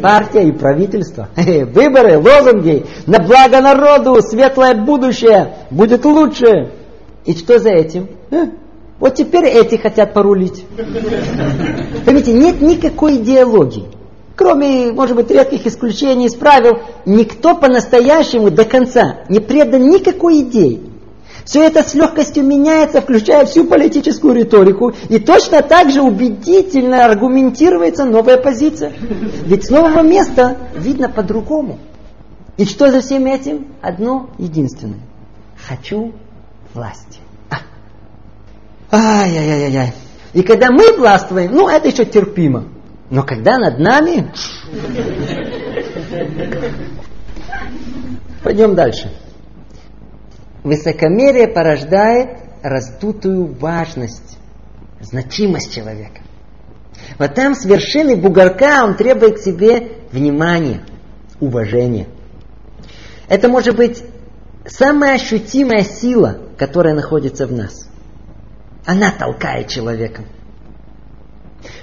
партия 0.00 0.48
и 0.48 0.52
правительство. 0.52 1.28
Э, 1.36 1.64
выборы, 1.64 2.18
лозунги, 2.18 2.84
на 3.06 3.18
благо 3.18 3.60
народу, 3.60 4.20
светлое 4.22 4.74
будущее, 4.74 5.54
будет 5.70 6.04
лучше. 6.04 6.72
И 7.24 7.34
что 7.34 7.58
за 7.58 7.70
этим? 7.70 8.08
Вот 9.02 9.16
теперь 9.16 9.46
эти 9.46 9.74
хотят 9.74 10.14
порулить. 10.14 10.64
Понимаете, 12.06 12.32
нет 12.34 12.60
никакой 12.60 13.16
идеологии. 13.16 13.88
Кроме, 14.36 14.92
может 14.92 15.16
быть, 15.16 15.28
редких 15.28 15.66
исключений 15.66 16.26
из 16.26 16.36
правил, 16.36 16.78
никто 17.04 17.56
по-настоящему 17.56 18.52
до 18.52 18.64
конца 18.64 19.24
не 19.28 19.40
предан 19.40 19.88
никакой 19.90 20.42
идее. 20.42 20.82
Все 21.44 21.64
это 21.64 21.82
с 21.82 21.94
легкостью 21.94 22.44
меняется, 22.44 23.00
включая 23.00 23.44
всю 23.44 23.64
политическую 23.64 24.34
риторику, 24.36 24.94
и 25.08 25.18
точно 25.18 25.62
так 25.62 25.90
же 25.90 26.00
убедительно 26.00 27.04
аргументируется 27.04 28.04
новая 28.04 28.36
позиция. 28.36 28.92
Ведь 29.44 29.64
с 29.64 29.70
нового 29.70 30.02
места 30.02 30.58
видно 30.76 31.08
по-другому. 31.08 31.80
И 32.56 32.64
что 32.64 32.88
за 32.92 33.00
всем 33.00 33.26
этим? 33.26 33.66
Одно 33.80 34.30
единственное. 34.38 35.00
Хочу 35.66 36.12
власти. 36.72 37.21
Ай-яй-яй-яй. 38.92 39.94
И 40.34 40.42
когда 40.42 40.70
мы 40.70 40.96
властвуем, 40.96 41.52
ну 41.52 41.68
это 41.68 41.88
еще 41.88 42.04
терпимо. 42.04 42.68
Но 43.10 43.22
когда 43.22 43.58
над 43.58 43.78
нами... 43.78 44.32
Пойдем 48.42 48.74
дальше. 48.74 49.10
Высокомерие 50.62 51.48
порождает 51.48 52.38
раздутую 52.62 53.54
важность, 53.54 54.38
значимость 55.00 55.74
человека. 55.74 56.20
Вот 57.18 57.34
там 57.34 57.54
с 57.54 57.64
вершины 57.64 58.16
бугорка 58.16 58.84
он 58.84 58.96
требует 58.96 59.38
к 59.38 59.42
себе 59.42 60.00
внимания, 60.12 60.84
уважения. 61.40 62.08
Это 63.28 63.48
может 63.48 63.76
быть 63.76 64.04
самая 64.66 65.14
ощутимая 65.14 65.82
сила, 65.82 66.38
которая 66.58 66.94
находится 66.94 67.46
в 67.46 67.52
нас. 67.52 67.81
Она 68.84 69.12
толкает 69.12 69.68
человека. 69.68 70.24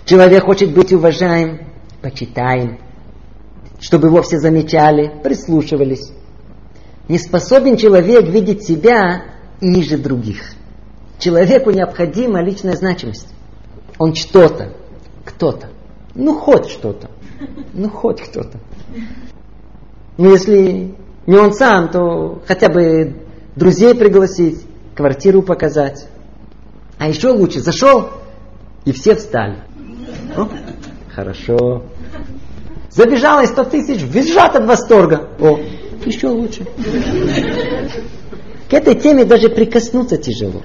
Человек 0.06 0.43
хочет 0.43 0.74
быть 0.74 0.91
уважаем, 0.91 1.68
почитаем, 2.02 2.80
чтобы 3.80 4.08
его 4.08 4.22
все 4.22 4.39
замечали, 4.39 5.22
прислушивались. 5.24 6.12
Не 7.08 7.18
способен 7.18 7.78
человек 7.78 8.26
видеть 8.28 8.64
себя 8.64 9.24
ниже 9.62 9.97
других. 9.97 10.54
Человеку 11.18 11.72
необходима 11.72 12.41
личная 12.41 12.76
значимость. 12.76 13.28
Он 13.97 14.14
что-то, 14.16 14.74
кто-то. 15.26 15.70
Ну, 16.16 16.36
хоть 16.36 16.70
что-то. 16.70 17.10
Ну, 17.74 17.89
хоть 17.89 18.22
кто-то. 18.22 18.60
Ну, 20.18 20.32
если 20.32 20.95
не 21.28 21.38
он 21.38 21.54
сам, 21.54 21.89
то 21.89 22.41
хотя 22.47 22.70
бы 22.70 23.24
друзей 23.56 23.95
пригласить, 23.95 24.66
квартиру 24.95 25.41
показать. 25.41 26.08
А 27.00 27.08
еще 27.08 27.30
лучше, 27.30 27.62
зашел, 27.62 28.10
и 28.84 28.91
все 28.91 29.16
встали. 29.16 29.64
О, 30.36 30.50
хорошо. 31.16 31.84
Забежало 32.89 33.43
и 33.43 33.47
сто 33.47 33.64
тысяч, 33.64 34.02
визжат 34.04 34.58
от 34.58 34.68
восторга. 34.68 35.30
О, 35.39 35.60
еще 36.06 36.28
лучше. 36.28 36.66
К 38.70 38.74
этой 38.74 38.95
теме 38.95 39.24
даже 39.24 39.47
прикоснуться 39.47 40.18
тяжело. 40.18 40.62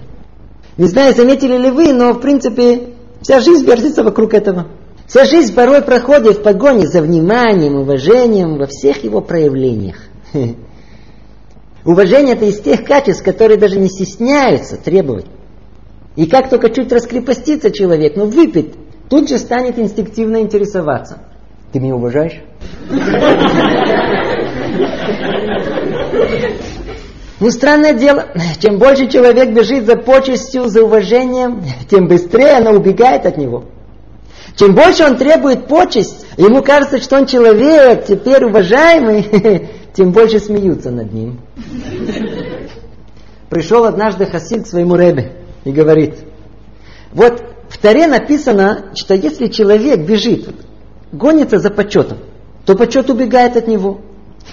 Не 0.77 0.89
знаю, 0.89 1.15
заметили 1.15 1.57
ли 1.57 1.71
вы, 1.71 1.93
но 1.93 2.13
в 2.13 2.21
принципе 2.21 2.95
вся 3.23 3.41
жизнь 3.41 3.65
вертится 3.65 4.03
вокруг 4.03 4.35
этого. 4.35 4.67
Вся 5.07 5.25
жизнь 5.25 5.55
порой 5.55 5.83
проходит 5.83 6.39
в 6.39 6.43
погоне 6.43 6.89
за 6.89 7.01
вниманием, 7.01 7.77
уважением 7.77 8.59
во 8.59 8.67
всех 8.67 9.05
его 9.05 9.21
проявлениях. 9.21 9.99
Уважение 11.85 12.35
это 12.35 12.47
из 12.47 12.61
тех 12.61 12.85
качеств, 12.85 13.23
которые 13.23 13.59
даже 13.59 13.79
не 13.79 13.89
стесняются 13.89 14.77
требовать. 14.77 15.27
И 16.17 16.27
как 16.27 16.49
только 16.49 16.71
чуть 16.71 16.93
раскрепостится 16.93 17.71
человек, 17.71 18.15
ну 18.17 18.27
выпит, 18.27 18.75
тут 19.09 19.29
же 19.29 19.39
станет 19.39 19.79
инстинктивно 19.79 20.41
интересоваться. 20.41 21.19
Ты 21.73 21.81
меня 21.81 21.97
уважаешь? 21.97 22.41
Ну, 27.41 27.51
странное 27.51 27.95
дело, 27.95 28.29
чем 28.61 28.79
больше 28.79 29.09
человек 29.09 29.51
бежит 29.51 29.87
за 29.87 29.97
почестью, 29.97 30.69
за 30.69 30.85
уважением, 30.85 31.65
тем 31.91 32.07
быстрее 32.07 32.59
она 32.59 32.71
убегает 32.71 33.27
от 33.27 33.37
него. 33.37 33.65
Чем 34.57 34.77
больше 34.77 35.05
он 35.05 35.17
требует 35.17 35.67
почесть, 35.67 36.25
ему 36.37 36.63
кажется, 36.63 37.01
что 37.01 37.17
он 37.17 37.27
человек, 37.27 38.07
теперь 38.07 38.45
уважаемый, 38.45 39.69
тем 39.95 40.13
больше 40.13 40.39
смеются 40.39 40.93
над 40.93 41.13
ним. 41.13 41.41
Пришел 43.51 43.85
однажды 43.85 44.27
Хасид 44.27 44.63
к 44.63 44.67
своему 44.69 44.95
ребе 44.95 45.44
и 45.65 45.73
говорит, 45.73 46.15
вот 47.13 47.43
в 47.69 47.79
Таре 47.79 48.07
написано, 48.07 48.93
что 48.95 49.15
если 49.15 49.49
человек 49.49 50.01
бежит, 50.01 50.49
гонится 51.13 51.59
за 51.59 51.71
почетом, 51.71 52.19
то 52.67 52.75
почет 52.77 53.11
убегает 53.11 53.57
от 53.57 53.67
него. 53.67 54.01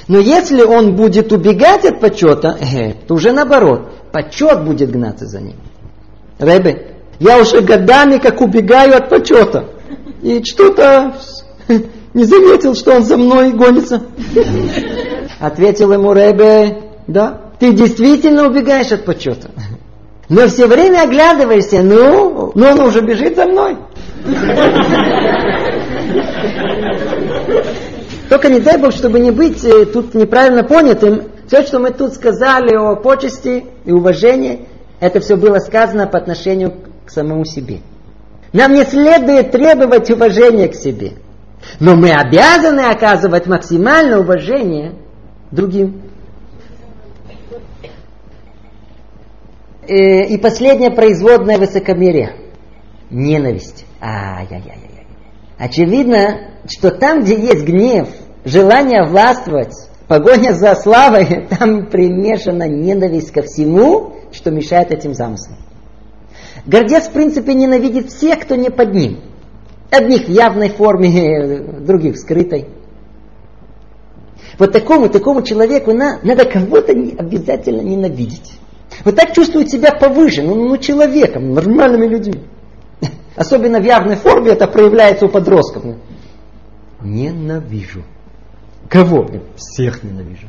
Но 0.08 0.20
если 0.20 0.64
он 0.64 0.96
будет 0.96 1.32
убегать 1.32 1.86
от 1.86 2.00
почета, 2.00 2.58
э, 2.60 2.94
то 3.08 3.16
уже 3.16 3.32
наоборот, 3.32 3.92
почет 4.12 4.64
будет 4.64 4.92
гнаться 4.92 5.26
за 5.26 5.42
ним. 5.42 5.56
Рэбе, 6.40 6.96
я 7.20 7.40
уже 7.40 7.62
годами 7.62 8.18
как 8.18 8.42
убегаю 8.42 8.96
от 8.96 9.10
почета. 9.10 9.66
И 10.22 10.44
что-то 10.44 11.16
не 12.14 12.24
заметил, 12.24 12.74
что 12.74 12.96
он 12.96 13.04
за 13.04 13.18
мной 13.18 13.52
гонится. 13.52 14.04
Ответил 15.40 15.92
ему 15.92 16.14
Рэбе, 16.14 16.84
да, 17.08 17.52
ты 17.60 17.74
действительно 17.74 18.48
убегаешь 18.48 18.92
от 18.92 19.06
почета. 19.06 19.52
Но 20.32 20.48
все 20.48 20.66
время 20.66 21.02
оглядываешься, 21.02 21.84
ну, 21.84 22.54
ну 22.56 22.68
он 22.68 22.80
уже 22.80 23.02
бежит 23.02 23.36
за 23.36 23.48
мной. 23.48 23.76
Только 28.30 28.48
не 28.48 28.62
дай 28.62 28.78
Бог, 28.78 28.94
чтобы 28.94 29.20
не 29.20 29.32
быть 29.32 29.62
э, 29.66 29.86
тут 29.88 30.14
неправильно 30.14 30.64
понятым, 30.64 31.24
Все, 31.48 31.64
что 31.64 31.80
мы 31.80 31.92
тут 31.92 32.14
сказали 32.14 32.74
о 32.74 32.96
почести 32.96 33.66
и 33.84 33.92
уважении, 33.92 34.70
это 35.02 35.20
все 35.20 35.36
было 35.36 35.60
сказано 35.60 36.08
по 36.08 36.18
отношению 36.18 36.76
к 37.06 37.10
самому 37.10 37.44
себе. 37.44 37.80
Нам 38.54 38.72
не 38.72 38.86
следует 38.86 39.52
требовать 39.52 40.10
уважения 40.12 40.70
к 40.70 40.76
себе. 40.76 41.12
Но 41.82 41.98
мы 41.98 42.12
обязаны 42.12 42.90
оказывать 42.90 43.48
максимальное 43.48 44.20
уважение 44.20 44.94
другим. 45.52 46.04
И 49.88 50.38
последнее 50.38 50.92
производное 50.92 51.58
высокомерие. 51.58 52.36
Ненависть. 53.10 53.86
Ай-яй-яй-яй. 54.00 55.08
Очевидно, 55.58 56.52
что 56.68 56.92
там, 56.92 57.22
где 57.22 57.36
есть 57.36 57.66
гнев, 57.66 58.10
желание 58.46 59.04
властвовать, 59.04 59.76
погоня 60.08 60.54
за 60.54 60.76
славой, 60.76 61.48
там 61.60 61.90
примешана 61.90 62.68
ненависть 62.68 63.32
ко 63.32 63.42
всему, 63.44 64.16
что 64.32 64.52
мешает 64.52 64.92
этим 64.92 65.14
замыслам. 65.14 65.58
Гордец, 66.66 67.08
в 67.08 67.12
принципе, 67.12 67.54
ненавидит 67.54 68.10
всех, 68.10 68.42
кто 68.42 68.56
не 68.56 68.70
под 68.70 68.94
ним. 68.94 69.20
Одних 69.90 70.28
в 70.28 70.30
явной 70.30 70.70
форме, 70.70 71.60
других 71.82 72.16
в 72.16 72.18
скрытой. 72.18 72.68
Вот 74.58 74.72
такому, 74.72 75.10
такому 75.10 75.42
человеку 75.42 75.94
на, 75.94 76.20
надо 76.24 76.46
кого-то 76.46 76.92
обязательно 76.92 77.82
ненавидеть. 77.82 78.60
Вот 79.04 79.16
так 79.16 79.34
чувствует 79.34 79.70
себя 79.70 79.92
повыше, 79.92 80.44
ну, 80.44 80.56
ну 80.56 80.78
человеком, 80.78 81.54
нормальными 81.54 82.08
людьми. 82.08 82.42
Особенно 83.36 83.80
в 83.80 83.84
явной 83.84 84.16
форме 84.16 84.52
это 84.52 84.68
проявляется 84.68 85.26
у 85.26 85.30
подростков. 85.30 85.84
Ненавижу. 87.02 88.04
Кого? 88.90 89.26
Всех 89.56 90.04
ненавижу. 90.04 90.48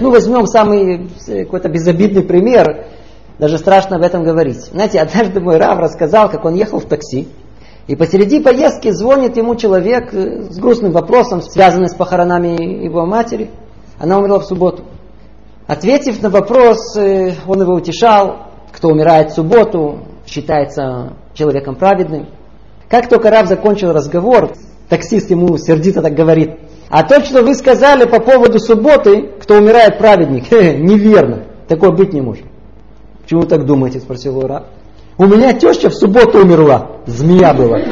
Ну, 0.00 0.10
возьмем 0.10 0.46
самый 0.46 1.08
э, 1.26 1.44
какой-то 1.44 1.68
безобидный 1.68 2.22
пример. 2.22 2.86
Даже 3.38 3.58
страшно 3.58 3.96
об 3.96 4.02
этом 4.02 4.22
говорить. 4.22 4.58
Знаете, 4.58 5.00
однажды 5.00 5.40
мой 5.40 5.56
Рав 5.56 5.78
рассказал, 5.78 6.30
как 6.30 6.44
он 6.44 6.54
ехал 6.54 6.78
в 6.78 6.84
такси, 6.84 7.28
и 7.86 7.96
посреди 7.96 8.40
поездки 8.40 8.90
звонит 8.90 9.36
ему 9.36 9.56
человек 9.56 10.12
э, 10.12 10.42
с 10.50 10.58
грустным 10.58 10.92
вопросом, 10.92 11.40
связанным 11.40 11.88
с 11.88 11.94
похоронами 11.94 12.84
его 12.84 13.06
матери. 13.06 13.50
Она 13.98 14.18
умерла 14.18 14.38
в 14.38 14.44
субботу. 14.44 14.84
Ответив 15.66 16.22
на 16.22 16.30
вопрос, 16.30 16.96
он 16.96 17.60
его 17.60 17.74
утешал, 17.74 18.48
кто 18.72 18.88
умирает 18.88 19.30
в 19.30 19.34
субботу, 19.34 20.00
считается 20.26 21.14
человеком 21.34 21.76
праведным. 21.76 22.28
Как 22.88 23.08
только 23.08 23.30
Рав 23.30 23.46
закончил 23.46 23.92
разговор, 23.92 24.52
таксист 24.88 25.30
ему 25.30 25.56
сердито 25.56 26.02
так 26.02 26.14
говорит, 26.14 26.58
а 26.88 27.04
то, 27.04 27.24
что 27.24 27.42
вы 27.42 27.54
сказали 27.54 28.04
по 28.04 28.20
поводу 28.20 28.58
субботы, 28.58 29.30
кто 29.40 29.56
умирает 29.56 29.98
праведник, 29.98 30.50
неверно. 30.50 31.44
Такое 31.68 31.90
быть 31.90 32.12
не 32.12 32.20
может. 32.20 32.44
Почему 33.22 33.42
вы 33.42 33.46
так 33.46 33.64
думаете, 33.64 34.00
спросил 34.00 34.40
Рав. 34.46 34.64
У 35.16 35.26
меня 35.26 35.52
теща 35.52 35.90
в 35.90 35.94
субботу 35.94 36.38
умерла. 36.40 36.98
Змея 37.06 37.54
была. 37.54 37.78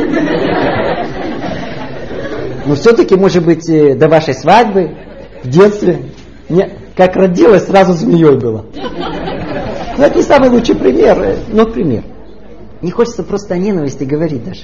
Но 2.66 2.74
все-таки, 2.74 3.16
может 3.16 3.44
быть, 3.44 3.68
э, 3.70 3.94
до 3.94 4.08
вашей 4.08 4.34
свадьбы, 4.34 4.96
в 5.42 5.48
детстве, 5.48 6.10
не, 6.48 6.79
как 7.06 7.16
родилась, 7.16 7.64
сразу 7.64 7.94
змеей 7.94 8.36
была. 8.36 8.64
Ну, 9.96 10.04
это 10.04 10.16
не 10.18 10.22
самый 10.22 10.50
лучший 10.50 10.74
пример, 10.74 11.18
э, 11.22 11.36
но 11.48 11.64
пример. 11.64 12.04
Не 12.82 12.90
хочется 12.90 13.22
просто 13.22 13.54
о 13.54 13.58
ненависти 13.58 14.04
говорить 14.04 14.44
даже. 14.44 14.62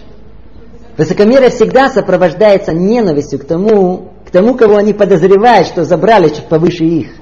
Высокомерие 0.99 1.49
всегда 1.49 1.89
сопровождается 1.89 2.75
ненавистью 2.75 3.39
к 3.39 3.45
тому, 3.45 4.13
к 4.27 4.31
тому, 4.31 4.55
кого 4.55 4.77
они 4.77 4.93
подозревают, 4.93 5.67
что 5.67 5.85
забрали 5.85 6.29
чуть 6.29 6.47
повыше 6.47 6.85
их. 6.85 7.15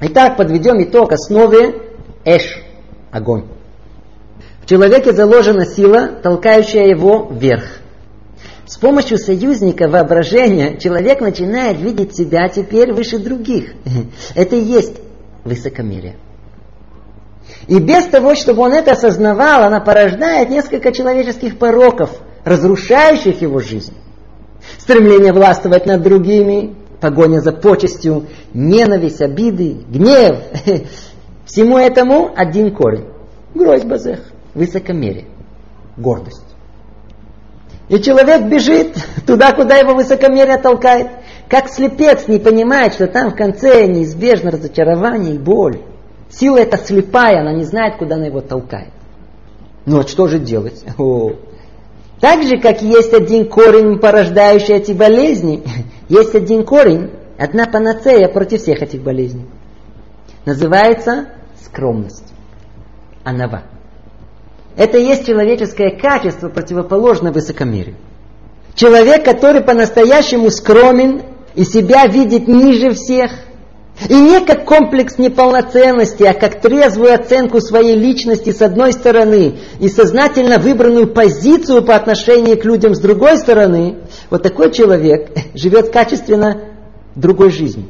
Итак, 0.00 0.36
подведем 0.36 0.80
итог 0.80 1.12
основе 1.12 1.82
Эш, 2.24 2.62
огонь. 3.10 3.46
В 4.62 4.66
человеке 4.66 5.12
заложена 5.12 5.66
сила, 5.66 6.08
толкающая 6.22 6.86
его 6.86 7.28
вверх. 7.28 7.77
С 8.68 8.76
помощью 8.76 9.16
союзника 9.16 9.88
воображения 9.88 10.76
человек 10.76 11.22
начинает 11.22 11.80
видеть 11.80 12.14
себя 12.14 12.50
теперь 12.50 12.92
выше 12.92 13.18
других. 13.18 13.72
Это 14.34 14.56
и 14.56 14.60
есть 14.60 14.96
высокомерие. 15.42 16.16
И 17.66 17.78
без 17.78 18.04
того, 18.04 18.34
чтобы 18.34 18.60
он 18.62 18.74
это 18.74 18.92
осознавал, 18.92 19.62
она 19.62 19.80
порождает 19.80 20.50
несколько 20.50 20.92
человеческих 20.92 21.58
пороков, 21.58 22.20
разрушающих 22.44 23.40
его 23.40 23.58
жизнь. 23.58 23.94
Стремление 24.76 25.32
властвовать 25.32 25.86
над 25.86 26.02
другими, 26.02 26.74
погоня 27.00 27.40
за 27.40 27.52
почестью, 27.52 28.26
ненависть, 28.52 29.22
обиды, 29.22 29.78
гнев. 29.88 30.40
Всему 31.46 31.78
этому 31.78 32.32
один 32.36 32.74
корень. 32.74 33.06
Грозь 33.54 33.84
базех, 33.84 34.20
высокомерие, 34.52 35.24
гордость. 35.96 36.47
И 37.88 38.00
человек 38.00 38.42
бежит 38.42 38.94
туда, 39.26 39.52
куда 39.52 39.76
его 39.76 39.94
высокомерие 39.94 40.58
толкает. 40.58 41.08
Как 41.48 41.68
слепец 41.68 42.28
не 42.28 42.38
понимает, 42.38 42.92
что 42.92 43.06
там 43.06 43.30
в 43.30 43.34
конце 43.34 43.86
неизбежно 43.86 44.50
разочарование 44.50 45.36
и 45.36 45.38
боль. 45.38 45.80
Сила 46.28 46.58
эта 46.58 46.76
слепая, 46.76 47.40
она 47.40 47.52
не 47.52 47.64
знает, 47.64 47.96
куда 47.96 48.16
она 48.16 48.26
его 48.26 48.42
толкает. 48.42 48.90
Ну 49.86 49.98
вот 49.98 50.10
что 50.10 50.28
же 50.28 50.38
делать? 50.38 50.84
О. 50.98 51.32
Так 52.20 52.42
же, 52.42 52.58
как 52.58 52.82
есть 52.82 53.14
один 53.14 53.48
корень, 53.48 53.98
порождающий 53.98 54.74
эти 54.74 54.92
болезни, 54.92 55.62
есть 56.10 56.34
один 56.34 56.64
корень, 56.64 57.10
одна 57.38 57.64
панацея 57.64 58.28
против 58.28 58.60
всех 58.60 58.82
этих 58.82 59.02
болезней. 59.02 59.46
Называется 60.44 61.28
скромность. 61.64 62.24
Анава. 63.24 63.62
Это 64.78 64.96
и 64.96 65.04
есть 65.04 65.26
человеческое 65.26 65.90
качество, 65.90 66.48
противоположное 66.48 67.32
высокомерию. 67.32 67.96
Человек, 68.74 69.24
который 69.24 69.60
по-настоящему 69.60 70.50
скромен 70.50 71.22
и 71.54 71.64
себя 71.64 72.06
видит 72.06 72.48
ниже 72.48 72.92
всех– 72.94 73.32
и 74.08 74.14
не 74.14 74.40
как 74.44 74.64
комплекс 74.64 75.18
неполноценности, 75.18 76.22
а 76.22 76.32
как 76.32 76.60
трезвую 76.60 77.12
оценку 77.12 77.60
своей 77.60 77.96
личности 77.96 78.52
с 78.52 78.62
одной 78.62 78.92
стороны 78.92 79.58
и 79.80 79.88
сознательно 79.88 80.58
выбранную 80.58 81.08
позицию 81.08 81.82
по 81.82 81.96
отношению 81.96 82.58
к 82.58 82.64
людям 82.64 82.94
с 82.94 83.00
другой 83.00 83.38
стороны, 83.38 83.96
вот 84.30 84.42
такой 84.42 84.70
человек 84.72 85.30
живет 85.54 85.90
качественно 85.90 86.60
другой 87.16 87.50
жизнью. 87.50 87.86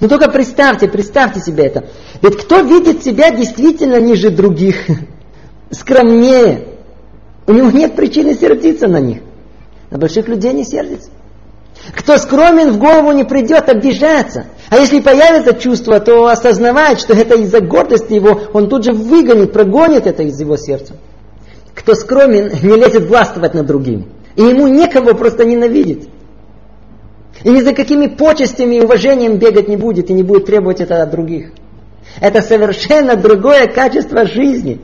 Но 0.00 0.08
только 0.08 0.30
представьте, 0.30 0.88
представьте 0.88 1.40
себе 1.40 1.64
это. 1.64 1.86
Ведь 2.22 2.36
кто 2.36 2.60
видит 2.60 3.02
себя 3.02 3.30
действительно 3.30 4.00
ниже 4.00 4.30
других, 4.30 4.76
скромнее, 5.70 6.66
у 7.46 7.52
него 7.52 7.70
нет 7.70 7.96
причины 7.96 8.34
сердиться 8.34 8.88
на 8.88 9.00
них. 9.00 9.22
На 9.90 9.98
больших 9.98 10.28
людей 10.28 10.52
не 10.52 10.64
сердится. 10.64 11.10
Кто 11.96 12.18
скромен, 12.18 12.72
в 12.72 12.78
голову 12.78 13.12
не 13.12 13.24
придет 13.24 13.68
обижаться. 13.68 14.46
А 14.68 14.76
если 14.76 15.00
появится 15.00 15.54
чувство, 15.54 15.98
то 15.98 16.26
осознавать, 16.26 17.00
что 17.00 17.14
это 17.14 17.34
из-за 17.36 17.60
гордости 17.60 18.12
его, 18.12 18.40
он 18.52 18.68
тут 18.68 18.84
же 18.84 18.92
выгонит, 18.92 19.52
прогонит 19.52 20.06
это 20.06 20.22
из 20.22 20.38
его 20.38 20.56
сердца. 20.56 20.94
Кто 21.74 21.94
скромен, 21.94 22.50
не 22.62 22.76
лезет 22.76 23.08
властвовать 23.08 23.54
над 23.54 23.66
другим. 23.66 24.08
И 24.36 24.42
ему 24.42 24.68
некого 24.68 25.14
просто 25.14 25.44
ненавидеть. 25.44 26.08
И 27.42 27.48
ни 27.48 27.60
за 27.62 27.72
какими 27.72 28.06
почестями 28.06 28.76
и 28.76 28.80
уважением 28.80 29.38
бегать 29.38 29.66
не 29.66 29.76
будет 29.76 30.10
и 30.10 30.12
не 30.12 30.22
будет 30.22 30.46
требовать 30.46 30.80
это 30.80 31.02
от 31.02 31.10
других. 31.10 31.52
Это 32.20 32.42
совершенно 32.42 33.16
другое 33.16 33.66
качество 33.66 34.26
жизни. 34.26 34.80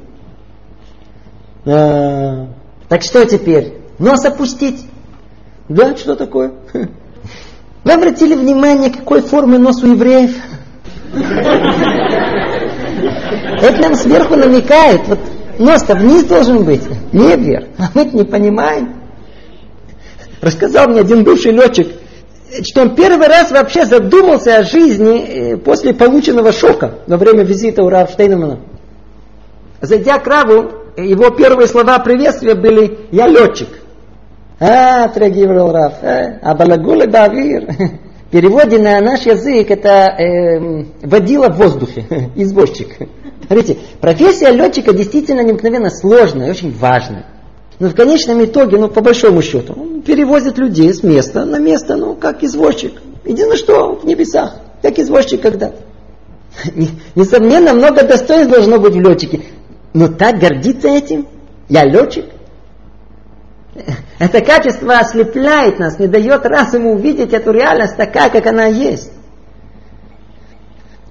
Так 1.66 3.02
что 3.02 3.26
теперь? 3.26 3.74
Нос 3.98 4.24
опустить? 4.24 4.86
Да, 5.68 5.96
что 5.96 6.14
такое? 6.14 6.52
Вы 7.84 7.92
обратили 7.92 8.34
внимание, 8.34 8.90
какой 8.90 9.20
формы 9.20 9.58
нос 9.58 9.82
у 9.82 9.88
евреев? 9.88 10.36
Это 13.62 13.82
нам 13.82 13.94
сверху 13.96 14.36
намекает. 14.36 15.08
Вот 15.08 15.18
нос-то 15.58 15.96
вниз 15.96 16.24
должен 16.24 16.64
быть, 16.64 16.82
не 17.12 17.34
вверх. 17.34 17.66
А 17.78 17.88
мы 17.94 18.04
не 18.04 18.24
понимаем. 18.24 18.94
Рассказал 20.40 20.88
мне 20.88 21.00
один 21.00 21.24
бывший 21.24 21.50
летчик, 21.50 21.88
что 22.62 22.82
он 22.82 22.94
первый 22.94 23.26
раз 23.26 23.50
вообще 23.50 23.86
задумался 23.86 24.58
о 24.58 24.62
жизни 24.62 25.54
э, 25.54 25.56
после 25.56 25.94
полученного 25.94 26.52
шока 26.52 27.00
во 27.08 27.16
время 27.16 27.42
визита 27.42 27.82
у 27.82 27.88
Рава 27.88 28.08
Штейнмана. 28.08 28.60
Зайдя 29.80 30.18
к 30.18 30.26
Раву, 30.26 30.70
его 30.96 31.30
первые 31.30 31.68
слова 31.68 31.98
приветствия 31.98 32.54
были 32.54 32.98
«Я 33.10 33.26
летчик». 33.26 33.68
А, 34.58 35.04
отреагировал 35.04 35.72
Раф, 35.72 35.94
а, 36.02 36.38
а 36.42 36.54
балагулы 36.54 37.06
бавир. 37.06 37.66
В 38.28 38.30
переводе 38.30 38.78
на 38.78 39.00
наш 39.00 39.26
язык 39.26 39.70
это 39.70 39.88
э, 39.88 40.84
водила 41.02 41.50
в 41.50 41.58
воздухе, 41.58 42.30
извозчик. 42.34 42.96
Смотрите, 43.46 43.76
профессия 44.00 44.50
летчика 44.50 44.94
действительно 44.94 45.42
необыкновенно 45.42 45.90
сложная 45.90 46.48
и 46.48 46.50
очень 46.50 46.72
важная. 46.72 47.26
Но 47.78 47.90
в 47.90 47.94
конечном 47.94 48.42
итоге, 48.42 48.78
ну, 48.78 48.88
по 48.88 49.02
большому 49.02 49.42
счету, 49.42 49.74
он 49.74 50.00
перевозит 50.00 50.56
людей 50.56 50.92
с 50.94 51.02
места 51.02 51.44
на 51.44 51.58
место, 51.58 51.96
ну, 51.96 52.14
как 52.14 52.42
извозчик. 52.42 52.94
Единственное, 53.24 53.58
что 53.58 53.96
в 53.96 54.04
небесах, 54.06 54.56
как 54.80 54.98
извозчик 54.98 55.42
когда 55.42 55.72
Несомненно, 57.14 57.74
много 57.74 58.02
достоинств 58.02 58.52
должно 58.52 58.78
быть 58.78 58.94
в 58.94 59.00
летчике. 59.00 59.42
Но 59.96 60.08
так 60.08 60.38
гордиться 60.38 60.88
этим? 60.88 61.26
Я 61.70 61.84
летчик? 61.84 62.26
Это 64.18 64.42
качество 64.42 64.98
ослепляет 64.98 65.78
нас, 65.78 65.98
не 65.98 66.06
дает 66.06 66.44
разуму 66.44 66.92
увидеть 66.92 67.32
эту 67.32 67.50
реальность 67.52 67.96
такая, 67.96 68.28
как 68.28 68.46
она 68.46 68.66
есть. 68.66 69.10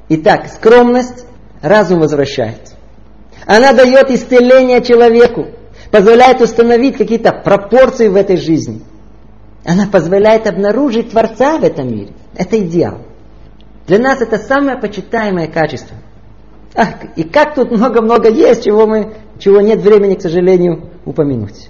Итак, 0.09 0.49
скромность 0.49 1.25
разум 1.63 1.99
возвращает. 1.99 2.75
Она 3.47 3.73
дает 3.73 4.11
исцеление 4.11 4.83
человеку, 4.83 5.47
позволяет 5.89 6.41
установить 6.41 6.95
какие-то 6.95 7.31
пропорции 7.31 8.07
в 8.07 8.15
этой 8.15 8.37
жизни. 8.37 8.83
Она 9.65 9.87
позволяет 9.87 10.45
обнаружить 10.45 11.09
Творца 11.09 11.57
в 11.57 11.63
этом 11.63 11.87
мире. 11.87 12.13
Это 12.35 12.59
идеал. 12.59 12.99
Для 13.87 13.97
нас 13.97 14.21
это 14.21 14.37
самое 14.37 14.77
почитаемое 14.77 15.47
качество. 15.47 15.97
Ах, 16.75 17.15
и 17.15 17.23
как 17.23 17.55
тут 17.55 17.71
много-много 17.71 18.29
есть, 18.29 18.65
чего, 18.65 18.85
мы, 18.85 19.15
чего 19.39 19.61
нет 19.61 19.79
времени, 19.81 20.15
к 20.15 20.21
сожалению, 20.21 20.89
упомянуть. 21.05 21.69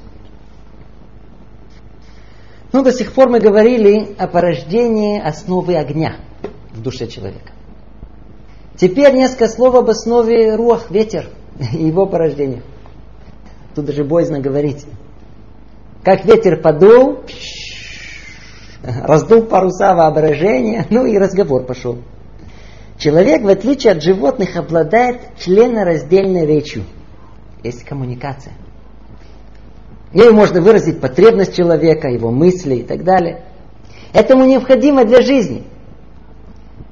Ну, 2.73 2.83
до 2.83 2.91
сих 2.91 3.13
пор 3.13 3.29
мы 3.29 3.39
говорили 3.39 4.15
о 4.17 4.27
порождении 4.27 5.21
основы 5.21 5.75
огня 5.75 6.17
в 6.71 6.81
душе 6.81 7.07
человека. 7.07 7.51
Теперь 8.75 9.13
несколько 9.13 9.47
слов 9.47 9.75
об 9.75 9.89
основе 9.89 10.55
рух, 10.55 10.89
ветер 10.89 11.29
и 11.73 11.85
его 11.85 12.07
порождения. 12.07 12.63
Тут 13.75 13.85
даже 13.85 14.03
боязно 14.03 14.39
говорить. 14.39 14.85
Как 16.03 16.25
ветер 16.25 16.61
подул, 16.61 17.19
раздул 18.83 19.43
паруса 19.43 19.95
воображения, 19.95 20.85
ну 20.89 21.05
и 21.05 21.17
разговор 21.17 21.63
пошел. 21.63 21.99
Человек, 23.05 23.43
в 23.43 23.49
отличие 23.49 23.93
от 23.93 24.01
животных, 24.01 24.55
обладает 24.55 25.37
членораздельной 25.37 26.47
речью. 26.47 26.85
Есть 27.63 27.83
коммуникация. 27.83 28.53
Ею 30.11 30.33
можно 30.33 30.59
выразить 30.59 30.99
потребность 30.99 31.55
человека, 31.55 32.07
его 32.07 32.31
мысли 32.31 32.77
и 32.77 32.81
так 32.81 33.03
далее. 33.03 33.43
Этому 34.11 34.45
необходимо 34.45 35.05
для 35.05 35.21
жизни. 35.21 35.65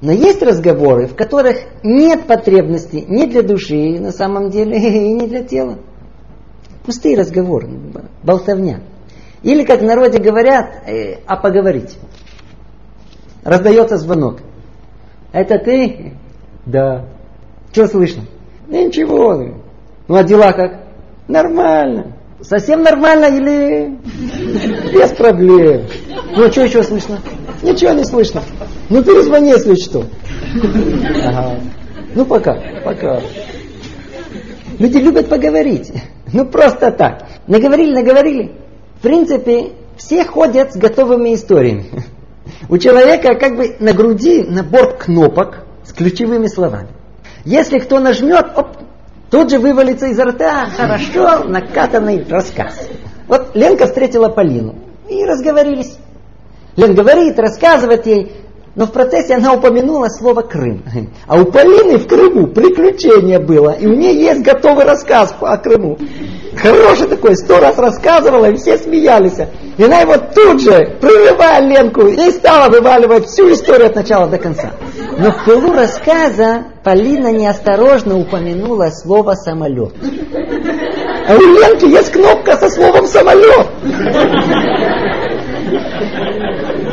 Но 0.02 0.12
есть 0.12 0.44
разговоры, 0.44 1.08
в 1.08 1.16
которых 1.16 1.58
нет 1.82 2.28
потребности 2.28 3.04
ни 3.08 3.26
для 3.26 3.42
души 3.42 4.00
на 4.00 4.12
самом 4.12 4.52
деле, 4.52 4.78
и 5.10 5.14
не 5.14 5.26
для 5.26 5.44
тела. 5.44 5.80
Пустые 6.86 7.18
разговоры, 7.18 7.70
болтовня. 8.22 8.82
Или, 9.42 9.64
как 9.64 9.82
в 9.82 9.84
народе 9.84 10.20
говорят, 10.20 10.88
э, 10.88 11.22
а 11.26 11.38
поговорить. 11.38 11.98
Раздается 13.44 13.98
звонок. 13.98 14.42
Это 15.34 15.58
ты? 15.58 16.14
Да. 16.66 17.06
Что 17.74 17.88
слышно? 17.88 18.24
Ничего. 18.68 19.34
Ну 20.08 20.16
а 20.16 20.24
дела 20.24 20.54
как? 20.54 20.84
Нормально. 21.28 22.14
Совсем 22.42 22.84
нормально 22.84 23.26
или 23.26 23.98
без 24.94 25.10
проблем? 25.12 25.86
Ну, 26.36 26.52
что 26.52 26.66
еще 26.66 26.84
слышно? 26.84 27.20
Ничего 27.62 27.92
не 27.94 28.04
слышно. 28.04 28.44
Ну, 28.90 29.02
перезвони, 29.02 29.52
если 29.52 29.76
что. 29.76 30.06
Ага. 31.26 31.60
Ну, 32.14 32.26
пока, 32.26 32.62
пока. 32.84 33.22
Люди 34.78 34.98
любят 34.98 35.30
поговорить. 35.30 35.94
Ну, 36.34 36.46
просто 36.46 36.92
так. 36.92 37.28
Наговорили, 37.48 37.94
наговорили. 37.94 38.52
В 38.98 39.02
принципе, 39.02 39.72
все 39.96 40.26
ходят 40.26 40.74
с 40.74 40.76
готовыми 40.76 41.34
историями. 41.34 41.86
У 42.70 42.78
человека 42.78 43.36
как 43.36 43.56
бы 43.56 43.76
на 43.80 43.94
груди 43.94 44.44
набор 44.44 44.98
кнопок 44.98 45.66
с 45.84 45.94
ключевыми 45.94 46.48
словами. 46.48 46.90
Если 47.46 47.80
кто 47.80 48.00
нажмет, 48.00 48.48
оп, 48.56 48.78
тут 49.30 49.50
же 49.50 49.60
вывалится 49.60 50.08
изо 50.08 50.26
рта 50.26 50.68
хорошо 50.76 51.44
накатанный 51.44 52.26
рассказ. 52.28 52.88
Вот 53.28 53.56
Ленка 53.56 53.86
встретила 53.88 54.30
Полину 54.30 54.76
и 55.10 55.26
разговорились. 55.26 55.98
Лен 56.76 56.96
говорит, 56.96 57.38
рассказывает 57.40 58.06
ей, 58.08 58.43
но 58.76 58.88
в 58.88 58.92
процессе 58.92 59.36
она 59.36 59.54
упомянула 59.54 60.08
слово 60.08 60.42
Крым. 60.42 60.84
А 61.28 61.40
у 61.40 61.46
Полины 61.46 61.98
в 61.98 62.08
Крыму 62.08 62.48
приключение 62.48 63.40
было, 63.40 63.72
и 63.72 63.86
у 63.86 63.94
нее 63.94 64.14
есть 64.16 64.42
готовый 64.42 64.86
рассказ 64.86 65.34
о 65.40 65.58
Крыму. 65.58 65.98
Хороший 66.56 67.08
такой, 67.08 67.36
сто 67.36 67.60
раз 67.60 67.78
рассказывала, 67.78 68.50
и 68.50 68.56
все 68.56 68.78
смеялись. 68.78 69.38
И 69.78 69.84
она 69.84 70.02
его 70.02 70.16
тут 70.18 70.62
же, 70.62 70.98
прерывая 71.02 71.62
Ленку, 71.62 72.08
и 72.08 72.32
стала 72.32 72.70
вываливать 72.70 73.26
всю 73.26 73.52
историю 73.52 73.88
от 73.88 73.96
начала 73.96 74.28
до 74.28 74.38
конца. 74.38 74.72
Но 75.18 75.32
в 75.32 75.46
пылу 75.46 75.74
рассказа 75.74 76.66
Полина 76.84 77.32
неосторожно 77.32 78.20
упомянула 78.20 78.90
слово 78.90 79.34
самолет. 79.34 79.94
А 81.28 81.36
у 81.36 81.40
Ленки 81.40 81.86
есть 81.86 82.12
кнопка 82.12 82.58
со 82.58 82.70
словом 82.70 83.08
самолет. 83.08 83.68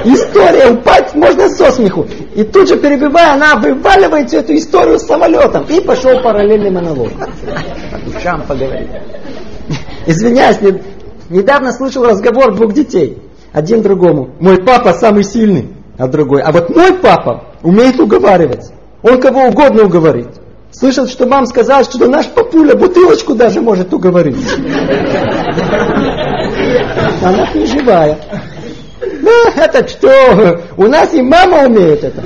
История, 0.05 0.70
упасть 0.70 1.14
можно 1.14 1.48
со 1.48 1.70
смеху. 1.70 2.07
И 2.34 2.44
тут 2.44 2.68
же 2.68 2.76
перебивая, 2.78 3.34
она 3.34 3.57
вываливает 3.57 4.28
всю 4.28 4.38
эту 4.38 4.55
историю 4.55 4.98
с 4.98 5.07
самолетом. 5.07 5.64
И 5.68 5.80
пошел 5.80 6.20
параллельный 6.22 6.70
монолог. 6.70 7.11
По 7.92 8.11
душам 8.11 8.42
поговорить. 8.46 8.88
Извиняюсь, 10.07 10.59
недавно 11.28 11.72
слышал 11.72 12.05
разговор 12.05 12.55
двух 12.55 12.72
детей. 12.72 13.18
Один 13.53 13.82
другому. 13.82 14.30
Мой 14.40 14.62
папа 14.62 14.92
самый 14.92 15.24
сильный, 15.24 15.68
а 15.98 16.07
другой. 16.07 16.42
А 16.42 16.53
вот 16.53 16.74
мой 16.74 16.94
папа 16.94 17.44
умеет 17.62 17.98
уговаривать. 17.98 18.70
Он 19.03 19.20
кого 19.20 19.46
угодно 19.46 19.84
уговорит. 19.84 20.28
Слышал, 20.72 21.09
что 21.09 21.26
мам 21.26 21.46
сказала, 21.46 21.82
что 21.82 22.07
наш 22.07 22.26
папуля 22.28 22.76
бутылочку 22.76 23.34
даже 23.34 23.61
может 23.61 23.92
уговорить. 23.92 24.36
Она 27.22 27.53
не 27.55 27.66
живая. 27.66 28.18
Ну, 29.01 29.48
это 29.57 29.88
что? 29.88 30.61
У 30.76 30.86
нас 30.86 31.14
и 31.14 31.22
мама 31.22 31.66
умеет 31.66 32.05
это. 32.05 32.22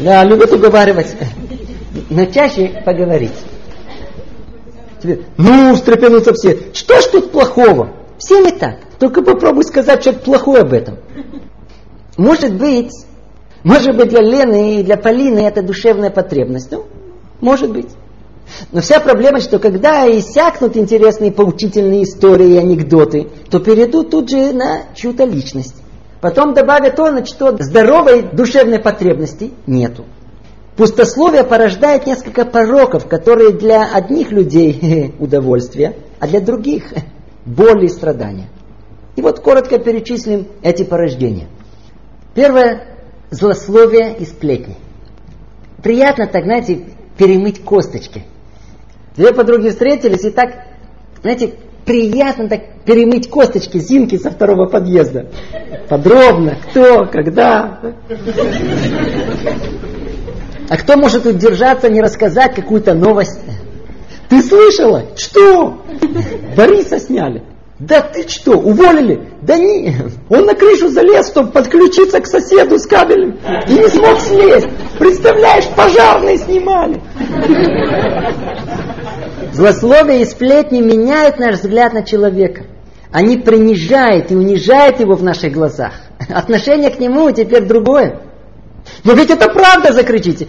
Да, 0.00 0.24
любят 0.24 0.52
уговаривать. 0.52 1.16
Но 2.10 2.24
чаще 2.26 2.82
поговорить. 2.84 3.32
Ну, 5.36 5.74
встрепенутся 5.74 6.32
все. 6.34 6.58
Что 6.72 7.00
ж 7.00 7.04
тут 7.06 7.32
плохого? 7.32 7.90
Все 8.18 8.40
не 8.40 8.52
так. 8.52 8.76
Только 8.98 9.22
попробуй 9.22 9.64
сказать 9.64 10.02
что-то 10.02 10.20
плохое 10.20 10.62
об 10.62 10.72
этом. 10.72 10.98
Может 12.16 12.54
быть, 12.54 12.92
может 13.64 13.96
быть 13.96 14.10
для 14.10 14.20
Лены 14.20 14.80
и 14.80 14.82
для 14.82 14.96
Полины 14.96 15.40
это 15.40 15.62
душевная 15.62 16.10
потребность. 16.10 16.70
Ну, 16.70 16.84
может 17.40 17.72
быть. 17.72 17.88
Но 18.70 18.80
вся 18.80 19.00
проблема, 19.00 19.40
что 19.40 19.58
когда 19.58 20.06
иссякнут 20.06 20.76
интересные 20.76 21.32
поучительные 21.32 22.04
истории 22.04 22.54
и 22.54 22.56
анекдоты, 22.56 23.28
то 23.50 23.58
перейдут 23.58 24.10
тут 24.10 24.30
же 24.30 24.52
на 24.52 24.94
чью-то 24.94 25.24
личность. 25.24 25.76
Потом 26.20 26.54
добавят 26.54 26.96
то, 26.96 27.10
на 27.10 27.26
что 27.26 27.56
здоровой 27.58 28.22
душевной 28.22 28.78
потребности 28.78 29.50
нету. 29.66 30.04
Пустословие 30.76 31.44
порождает 31.44 32.06
несколько 32.06 32.44
пороков, 32.44 33.06
которые 33.06 33.50
для 33.52 33.92
одних 33.92 34.30
людей 34.30 35.14
удовольствие, 35.18 35.96
а 36.18 36.26
для 36.26 36.40
других 36.40 36.84
боль 37.44 37.84
и 37.84 37.88
страдания. 37.88 38.48
И 39.16 39.20
вот 39.20 39.40
коротко 39.40 39.78
перечислим 39.78 40.46
эти 40.62 40.84
порождения. 40.84 41.48
Первое– 42.34 42.96
злословие 43.30 44.16
и 44.16 44.24
сплетни. 44.24 44.76
Приятно 45.82 46.26
так, 46.26 46.44
знаете, 46.44 46.84
перемыть 47.18 47.62
косточки. 47.62 48.24
Две 49.16 49.32
подруги 49.32 49.68
встретились 49.68 50.24
и 50.24 50.30
так, 50.30 50.64
знаете, 51.20 51.54
приятно 51.84 52.48
так 52.48 52.60
перемыть 52.84 53.28
косточки 53.28 53.78
Зинки 53.78 54.16
со 54.16 54.30
второго 54.30 54.66
подъезда. 54.66 55.26
Подробно, 55.88 56.56
кто, 56.70 57.06
когда. 57.06 57.78
А 60.68 60.76
кто 60.76 60.96
может 60.96 61.26
удержаться, 61.26 61.90
не 61.90 62.00
рассказать 62.00 62.54
какую-то 62.54 62.94
новость? 62.94 63.38
Ты 64.30 64.42
слышала? 64.42 65.04
Что? 65.16 65.82
Бориса 66.56 66.98
сняли. 66.98 67.42
Да 67.78 68.00
ты 68.00 68.26
что, 68.28 68.52
уволили? 68.52 69.28
Да 69.42 69.58
не, 69.58 69.94
он 70.30 70.46
на 70.46 70.54
крышу 70.54 70.88
залез, 70.88 71.28
чтобы 71.28 71.50
подключиться 71.50 72.20
к 72.20 72.26
соседу 72.26 72.78
с 72.78 72.86
кабелем. 72.86 73.36
И 73.68 73.72
не 73.72 73.88
смог 73.88 74.20
слезть. 74.20 74.68
Представляешь, 74.98 75.66
пожарные 75.76 76.38
снимали. 76.38 77.02
Злословие 79.52 80.22
и 80.22 80.24
сплетни 80.24 80.80
меняют 80.80 81.38
наш 81.38 81.56
взгляд 81.56 81.92
на 81.92 82.02
человека. 82.02 82.64
Они 83.10 83.36
принижают 83.36 84.30
и 84.30 84.36
унижают 84.36 84.98
его 85.00 85.14
в 85.14 85.22
наших 85.22 85.52
глазах. 85.52 85.92
Отношение 86.30 86.90
к 86.90 86.98
нему 86.98 87.30
теперь 87.30 87.66
другое. 87.66 88.20
Но 89.04 89.12
ведь 89.12 89.30
это 89.30 89.50
правда, 89.52 89.92
закричите. 89.92 90.48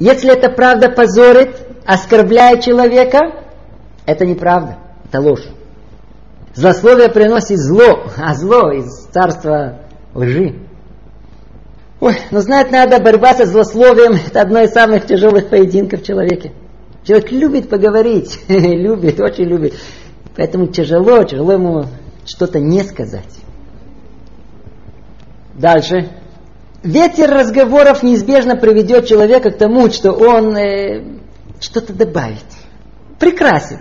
Если 0.00 0.32
эта 0.32 0.50
правда 0.50 0.88
позорит, 0.88 1.56
оскорбляет 1.86 2.64
человека, 2.64 3.44
это 4.06 4.26
неправда, 4.26 4.78
это 5.04 5.20
ложь. 5.20 5.46
Злословие 6.54 7.10
приносит 7.10 7.58
зло, 7.58 8.06
а 8.16 8.34
зло 8.34 8.72
из 8.72 9.06
царства 9.12 9.82
лжи. 10.14 10.56
Ой, 12.00 12.16
но 12.30 12.40
знать 12.40 12.72
надо, 12.72 12.98
борьба 12.98 13.34
со 13.34 13.46
злословием– 13.46 14.18
это 14.26 14.40
одно 14.40 14.60
из 14.62 14.72
самых 14.72 15.06
тяжелых 15.06 15.48
поединков 15.48 16.00
в 16.00 16.06
человеке. 16.06 16.52
Человек 17.04 17.32
любит 17.32 17.68
поговорить, 17.68 18.40
любит, 18.48 19.20
очень 19.20 19.44
любит. 19.44 19.74
Поэтому 20.36 20.66
тяжело, 20.66 21.24
тяжело 21.24 21.52
ему 21.52 21.86
что-то 22.26 22.60
не 22.60 22.82
сказать. 22.84 23.40
Дальше. 25.54 26.10
Ветер 26.82 27.30
разговоров 27.30 28.02
неизбежно 28.02 28.56
приведет 28.56 29.06
человека 29.06 29.50
к 29.50 29.58
тому, 29.58 29.90
что 29.90 30.12
он 30.12 30.56
э, 30.56 31.04
что-то 31.60 31.92
добавит. 31.92 32.44
Прекрасит. 33.18 33.80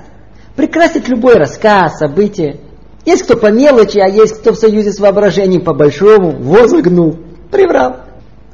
Прекрасит 0.58 1.08
любой 1.08 1.36
рассказ, 1.36 2.00
событие. 2.00 2.60
Есть 3.06 3.24
кто 3.24 3.38
по 3.38 3.52
мелочи, 3.52 4.00
а 4.00 4.10
есть 4.10 4.42
кто 4.42 4.52
в 4.52 4.58
союзе 4.58 4.92
с 4.92 5.00
воображением 5.00 5.64
по 5.64 5.74
большому, 5.74 6.32
возогнул, 6.32 7.18
приврал. 7.50 8.02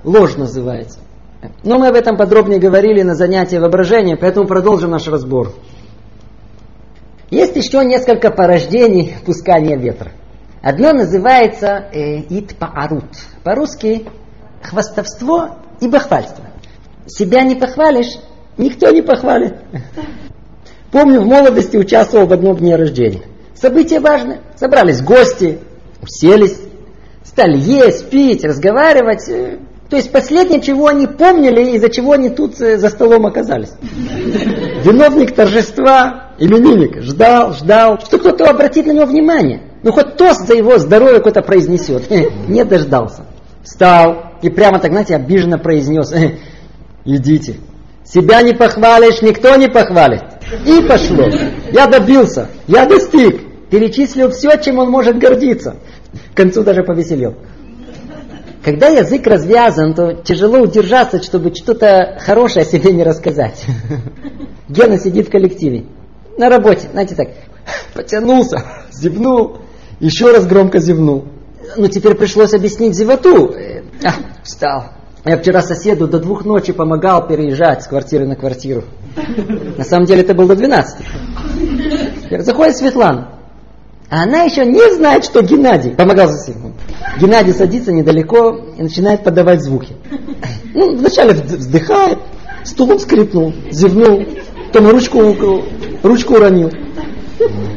Ложь 0.04 0.36
называется. 0.36 1.00
Но 1.64 1.80
мы 1.80 1.88
об 1.88 1.96
этом 1.96 2.18
подробнее 2.18 2.60
говорили 2.60 3.02
на 3.02 3.16
занятии 3.16 3.58
воображения, 3.58 4.18
поэтому 4.18 4.48
продолжим 4.48 4.92
наш 4.92 5.08
разбор. 5.08 5.54
Есть 7.30 7.56
еще 7.56 7.84
несколько 7.84 8.32
порождений 8.32 9.16
пускания 9.26 9.78
ветра. 9.78 10.12
Одно 10.62 10.94
называется 10.94 11.90
э, 11.92 12.22
итпаарут. 12.30 13.06
По-русски 13.44 14.08
хвастовство 14.64 15.60
и 15.80 15.88
бахвальство. 15.88 16.46
Себя 17.06 17.44
не 17.44 17.56
похвалишь, 17.56 18.18
никто 18.58 18.90
не 18.90 19.02
похвалит. 19.02 19.56
Помню, 20.92 21.22
в 21.22 21.26
молодости 21.26 21.78
участвовал 21.78 22.26
в 22.26 22.34
одном 22.34 22.56
дне 22.56 22.76
рождения. 22.76 23.24
Событие 23.54 24.00
важное. 24.00 24.42
Собрались 24.56 25.02
гости, 25.02 25.60
уселись, 26.02 26.60
стали 27.24 27.58
есть, 27.58 28.10
пить, 28.10 28.44
разговаривать. 28.44 29.30
То 29.96 30.00
есть 30.00 30.12
последнее, 30.12 30.60
чего 30.60 30.88
они 30.88 31.08
помнили, 31.08 31.78
из-за 31.78 31.88
чего 31.88 32.12
они 32.12 32.30
тут 32.30 32.60
э, 32.60 32.78
за 32.78 32.90
столом 32.90 33.28
оказались. 33.28 33.70
Виновник 34.84 35.34
торжества, 35.34 36.32
именинник, 36.38 37.02
ждал, 37.02 37.54
ждал, 37.54 37.98
что 38.02 38.18
кто-то 38.18 38.50
обратит 38.50 38.88
на 38.88 38.92
него 38.92 39.06
внимание. 39.06 39.62
Ну 39.84 39.94
хоть 39.94 40.18
тост 40.18 40.48
за 40.48 40.54
его 40.54 40.78
здоровье 40.80 41.22
кто-то 41.22 41.42
произнесет. 41.42 42.10
Не 42.50 42.66
дождался. 42.66 43.22
Встал 43.64 44.34
и 44.42 44.50
прямо 44.50 44.80
так, 44.80 44.92
знаете, 44.92 45.16
обиженно 45.16 45.58
произнес. 45.58 46.14
Идите. 47.06 47.56
Себя 48.04 48.42
не 48.42 48.52
похвалишь, 48.52 49.22
никто 49.22 49.56
не 49.56 49.70
похвалит. 49.70 50.24
И 50.66 50.82
пошло. 50.86 51.30
Я 51.72 51.88
добился, 51.88 52.50
я 52.68 52.86
достиг. 52.86 53.70
Перечислил 53.70 54.32
все, 54.32 54.58
чем 54.58 54.78
он 54.78 54.90
может 54.90 55.18
гордиться. 55.18 55.78
К 56.34 56.36
концу 56.36 56.64
даже 56.64 56.84
повеселел. 56.84 57.36
Когда 58.66 58.88
язык 58.88 59.28
развязан, 59.28 59.94
то 59.94 60.14
тяжело 60.14 60.58
удержаться, 60.58 61.22
чтобы 61.22 61.54
что-то 61.54 62.18
хорошее 62.20 62.66
о 62.66 62.68
себе 62.68 62.92
не 62.94 63.04
рассказать. 63.04 63.64
Гена 64.70 64.98
сидит 64.98 65.28
в 65.28 65.32
коллективе. 65.32 65.86
На 66.40 66.50
работе, 66.50 66.88
знаете 66.92 67.14
так, 67.14 67.28
потянулся, 67.94 68.66
зевнул, 68.92 69.60
еще 70.00 70.32
раз 70.32 70.48
громко 70.48 70.80
зевнул. 70.80 71.26
Ну, 71.78 71.88
теперь 71.90 72.16
пришлось 72.16 72.56
объяснить 72.56 72.96
зевоту. 72.96 73.54
А, 74.04 74.10
встал. 74.42 74.86
Я 75.26 75.38
вчера 75.38 75.62
соседу 75.62 76.08
до 76.08 76.20
двух 76.20 76.44
ночи 76.44 76.74
помогал 76.74 77.28
переезжать 77.28 77.84
с 77.84 77.88
квартиры 77.88 78.26
на 78.26 78.36
квартиру. 78.36 78.84
На 79.78 79.84
самом 79.84 80.08
деле 80.08 80.24
это 80.24 80.34
было 80.34 80.48
до 80.48 80.56
12. 80.56 81.06
Заходит 82.40 82.78
Светлана. 82.78 83.35
А 84.10 84.24
она 84.24 84.44
еще 84.44 84.66
не 84.66 84.94
знает, 84.96 85.26
что 85.26 85.42
Геннадий 85.42 85.92
помогал 85.92 86.30
соседу. 86.30 86.74
Геннадий 87.20 87.54
садится 87.54 87.92
недалеко 87.92 88.56
и 88.78 88.84
начинает 88.84 89.24
подавать 89.24 89.64
звуки. 89.64 89.96
Ну, 90.74 90.96
вначале 90.98 91.34
вздыхает, 91.34 92.20
стулом 92.64 93.00
скрипнул, 93.00 93.54
зевнул, 93.72 94.24
потом 94.68 94.92
ручку, 94.92 95.64
ручку 96.04 96.36
уронил. 96.36 96.72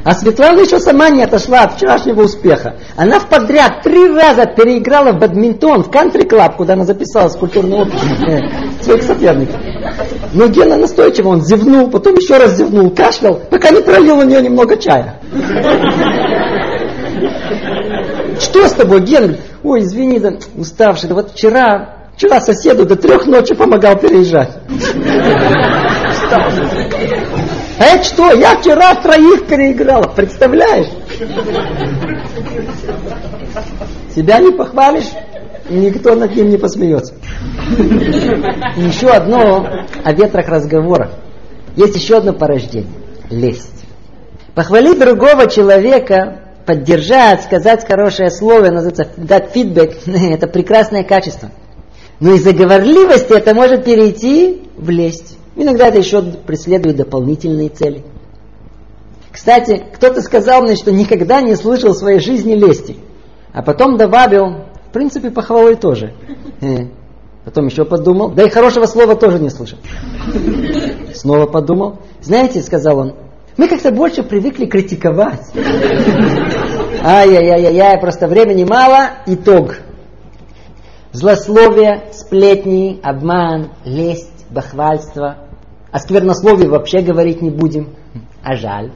А 0.05 0.15
Светлана 0.15 0.61
еще 0.61 0.79
сама 0.79 1.11
не 1.11 1.23
отошла 1.23 1.63
от 1.63 1.75
вчерашнего 1.75 2.23
успеха. 2.23 2.77
Она 2.97 3.19
в 3.19 3.29
подряд 3.29 3.83
три 3.83 4.09
раза 4.09 4.47
переиграла 4.47 5.13
в 5.13 5.19
бадминтон 5.19 5.85
в 5.85 5.91
кантри-клаб, 5.91 6.57
куда 6.57 6.75
она 6.75 6.85
записалась 6.85 7.35
в 7.35 7.39
культурный 7.39 7.79
опыт 7.79 8.01
своих 8.81 9.03
соперников. 9.03 9.57
Но 10.33 10.47
Гена 10.47 10.77
настойчиво, 10.77 11.29
он 11.29 11.43
зевнул, 11.43 11.91
потом 11.91 12.15
еще 12.15 12.37
раз 12.37 12.57
зевнул, 12.57 12.91
кашлял, 12.91 13.41
пока 13.51 13.71
не 13.71 13.81
пролил 13.81 14.17
на 14.17 14.25
нее 14.25 14.43
немного 14.43 14.77
чая. 14.77 15.21
Что 18.41 18.69
с 18.69 18.73
тобой, 18.73 19.01
Ген? 19.01 19.39
Ой, 19.63 19.81
извини, 19.81 20.19
да 20.21 20.35
уставший. 20.57 21.09
Да 21.09 21.15
вот 21.17 21.33
вчера, 21.33 22.09
вчера 22.17 22.41
соседу 22.41 22.87
до 22.87 22.97
трех 22.97 23.27
ночи 23.27 23.55
помогал 23.55 23.99
переезжать. 23.99 24.51
Это 27.79 28.05
что? 28.05 28.33
Я 28.33 28.57
вчера 28.59 28.95
троих 28.97 29.47
переиграла, 29.47 30.09
представляешь? 30.09 30.89
Себя 34.15 34.39
не 34.39 34.51
похвалишь, 34.51 35.11
никто 35.71 36.15
над 36.15 36.35
ним 36.35 36.49
не 36.49 36.57
посмеется. 36.57 37.15
Еще 38.77 39.09
одно 39.09 39.67
о 40.05 40.13
ветрах 40.13 40.49
разговора. 40.49 41.11
Есть 41.77 41.97
еще 41.97 42.17
одно 42.17 42.33
порождение. 42.33 42.91
Лесть. 43.31 43.85
Похвалить 44.55 44.99
другого 44.99 45.49
человека 45.49 46.48
поддержать, 46.69 47.45
сказать 47.45 47.87
хорошее 47.89 48.31
слово, 48.31 48.67
называется 48.67 49.09
дать 49.17 49.53
фидбэк, 49.53 49.97
это 50.07 50.47
прекрасное 50.47 51.03
качество. 51.03 51.51
Но 52.21 52.35
из-за 52.35 52.53
говорливости 52.53 53.33
это 53.33 53.55
может 53.55 53.87
перейти 53.87 54.69
в 54.77 54.91
лесть. 54.91 55.39
Иногда 55.57 55.89
это 55.89 55.97
еще 55.97 56.21
преследует 56.21 56.97
дополнительные 56.97 57.71
цели. 57.71 58.05
Кстати, 59.33 59.83
кто-то 59.95 60.21
сказал 60.21 60.63
мне, 60.63 60.77
что 60.77 60.93
никогда 60.93 61.41
не 61.41 61.57
слышал 61.57 61.95
в 61.95 61.97
своей 61.97 62.21
жизни 62.21 62.53
лести. 62.53 62.97
А 63.55 63.63
потом 63.63 63.97
добавил, 63.97 64.65
в 64.89 64.93
принципе, 64.93 65.31
похвалой 65.31 65.77
тоже. 65.77 66.13
Э, 66.61 66.89
потом 67.47 67.69
еще 67.69 67.87
подумал, 67.87 68.33
да 68.33 68.43
и 68.43 68.51
хорошего 68.51 68.85
слова 68.85 69.17
тоже 69.17 69.39
не 69.39 69.49
слышал. 69.49 69.79
Снова 71.15 71.47
подумал. 71.47 72.01
Знаете, 72.21 72.61
сказал 72.61 72.99
он, 72.99 73.15
мы 73.59 73.67
как-то 73.67 73.91
больше 73.91 74.23
привыкли 74.23 74.67
критиковать. 74.67 75.51
Ай-яй-яй-яй, 77.03 78.01
просто 78.01 78.29
времени 78.29 78.63
мало. 78.63 79.11
Итог. 79.27 79.79
Злословие, 81.11 82.05
сплетни, 82.13 83.01
обман, 83.03 83.73
лесть, 83.85 84.47
бахвальство. 84.49 85.39
О 85.91 85.99
сквернословии 85.99 86.69
вообще 86.69 87.01
говорить 87.01 87.43
не 87.43 87.51
будем. 87.51 87.97
А 88.45 88.55
жаль. 88.55 88.93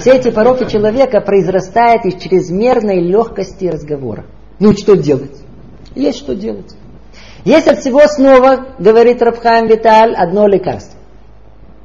Все 0.00 0.16
эти 0.16 0.32
пороки 0.32 0.68
человека 0.68 1.20
произрастают 1.20 2.04
из 2.04 2.20
чрезмерной 2.20 3.00
легкости 3.00 3.66
разговора. 3.66 4.24
Ну, 4.58 4.72
что 4.76 4.96
делать? 4.96 5.36
Есть 5.94 6.18
что 6.18 6.34
делать. 6.34 6.74
Есть 7.44 7.68
от 7.68 7.78
всего 7.78 8.00
снова, 8.08 8.66
говорит 8.80 9.22
Рабхайм 9.22 9.68
Виталь, 9.68 10.14
одно 10.16 10.48
лекарство 10.48 10.93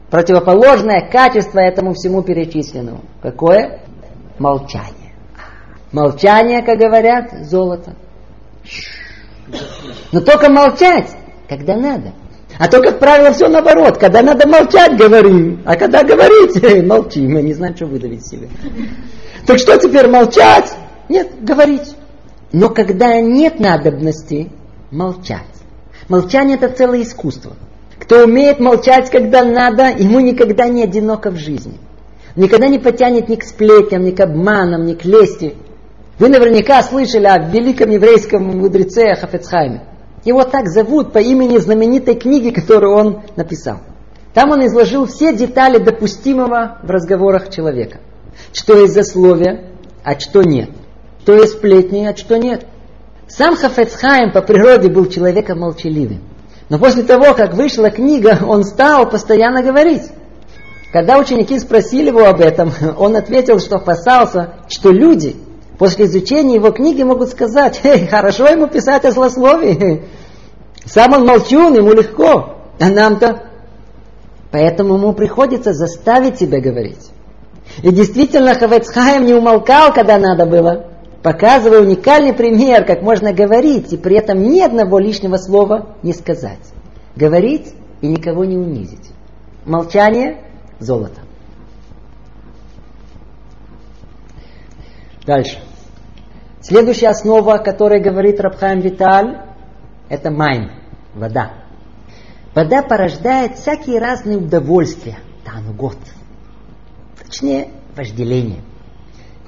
противоположное 0.09 1.07
качество 1.09 1.59
этому 1.59 1.93
всему 1.93 2.21
перечисленному. 2.21 3.01
Какое? 3.21 3.81
Молчание. 4.37 5.13
Молчание, 5.91 6.61
как 6.61 6.77
говорят, 6.77 7.31
золото. 7.45 7.95
Но 10.11 10.21
только 10.21 10.49
молчать, 10.49 11.09
когда 11.47 11.75
надо. 11.75 12.13
А 12.57 12.67
то, 12.67 12.81
как 12.81 12.99
правило, 12.99 13.31
все 13.31 13.47
наоборот. 13.47 13.97
Когда 13.97 14.21
надо 14.21 14.47
молчать, 14.47 14.97
говорим. 14.97 15.61
А 15.65 15.75
когда 15.75 16.03
говорить, 16.03 16.85
молчим. 16.87 17.31
Мы 17.31 17.41
не 17.41 17.53
знаем, 17.53 17.75
что 17.75 17.85
выдавить 17.85 18.25
себе. 18.25 18.49
Так 19.45 19.59
что 19.59 19.77
теперь 19.77 20.07
молчать? 20.07 20.75
Нет, 21.07 21.43
говорить. 21.43 21.95
Но 22.51 22.69
когда 22.69 23.19
нет 23.21 23.59
надобности, 23.59 24.51
молчать. 24.91 25.45
Молчание 26.07 26.57
это 26.57 26.69
целое 26.69 27.03
искусство. 27.03 27.53
Кто 28.09 28.23
умеет 28.23 28.59
молчать, 28.59 29.11
когда 29.11 29.43
надо, 29.43 29.89
ему 29.89 30.19
никогда 30.19 30.67
не 30.67 30.83
одиноко 30.83 31.29
в 31.29 31.35
жизни. 31.35 31.77
Никогда 32.35 32.67
не 32.67 32.79
потянет 32.79 33.29
ни 33.29 33.35
к 33.35 33.43
сплетням, 33.43 34.03
ни 34.03 34.09
к 34.09 34.19
обманам, 34.19 34.83
ни 34.85 34.95
к 34.95 35.05
лести. 35.05 35.53
Вы 36.17 36.29
наверняка 36.29 36.81
слышали 36.81 37.27
о 37.27 37.37
великом 37.37 37.91
еврейском 37.91 38.45
мудреце 38.45 39.13
Хафецхайме. 39.13 39.83
Его 40.25 40.43
так 40.43 40.69
зовут 40.69 41.13
по 41.13 41.19
имени 41.19 41.59
знаменитой 41.59 42.15
книги, 42.15 42.49
которую 42.49 42.95
он 42.95 43.21
написал. 43.35 43.77
Там 44.33 44.49
он 44.49 44.65
изложил 44.65 45.05
все 45.05 45.31
детали 45.31 45.77
допустимого 45.77 46.79
в 46.81 46.89
разговорах 46.89 47.51
человека. 47.51 47.99
Что 48.53 48.75
есть 48.75 48.95
засловие, 48.95 49.75
а 50.03 50.19
что 50.19 50.41
нет. 50.41 50.71
Что 51.21 51.35
есть 51.35 51.57
сплетни, 51.57 52.07
а 52.07 52.17
что 52.17 52.39
нет. 52.39 52.65
Сам 53.27 53.55
Хафецхайм 53.55 54.31
по 54.31 54.41
природе 54.41 54.89
был 54.89 55.05
человеком 55.05 55.59
молчаливым. 55.59 56.28
Но 56.69 56.77
после 56.77 57.03
того, 57.03 57.33
как 57.33 57.55
вышла 57.55 57.89
книга, 57.89 58.39
он 58.47 58.63
стал 58.63 59.09
постоянно 59.09 59.63
говорить. 59.63 60.03
Когда 60.93 61.17
ученики 61.17 61.59
спросили 61.59 62.07
его 62.07 62.25
об 62.25 62.41
этом, 62.41 62.71
он 62.97 63.15
ответил, 63.15 63.59
что 63.59 63.77
опасался, 63.77 64.53
что 64.67 64.91
люди 64.91 65.35
после 65.77 66.05
изучения 66.05 66.55
его 66.55 66.71
книги 66.71 67.03
могут 67.03 67.29
сказать, 67.29 67.81
«Эй, 67.83 68.07
хорошо 68.07 68.47
ему 68.47 68.67
писать 68.67 69.05
о 69.05 69.11
злословии, 69.11 70.03
сам 70.85 71.13
он 71.13 71.25
молчун, 71.25 71.73
ему 71.73 71.93
легко, 71.93 72.57
а 72.79 72.89
нам-то...» 72.89 73.43
Поэтому 74.51 74.95
ему 74.95 75.13
приходится 75.13 75.73
заставить 75.73 76.39
себя 76.39 76.59
говорить. 76.59 77.11
И 77.83 77.91
действительно, 77.91 78.55
Хавецхайм 78.55 79.25
не 79.25 79.33
умолкал, 79.33 79.93
когда 79.93 80.17
надо 80.17 80.47
было, 80.47 80.88
показывая 81.21 81.81
уникальный 81.81 82.33
пример, 82.33 82.85
как 82.85 83.01
можно 83.01 83.33
говорить, 83.33 83.91
и 83.93 83.97
при 83.97 84.15
этом 84.15 84.41
ни 84.41 84.59
одного 84.59 84.99
лишнего 84.99 85.37
слова 85.37 85.95
не 86.03 86.13
сказать. 86.13 86.59
Говорить 87.15 87.73
и 88.01 88.07
никого 88.07 88.45
не 88.45 88.57
унизить. 88.57 89.11
Молчание– 89.65 90.43
золото. 90.79 91.21
Дальше. 95.25 95.59
Следующая 96.61 97.09
основа, 97.09 97.55
о 97.55 97.59
которой 97.59 98.01
говорит 98.01 98.39
Рабхайм 98.39 98.79
Виталь, 98.79 99.41
это 100.07 100.31
майм, 100.31 100.71
вода. 101.13 101.53
Вода 102.55 102.81
порождает 102.81 103.57
всякие 103.57 103.99
разные 103.99 104.37
удовольствия, 104.37 105.19
танугот. 105.45 105.97
Точнее, 107.23 107.69
вожделение. 107.95 108.61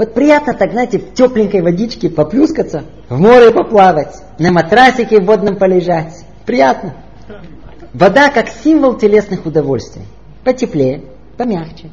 Вот 0.02 0.16
приятно 0.16 0.56
так, 0.56 0.72
знаете, 0.72 0.98
в 0.98 1.14
тепленькой 1.14 1.62
водичке 1.62 2.10
поплюскаться, 2.10 2.86
в 3.08 3.20
море 3.20 3.52
поплавать, 3.52 4.16
на 4.40 4.52
матрасике 4.52 5.22
в 5.22 5.26
водном 5.26 5.58
полежать. 5.58 6.26
Приятно. 6.44 6.96
Вода 7.94 8.32
как 8.32 8.50
символ 8.50 8.98
телесных 8.98 9.46
удовольствий. 9.46 10.02
Потеплее, 10.44 11.04
помягче, 11.38 11.92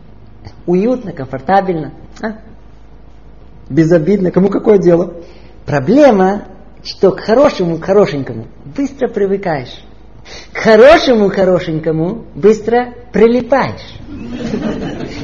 уютно, 0.65 1.13
комфортабельно. 1.13 1.93
А? 2.23 2.39
Безобидно, 3.69 4.31
кому 4.31 4.49
какое 4.49 4.79
дело? 4.79 5.13
Проблема, 5.67 6.45
что 6.83 7.13
к 7.13 7.21
хорошему, 7.21 7.77
к 7.77 7.85
хорошенькому 7.85 8.47
быстро 8.75 9.09
привыкаешь. 9.09 9.85
К 10.55 10.57
хорошему, 10.57 11.29
хорошенькому 11.29 12.25
быстро 12.35 12.95
прилипаешь. 13.13 13.99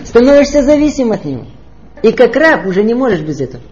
Становишься 0.05 0.63
зависим 0.63 1.13
от 1.13 1.25
него. 1.25 1.47
И 2.05 2.13
как 2.13 2.37
раб 2.37 2.67
уже 2.67 2.83
не 2.83 2.93
можешь 2.93 3.23
без 3.23 3.41
этого. 3.41 3.63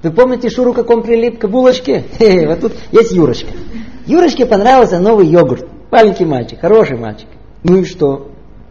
Вы 0.00 0.12
помните 0.12 0.48
Шуру, 0.50 0.72
как 0.72 0.88
он 0.88 1.02
прилип 1.02 1.40
к 1.40 1.48
булочке? 1.48 2.04
Вот 2.46 2.60
тут 2.60 2.72
есть 2.92 3.10
Юрочка. 3.10 3.50
Юрочке 4.06 4.46
понравился 4.46 5.00
новый 5.00 5.26
йогурт. 5.26 5.66
Маленький 5.90 6.24
мальчик, 6.24 6.60
хороший 6.60 6.96
мальчик. 6.96 7.26
Ну 7.64 7.78
и 7.78 7.84
что? 7.84 8.28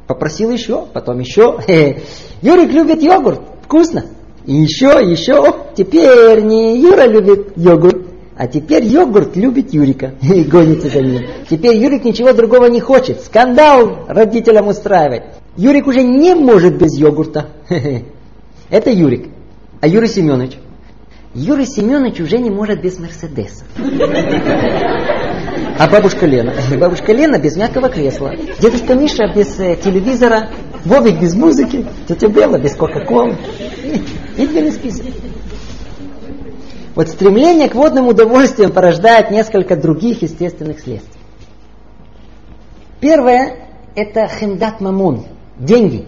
Попросил 0.07 0.49
еще, 0.49 0.85
потом 0.93 1.19
еще. 1.19 1.59
Хе. 1.67 2.03
Юрик 2.41 2.71
любит 2.71 3.03
йогурт. 3.03 3.41
Вкусно. 3.63 4.05
И 4.45 4.55
еще, 4.55 5.01
еще. 5.03 5.33
О, 5.45 5.73
теперь 5.75 6.41
не 6.43 6.79
Юра 6.79 7.05
любит 7.05 7.51
йогурт, 7.57 7.97
а 8.37 8.47
теперь 8.47 8.85
йогурт 8.85 9.35
любит 9.35 9.73
Юрика 9.73 10.13
и 10.21 10.45
гонится 10.45 10.87
за 10.87 11.01
ним. 11.01 11.21
Теперь 11.49 11.75
Юрик 11.75 12.05
ничего 12.05 12.31
другого 12.31 12.67
не 12.67 12.79
хочет. 12.79 13.19
Скандал 13.19 14.05
родителям 14.07 14.69
устраивать. 14.69 15.23
Юрик 15.57 15.85
уже 15.85 16.01
не 16.01 16.33
может 16.33 16.77
без 16.77 16.97
йогурта. 16.97 17.47
Это 18.69 18.89
Юрик. 18.89 19.29
А 19.81 19.87
Юрий 19.87 20.07
Семенович? 20.07 20.57
Юрий 21.33 21.65
Семенович 21.65 22.21
уже 22.21 22.37
не 22.37 22.49
может 22.49 22.81
без 22.81 22.97
Мерседеса. 22.97 23.65
А 25.77 25.89
бабушка 25.89 26.25
Лена? 26.25 26.53
Бабушка 26.79 27.11
Лена 27.11 27.37
без 27.37 27.57
мягкого 27.57 27.89
кресла. 27.89 28.33
Дедушка 28.59 28.95
Миша 28.95 29.27
без 29.35 29.59
э, 29.59 29.75
телевизора. 29.75 30.49
Вовик 30.85 31.19
без 31.19 31.35
музыки. 31.35 31.85
Тетя 32.07 32.29
Белла 32.29 32.57
без 32.57 32.75
Кока-Колы. 32.75 33.37
И 34.37 34.47
длинный 34.47 34.71
список. 34.71 35.05
Вот 36.95 37.09
стремление 37.09 37.67
к 37.67 37.75
водным 37.75 38.07
удовольствиям 38.07 38.71
порождает 38.71 39.29
несколько 39.29 39.75
других 39.75 40.21
естественных 40.21 40.79
следствий. 40.79 41.19
Первое– 43.01 43.67
это 43.95 44.27
хендат 44.27 44.79
мамон, 44.79 45.25
деньги. 45.59 46.05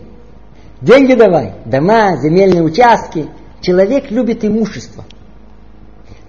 Деньги 0.82 1.14
давай, 1.14 1.54
дома, 1.66 2.18
земельные 2.18 2.64
участки. 2.64 3.28
Человек 3.62 4.12
любит 4.12 4.46
имущество. 4.46 5.06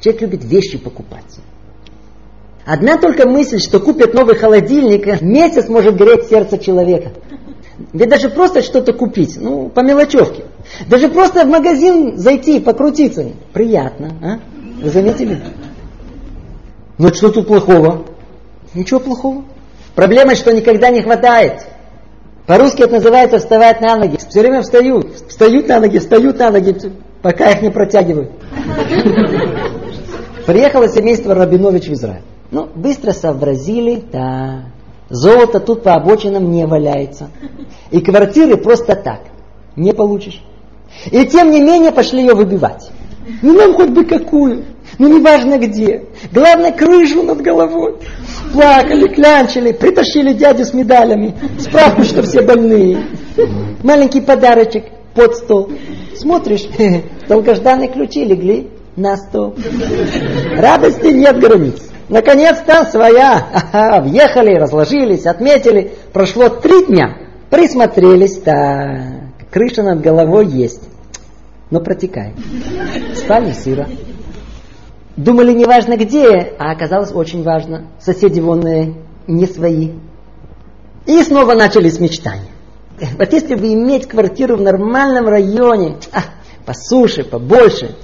Человек 0.01 0.23
любит 0.23 0.45
вещи 0.45 0.79
покупать. 0.79 1.39
Одна 2.65 2.99
только 2.99 3.29
мысль, 3.29 3.59
что 3.59 3.81
купят 3.81 4.15
новый 4.15 4.37
холодильник, 4.37 5.21
месяц 5.21 5.69
может 5.69 5.97
греть 5.97 6.29
сердце 6.29 6.59
человека. 6.59 7.13
Ведь 7.93 8.09
даже 8.09 8.29
просто 8.29 8.63
что-то 8.63 8.93
купить, 8.93 9.37
ну, 9.41 9.69
по 9.69 9.81
мелочевке. 9.81 10.45
Даже 10.89 11.09
просто 11.09 11.45
в 11.45 11.49
магазин 11.49 12.19
зайти, 12.19 12.61
покрутиться. 12.61 13.31
Приятно, 13.53 14.13
а? 14.23 14.39
Вы 14.83 14.91
заметили? 14.91 15.41
Ну 16.99 17.15
что 17.15 17.31
тут 17.31 17.47
плохого? 17.47 18.05
Ничего 18.75 19.01
плохого. 19.01 19.45
Проблема, 19.95 20.35
что 20.35 20.53
никогда 20.53 20.91
не 20.91 21.03
хватает. 21.03 21.67
По-русски 22.49 22.81
это 22.81 22.95
называется 22.95 23.39
вставать 23.39 23.83
на 23.83 23.97
ноги. 23.97 24.17
Все 24.17 24.41
время 24.41 24.63
встают. 24.63 25.15
Встают 25.29 25.69
на 25.69 25.81
ноги, 25.81 25.99
встают 25.99 26.39
на 26.39 26.51
ноги, 26.51 26.75
пока 27.21 27.51
их 27.51 27.61
не 27.61 27.71
протягивают. 27.71 28.33
Приехало 30.47 30.89
семейство 30.89 31.35
Рабинович 31.35 31.89
в 31.89 31.93
Израиль. 31.93 32.23
Ну, 32.51 32.67
быстро 32.75 33.13
сообразили, 33.13 34.03
да, 34.11 34.65
золото 35.11 35.61
тут 35.61 35.83
по 35.83 35.93
обочинам 35.93 36.51
не 36.51 36.67
валяется. 36.67 37.29
И 37.91 38.01
квартиры 38.01 38.57
просто 38.57 38.97
так 38.97 39.21
не 39.77 39.93
получишь. 39.93 40.43
И 41.11 41.27
тем 41.27 41.51
не 41.51 41.61
менее 41.61 41.93
пошли 41.93 42.21
ее 42.23 42.33
выбивать. 42.33 42.91
Ну 43.43 43.53
нам 43.53 43.75
хоть 43.75 43.91
бы 43.91 44.07
какую. 44.07 44.65
Ну 44.99 45.19
неважно 45.19 45.59
где. 45.59 46.07
Главное 46.33 46.73
крышу 46.73 47.23
над 47.23 47.43
головой. 47.43 47.97
Плакали, 48.53 49.09
клянчили, 49.09 49.73
притащили 49.73 50.33
дядю 50.33 50.65
с 50.65 50.73
медалями. 50.73 51.35
Справку, 51.59 52.05
что 52.05 52.23
все 52.23 52.43
больные. 52.43 53.05
Маленький 53.83 54.21
подарочек 54.21 54.85
под 55.15 55.37
стол. 55.37 55.71
Смотришь, 56.17 56.67
долгожданные 57.29 57.89
ключи 57.89 58.25
легли 58.25 58.69
на 58.97 59.17
стол. 59.17 59.55
Радости 60.57 61.09
нет 61.09 61.39
границ. 61.39 61.83
Наконец-то 62.09 62.85
своя. 62.87 63.47
Ага, 63.53 64.01
въехали, 64.03 64.55
разложились, 64.55 65.27
отметили. 65.27 65.93
Прошло 66.13 66.49
три 66.49 66.87
дня. 66.87 67.17
Присмотрелись, 67.51 68.41
так. 68.41 69.29
Крыша 69.51 69.83
над 69.83 70.01
головой 70.01 70.47
есть, 70.47 70.83
но 71.71 71.81
протекает. 71.81 72.35
Спальня 73.15 73.55
сыра. 73.55 73.89
Думали, 75.19 75.53
неважно 75.53 75.97
где, 75.97 76.55
а 76.61 76.71
оказалось 76.71 77.11
очень 77.13 77.43
важно. 77.43 77.89
Соседи 77.99 78.39
вонные 78.39 78.95
не 79.27 79.47
свои. 79.47 79.91
И 81.07 81.23
снова 81.25 81.55
начались 81.55 81.99
мечтания. 81.99 82.53
Вот 83.19 83.33
если 83.33 83.57
бы 83.57 83.73
иметь 83.73 84.07
квартиру 84.07 84.57
в 84.57 84.61
нормальном 84.61 85.27
районе, 85.27 85.97
а, 86.13 86.21
по 86.65 86.73
побольше, 87.31 87.97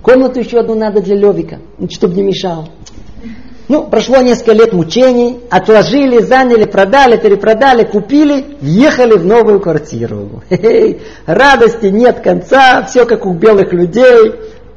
комнату 0.00 0.40
еще 0.40 0.60
одну 0.60 0.74
надо 0.74 1.02
для 1.02 1.16
Левика, 1.16 1.58
чтобы 1.90 2.14
не 2.14 2.22
мешал. 2.22 2.70
Ну, 3.68 3.88
прошло 3.88 4.22
несколько 4.22 4.52
лет 4.52 4.72
мучений, 4.72 5.40
отложили, 5.50 6.22
заняли, 6.22 6.64
продали, 6.64 7.18
перепродали, 7.18 7.84
купили, 7.84 8.56
въехали 8.60 9.18
в 9.18 9.26
новую 9.26 9.60
квартиру. 9.60 10.42
Хе-хе, 10.48 11.00
радости 11.26 11.86
нет 11.86 12.20
конца, 12.20 12.84
все 12.84 13.04
как 13.04 13.26
у 13.26 13.34
белых 13.34 13.74
людей, 13.74 14.32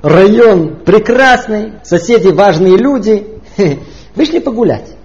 район 0.05 0.75
прекрасный, 0.85 1.73
соседи 1.83 2.27
важные 2.27 2.77
люди. 2.77 3.41
Вышли 4.15 4.39
погулять. 4.39 4.95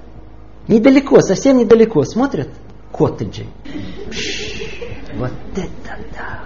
Недалеко, 0.68 1.20
совсем 1.20 1.58
недалеко, 1.58 2.04
смотрят 2.04 2.48
коттеджи. 2.92 3.46
Вот 5.16 5.32
это 5.56 5.96
да! 6.14 6.40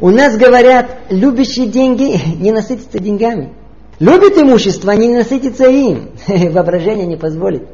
У 0.00 0.10
нас 0.10 0.36
говорят, 0.36 0.98
любящие 1.10 1.66
деньги 1.66 2.18
не 2.40 2.52
насытятся 2.52 2.98
деньгами. 2.98 3.52
Любит 3.98 4.38
имущество, 4.38 4.92
не 4.92 5.08
насытится 5.14 5.68
им. 5.68 6.10
Воображение 6.26 7.06
не 7.06 7.16
позволит. 7.16 7.68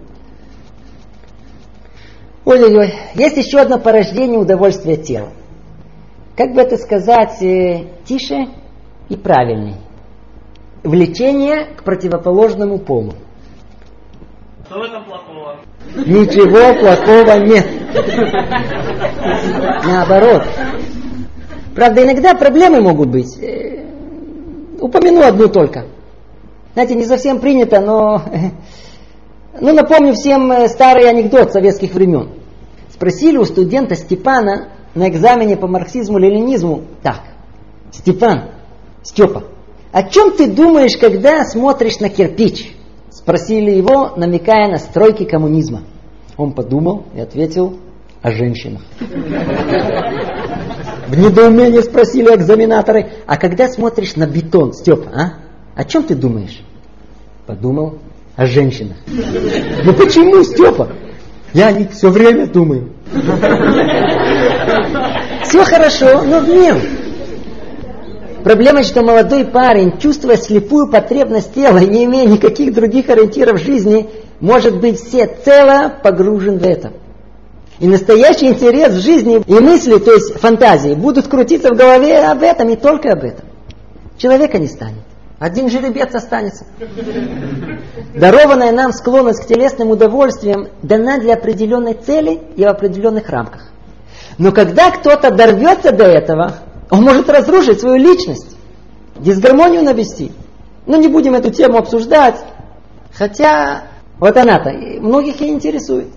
Ой-ой-ой, 2.44 2.94
есть 3.14 3.36
еще 3.36 3.58
одно 3.58 3.78
порождение 3.78 4.38
удовольствия 4.38 4.96
тела. 4.96 5.28
Как 6.36 6.54
бы 6.54 6.62
это 6.62 6.76
сказать, 6.78 7.40
э, 7.42 7.86
тише 8.04 8.48
и 9.11 9.16
правильней. 9.16 9.74
Влечение 10.82 11.66
к 11.76 11.82
противоположному 11.82 12.78
полу. 12.78 13.12
Что 14.66 14.78
в 14.78 14.82
этом 14.82 15.04
плохого? 15.04 15.56
Ничего 15.94 16.80
плохого 16.80 17.44
нет. 17.44 17.66
Наоборот. 19.84 20.44
Правда, 21.74 22.04
иногда 22.04 22.34
проблемы 22.34 22.80
могут 22.80 23.11
быть. 23.11 23.36
Э, 23.42 23.84
упомяну 24.80 25.22
одну 25.22 25.48
только. 25.48 25.86
Знаете, 26.74 26.94
не 26.94 27.04
совсем 27.04 27.40
принято, 27.40 27.80
но... 27.80 28.22
Ну, 29.61 29.72
напомню 29.72 30.14
всем 30.14 30.50
э, 30.52 30.68
старый 30.68 31.11
анекдот 31.11 31.52
советских 31.52 31.92
времен. 31.92 32.30
Спросили 32.92 33.36
у 33.36 33.44
студента 33.44 33.96
Степана 33.96 34.68
на 34.94 35.08
экзамене 35.08 35.56
по 35.56 35.66
марксизму-ленинизму 35.66 36.84
так. 37.02 37.20
Степан, 37.92 38.50
Степа, 39.03 39.44
о 39.92 40.03
чем 40.05 40.36
ты 40.36 40.48
думаешь, 40.48 40.96
когда 40.96 41.44
смотришь 41.44 41.98
на 42.01 42.09
кирпич? 42.09 42.74
Спросили 43.11 43.70
его, 43.70 44.12
намекая 44.16 44.70
на 44.70 44.78
стройки 44.78 45.24
коммунизма. 45.24 45.82
Он 46.36 46.53
подумал 46.53 47.05
и 47.14 47.20
ответил 47.20 47.78
о 48.22 48.30
женщинах. 48.30 48.82
В 51.09 51.18
недоумении 51.18 51.80
спросили 51.80 52.34
экзаменаторы, 52.34 53.11
а 53.26 53.36
когда 53.36 53.68
смотришь 53.68 54.16
на 54.16 54.26
бетон, 54.26 54.72
Степа, 54.72 55.11
а? 55.12 55.32
О 55.74 55.84
чем 55.84 56.05
ты 56.05 56.14
думаешь? 56.14 56.62
Подумал 57.46 57.98
о 58.36 58.46
женщинах. 58.46 58.96
Ну 59.09 59.92
почему, 59.94 60.42
Степа? 60.44 60.88
Я 61.53 61.68
о 61.68 61.72
них 61.72 61.90
все 61.90 62.11
время 62.11 62.46
думаю. 62.46 62.92
Все 65.42 65.64
хорошо, 65.64 66.22
но 66.22 66.40
в 66.40 66.48
нем. 66.48 66.78
Проблема, 68.45 68.82
что 68.82 69.03
молодой 69.03 69.45
парень, 69.45 69.99
чувствуя 69.99 70.36
слепую 70.36 70.88
потребность 70.88 71.55
тела 71.55 71.78
не 71.78 72.05
имея 72.05 72.26
никаких 72.26 72.72
других 72.72 73.09
ориентиров 73.09 73.61
жизни, 73.61 74.09
может 74.41 74.80
быть 74.80 75.01
все 75.01 75.26
цело 75.45 75.93
погружен 76.03 76.59
в 76.59 76.64
это. 76.64 76.93
И 77.78 77.86
настоящий 77.86 78.47
интерес 78.47 78.93
в 78.93 79.01
жизни 79.01 79.43
и 79.47 79.55
мысли, 79.55 79.99
то 79.99 80.12
есть 80.12 80.38
фантазии, 80.38 80.95
будут 80.95 81.28
крутиться 81.28 81.72
в 81.72 81.76
голове 81.76 82.18
об 82.18 82.43
этом 82.43 82.68
и 82.68 82.76
только 82.76 83.12
об 83.12 83.24
этом. 83.24 83.47
Человека 84.18 84.59
не 84.59 84.68
станет. 84.68 85.01
Один 85.38 85.70
жеребец 85.70 86.14
останется. 86.14 86.66
Дарованная 88.14 88.72
нам 88.72 88.93
склонность 88.93 89.45
к 89.45 89.47
телесным 89.47 89.91
удовольствиям 89.91 90.68
дана 90.82 91.18
для 91.18 91.34
определенной 91.34 91.95
цели 91.95 92.41
и 92.57 92.64
в 92.64 92.68
определенных 92.68 93.30
рамках. 93.30 93.70
Но 94.36 94.53
когда 94.53 94.91
кто-то 94.91 95.30
дорвется 95.30 95.93
до 95.93 96.05
этого, 96.05 96.59
он 96.91 97.03
может 97.03 97.28
разрушить 97.30 97.80
свою 97.80 97.97
личность, 97.97 98.57
дисгармонию 99.16 99.82
навести. 99.82 100.32
Но 100.86 100.97
не 100.97 101.09
будем 101.09 101.34
эту 101.34 101.51
тему 101.51 101.78
обсуждать. 101.78 102.36
Хотя 103.12 103.84
вот 104.18 104.36
она-то 104.36 104.70
многих 105.01 105.41
и 105.41 105.49
интересует. 105.49 106.09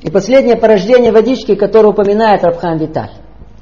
И 0.00 0.10
последнее 0.10 0.56
порождение 0.56 1.12
водички, 1.12 1.54
которое 1.54 1.88
упоминает 1.88 2.44
Рабхан 2.44 2.78
Виталь, 2.78 3.12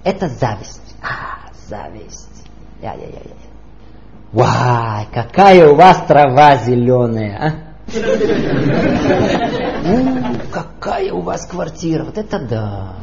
это 0.05 0.29
зависть. 0.29 0.81
А, 1.03 1.51
зависть. 1.69 2.45
Я-я-я-я. 2.83 3.37
Вай, 4.33 5.07
какая 5.13 5.69
у 5.69 5.77
вас 5.77 6.03
трава 6.07 6.57
зеленая, 6.57 7.39
а? 7.41 7.67
какая 10.57 11.13
у 11.13 11.21
вас 11.21 11.45
квартира, 11.45 12.03
вот 12.05 12.17
это 12.17 12.39
да. 12.39 12.95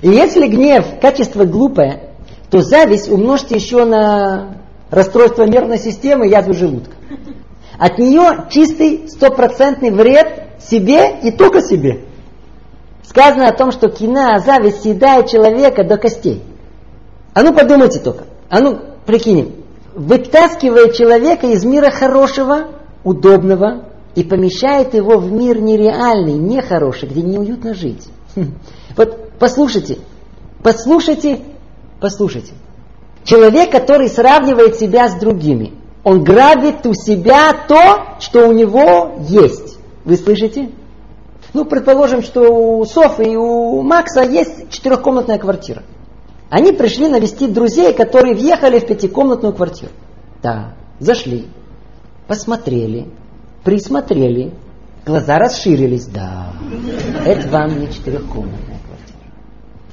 И 0.00 0.08
если 0.08 0.48
гнев, 0.48 0.98
качество 1.00 1.44
глупое, 1.44 2.10
то 2.50 2.62
зависть 2.62 3.08
умножьте 3.08 3.54
еще 3.54 3.84
на 3.84 4.56
расстройство 4.90 5.44
нервной 5.44 5.78
системы, 5.78 6.26
язву 6.26 6.52
желудка. 6.52 6.96
От 7.78 7.98
нее 7.98 8.46
чистый 8.50 9.08
стопроцентный 9.08 9.92
вред 9.92 10.58
себе 10.60 11.16
и 11.22 11.30
только 11.30 11.62
себе. 11.62 12.00
Сказано 13.04 13.48
о 13.48 13.56
том, 13.56 13.70
что 13.70 13.88
кина, 13.88 14.40
зависть 14.40 14.82
съедает 14.82 15.28
человека 15.28 15.84
до 15.84 15.96
костей. 15.96 16.42
А 17.34 17.42
ну 17.42 17.54
подумайте 17.54 18.00
только. 18.00 18.24
А 18.50 18.60
ну 18.60 18.80
прикинем. 19.06 19.52
Вытаскивает 19.94 20.94
человека 20.94 21.46
из 21.46 21.64
мира 21.64 21.90
хорошего, 21.90 22.68
удобного, 23.04 23.91
и 24.14 24.22
помещает 24.24 24.94
его 24.94 25.18
в 25.18 25.32
мир 25.32 25.60
нереальный, 25.60 26.34
нехороший, 26.34 27.08
где 27.08 27.22
неуютно 27.22 27.74
жить. 27.74 28.06
Хм. 28.36 28.54
Вот 28.96 29.30
послушайте, 29.38 29.98
послушайте 30.62 31.40
Послушайте. 32.02 32.54
Человек, 33.22 33.70
который 33.70 34.08
сравнивает 34.08 34.74
себя 34.74 35.08
с 35.08 35.14
другими, 35.14 35.72
он 36.02 36.24
грабит 36.24 36.84
у 36.84 36.94
себя 36.94 37.52
то, 37.68 38.18
что 38.18 38.48
у 38.48 38.52
него 38.52 39.18
есть. 39.20 39.78
Вы 40.04 40.16
слышите? 40.16 40.70
Ну, 41.54 41.64
предположим, 41.64 42.22
что 42.22 42.40
у 42.80 42.84
Софы 42.84 43.22
и 43.22 43.36
у 43.36 43.82
Макса 43.82 44.22
есть 44.22 44.68
четырехкомнатная 44.70 45.38
квартира. 45.38 45.84
Они 46.50 46.72
пришли 46.72 47.06
навестить 47.06 47.52
друзей, 47.52 47.94
которые 47.94 48.34
въехали 48.34 48.80
в 48.80 48.86
пятикомнатную 48.86 49.54
квартиру. 49.54 49.92
Да, 50.42 50.74
зашли, 50.98 51.46
посмотрели, 52.26 53.06
присмотрели, 53.64 54.52
глаза 55.04 55.38
расширились. 55.38 56.06
Да, 56.06 56.52
это 57.24 57.48
вам 57.48 57.80
не 57.80 57.90
четырехкомнатная 57.90 58.72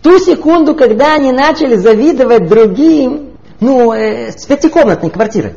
ту 0.02 0.20
секунду, 0.20 0.76
когда 0.76 1.14
они 1.16 1.32
начали 1.32 1.76
завидовать 1.76 2.48
другим, 2.48 3.32
ну, 3.60 3.94
э, 3.94 4.32
с 4.32 4.46
пятикомнатной 4.46 5.10
квартиры, 5.10 5.54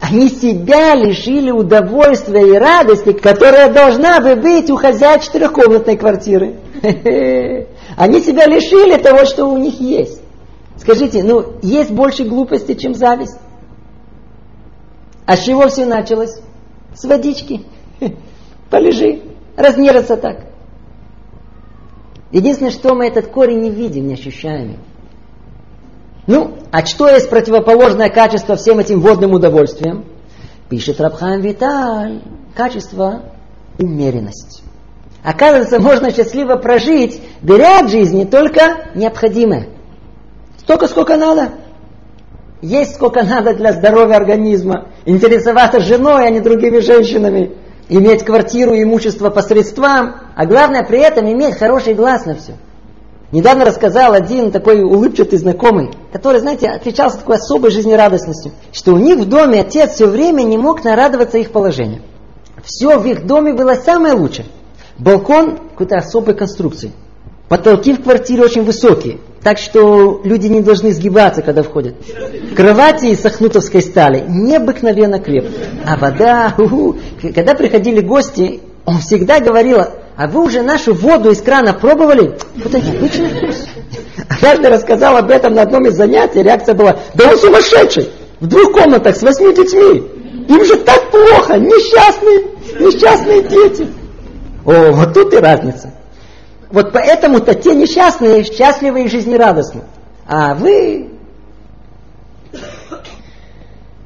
они 0.00 0.28
себя 0.28 0.94
лишили 0.94 1.50
удовольствия 1.50 2.54
и 2.54 2.58
радости, 2.58 3.12
которая 3.12 3.70
должна 3.70 4.20
бы 4.20 4.36
быть 4.36 4.70
у 4.70 4.76
хозяев 4.76 5.22
четырехкомнатной 5.22 5.96
квартиры. 5.98 6.56
Они 7.96 8.20
себя 8.20 8.46
лишили 8.46 8.96
того, 8.96 9.26
что 9.26 9.44
у 9.44 9.58
них 9.58 9.78
есть. 9.78 10.22
Скажите, 10.78 11.22
ну, 11.22 11.56
есть 11.60 11.90
больше 11.90 12.24
глупости, 12.24 12.74
чем 12.74 12.94
зависть? 12.94 13.36
А 15.26 15.36
с 15.36 15.42
чего 15.42 15.68
все 15.68 15.84
началось? 15.84 16.40
С 16.94 17.04
водички. 17.04 17.62
Полежи, 18.70 19.20
разнераться 19.56 20.16
так. 20.16 20.46
Единственное, 22.32 22.70
что 22.70 22.94
мы 22.94 23.06
этот 23.06 23.26
корень 23.28 23.60
не 23.60 23.70
видим, 23.70 24.06
не 24.06 24.14
ощущаем. 24.14 24.78
Ну, 26.26 26.58
а 26.70 26.86
что 26.86 27.08
есть 27.08 27.28
противоположное 27.28 28.08
качество 28.08 28.54
всем 28.54 28.78
этим 28.78 29.00
водным 29.00 29.32
удовольствиям? 29.32 30.04
Пишет 30.68 31.00
Рабхан 31.00 31.40
Виталь. 31.40 32.22
Качество 32.54 33.22
умеренность. 33.78 34.62
Оказывается, 35.22 35.80
можно 35.80 36.12
счастливо 36.12 36.56
прожить, 36.56 37.20
беря 37.42 37.80
от 37.80 37.90
жизни 37.90 38.24
только 38.24 38.90
необходимое. 38.94 39.68
Столько, 40.58 40.86
сколько 40.88 41.16
надо. 41.16 41.52
Есть 42.62 42.96
сколько 42.96 43.22
надо 43.22 43.54
для 43.54 43.72
здоровья 43.72 44.16
организма. 44.16 44.88
Интересоваться 45.06 45.80
женой, 45.80 46.26
а 46.26 46.30
не 46.30 46.40
другими 46.40 46.80
женщинами 46.80 47.56
иметь 47.88 48.24
квартиру, 48.24 48.74
имущество 48.74 49.30
по 49.30 49.42
средствам, 49.42 50.14
а 50.36 50.46
главное 50.46 50.84
при 50.84 51.00
этом 51.00 51.30
иметь 51.30 51.56
хороший 51.56 51.94
глаз 51.94 52.24
на 52.24 52.36
все. 52.36 52.54
Недавно 53.32 53.64
рассказал 53.64 54.12
один 54.12 54.50
такой 54.50 54.82
улыбчатый 54.82 55.38
знакомый, 55.38 55.90
который, 56.12 56.40
знаете, 56.40 56.68
отличался 56.68 57.18
такой 57.18 57.36
особой 57.36 57.70
жизнерадостностью, 57.70 58.52
что 58.72 58.94
у 58.94 58.98
них 58.98 59.18
в 59.18 59.28
доме 59.28 59.60
отец 59.60 59.92
все 59.92 60.06
время 60.06 60.42
не 60.42 60.56
мог 60.56 60.82
нарадоваться 60.84 61.38
их 61.38 61.52
положению. 61.52 62.02
Все 62.64 62.98
в 62.98 63.06
их 63.06 63.26
доме 63.26 63.52
было 63.52 63.74
самое 63.74 64.14
лучшее. 64.14 64.46
Балкон 64.98 65.58
какой-то 65.70 65.96
особой 65.96 66.34
конструкции. 66.34 66.92
Потолки 67.50 67.94
в 67.94 68.04
квартире 68.04 68.44
очень 68.44 68.62
высокие, 68.62 69.18
так 69.42 69.58
что 69.58 70.20
люди 70.22 70.46
не 70.46 70.60
должны 70.60 70.92
сгибаться, 70.92 71.42
когда 71.42 71.64
входят. 71.64 71.96
Кровати 72.54 73.06
из 73.06 73.22
сахнутовской 73.22 73.82
стали 73.82 74.24
необыкновенно 74.28 75.18
крепкие. 75.18 75.66
А 75.84 75.96
вода, 75.96 76.54
у-у. 76.56 76.94
когда 77.34 77.56
приходили 77.56 78.02
гости, 78.02 78.60
он 78.84 78.98
всегда 78.98 79.40
говорил, 79.40 79.80
а 79.80 80.28
вы 80.28 80.44
уже 80.44 80.62
нашу 80.62 80.94
воду 80.94 81.32
из 81.32 81.42
крана 81.42 81.72
пробовали? 81.74 82.38
Вот 82.54 82.72
это 82.72 82.88
необычный 82.88 83.30
вкус. 83.30 83.66
Однажды 84.28 84.68
рассказал 84.68 85.16
об 85.16 85.28
этом 85.28 85.54
на 85.54 85.62
одном 85.62 85.88
из 85.88 85.94
занятий, 85.94 86.44
реакция 86.44 86.76
была, 86.76 87.00
да 87.14 87.32
он 87.32 87.36
сумасшедший, 87.36 88.10
в 88.38 88.46
двух 88.46 88.70
комнатах 88.70 89.16
с 89.16 89.22
восьми 89.22 89.52
детьми. 89.52 90.06
Им 90.46 90.64
же 90.64 90.76
так 90.76 91.10
плохо, 91.10 91.58
несчастные, 91.58 92.46
несчастные 92.78 93.42
дети. 93.42 93.88
О, 94.64 94.92
вот 94.92 95.14
тут 95.14 95.34
и 95.34 95.38
разница. 95.38 95.94
Вот 96.70 96.92
поэтому-то 96.92 97.54
те 97.54 97.74
несчастные 97.74 98.44
счастливы 98.44 99.04
и 99.04 99.08
жизнерадостны. 99.08 99.82
А 100.26 100.54
вы... 100.54 101.08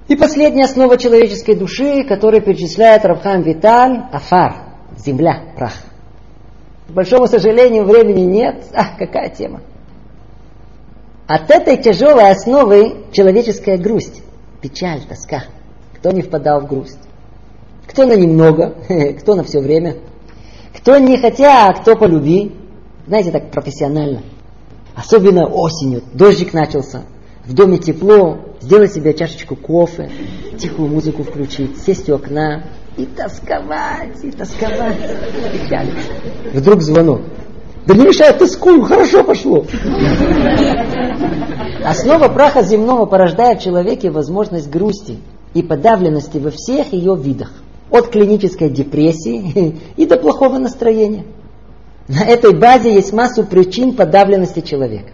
И 0.06 0.16
последняя 0.16 0.64
основа 0.64 0.98
человеческой 0.98 1.54
души, 1.54 2.04
которую 2.04 2.42
перечисляет 2.42 3.04
Рабхам 3.04 3.42
Виталь, 3.42 4.04
Афар, 4.12 4.56
земля, 4.98 5.44
прах. 5.56 5.72
К 6.88 6.92
большому 6.92 7.26
сожалению, 7.26 7.84
времени 7.84 8.20
нет. 8.20 8.64
А, 8.74 8.96
какая 8.98 9.30
тема. 9.30 9.60
От 11.26 11.50
этой 11.50 11.78
тяжелой 11.78 12.30
основы 12.30 13.06
человеческая 13.12 13.78
грусть, 13.78 14.22
печаль, 14.60 15.00
тоска. 15.08 15.44
Кто 15.98 16.10
не 16.10 16.20
впадал 16.20 16.60
в 16.60 16.66
грусть? 16.66 16.98
Кто 17.86 18.04
на 18.04 18.14
немного, 18.14 18.74
кто 19.20 19.34
на 19.34 19.42
все 19.42 19.60
время– 19.60 19.96
кто 20.84 20.98
не 20.98 21.16
хотя, 21.16 21.68
а 21.68 21.72
кто 21.72 21.96
полюби. 21.96 22.52
Знаете, 23.06 23.30
так 23.30 23.50
профессионально. 23.50 24.20
Особенно 24.94 25.46
осенью. 25.46 26.02
Дождик 26.12 26.52
начался. 26.52 27.04
В 27.46 27.54
доме 27.54 27.78
тепло. 27.78 28.40
Сделать 28.60 28.92
себе 28.92 29.14
чашечку 29.14 29.56
кофе. 29.56 30.10
Тихую 30.58 30.90
музыку 30.90 31.22
включить. 31.22 31.78
Сесть 31.78 32.10
у 32.10 32.16
окна. 32.16 32.64
И 32.98 33.06
тосковать, 33.06 34.22
и 34.22 34.30
тосковать. 34.30 34.98
Печаль. 35.54 35.88
Вдруг 36.52 36.82
звонок. 36.82 37.22
Да 37.86 37.94
не 37.94 38.04
мешает 38.04 38.36
тоскую, 38.36 38.82
хорошо 38.82 39.24
пошло. 39.24 39.64
Основа 41.82 42.28
праха 42.28 42.62
земного 42.62 43.06
порождает 43.06 43.60
в 43.60 43.64
человеке 43.64 44.10
возможность 44.10 44.68
грусти 44.68 45.16
и 45.54 45.62
подавленности 45.62 46.36
во 46.36 46.50
всех 46.50 46.92
ее 46.92 47.16
видах. 47.16 47.63
От 47.94 48.08
клинической 48.08 48.70
депрессии 48.70 49.78
и 49.96 50.04
до 50.04 50.16
плохого 50.16 50.58
настроения. 50.58 51.24
На 52.08 52.24
этой 52.24 52.52
базе 52.52 52.92
есть 52.92 53.12
массу 53.12 53.44
причин 53.44 53.94
подавленности 53.94 54.62
человека. 54.62 55.10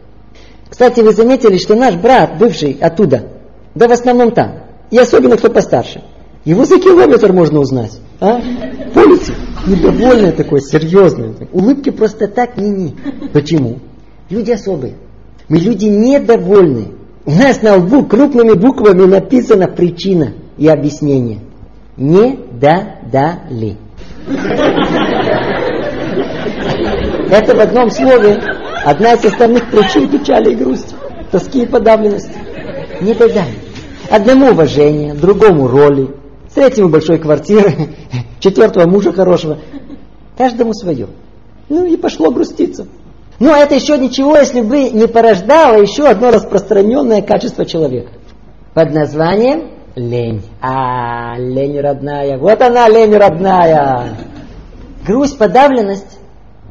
Кстати, 0.70 1.00
вы 1.00 1.12
заметили, 1.12 1.58
что 1.58 1.74
наш 1.74 1.96
брат, 1.96 2.38
бывший 2.38 2.78
оттуда, 2.80 3.26
да 3.74 3.86
в 3.86 3.92
основном 3.92 4.32
там, 4.32 4.62
и 4.90 4.96
особенно 4.96 5.36
кто 5.36 5.50
постарше, 5.50 6.02
его 6.46 6.64
за 6.64 6.80
километр 6.80 7.34
можно 7.34 7.60
узнать. 7.60 8.00
А? 8.18 8.40
Помните? 8.94 9.34
Недовольное 9.66 10.32
такое, 10.32 10.60
серьезное. 10.60 11.34
Улыбки 11.52 11.90
просто 11.90 12.28
так 12.28 12.56
не-не. 12.56 12.96
Почему? 13.34 13.80
Люди 14.30 14.52
особые. 14.52 14.94
Мы 15.50 15.58
люди 15.58 15.84
недовольны. 15.84 16.92
У 17.26 17.30
нас 17.32 17.60
на 17.60 17.76
лбу 17.76 18.06
крупными 18.06 18.54
буквами 18.54 19.04
написана 19.04 19.68
причина 19.68 20.32
и 20.56 20.66
объяснение. 20.66 21.40
Не 21.96 22.38
додали. 22.52 23.76
Это 27.30 27.54
в 27.54 27.60
одном 27.60 27.90
слове 27.90 28.40
одна 28.84 29.14
из 29.14 29.24
основных 29.24 29.70
причин 29.70 30.08
печали 30.08 30.52
и 30.52 30.54
грусти, 30.54 30.94
тоски 31.30 31.62
и 31.62 31.66
подавленности. 31.66 32.32
Не 33.00 33.14
додали. 33.14 33.54
Одному 34.10 34.50
уважение, 34.50 35.14
другому 35.14 35.68
роли, 35.68 36.10
третьему 36.54 36.88
большой 36.88 37.18
квартиры, 37.18 37.72
четвертого 38.40 38.88
мужа 38.88 39.12
хорошего. 39.12 39.58
Каждому 40.36 40.74
свое. 40.74 41.08
Ну 41.68 41.84
и 41.84 41.96
пошло 41.96 42.30
груститься. 42.30 42.86
Ну, 43.38 43.52
а 43.52 43.58
это 43.58 43.74
еще 43.74 43.96
ничего, 43.96 44.36
если 44.36 44.60
бы 44.60 44.90
не 44.90 45.06
порождало 45.06 45.80
еще 45.80 46.06
одно 46.06 46.30
распространенное 46.30 47.22
качество 47.22 47.64
человека. 47.64 48.12
Под 48.74 48.92
названием 48.92 49.70
лень. 49.94 50.42
А, 50.60 51.36
лень 51.38 51.80
родная. 51.80 52.38
Вот 52.38 52.60
она, 52.62 52.88
лень 52.88 53.16
родная. 53.16 54.14
Грусть, 55.06 55.38
подавленность 55.38 56.18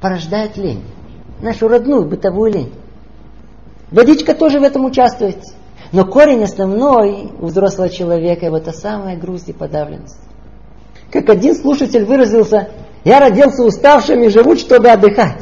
порождает 0.02 0.58
лень. 0.58 0.84
Нашу 1.42 1.68
родную 1.68 2.06
бытовую 2.06 2.52
лень. 2.52 2.74
Водичка 3.92 4.34
тоже 4.34 4.60
в 4.60 4.64
этом 4.64 4.86
участвует. 4.86 5.38
Но 5.92 6.06
корень 6.06 6.44
основной 6.44 7.32
у 7.40 7.48
взрослого 7.48 7.90
человека– 7.90 8.60
та 8.62 8.74
самая 8.74 9.18
грусть 9.18 9.50
и 9.50 9.54
подавленность. 9.54 10.20
Как 11.12 11.30
один 11.30 11.56
слушатель 11.56 12.06
выразился, 12.06 12.70
я 13.04 13.20
родился 13.20 13.64
уставшим 13.64 14.24
и 14.24 14.30
живу, 14.30 14.56
чтобы 14.56 14.90
отдыхать. 14.90 15.42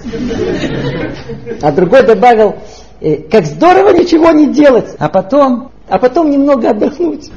А 1.62 1.72
другой 1.72 2.04
добавил, 2.04 2.56
«Э, 3.02 3.18
как 3.30 3.46
здорово 3.46 3.90
ничего 3.90 4.32
не 4.32 4.54
делать, 4.54 4.96
а 5.00 5.10
потом, 5.10 5.72
а 5.90 6.00
потом 6.00 6.30
немного 6.30 6.72
отдохнуть. 6.72 7.30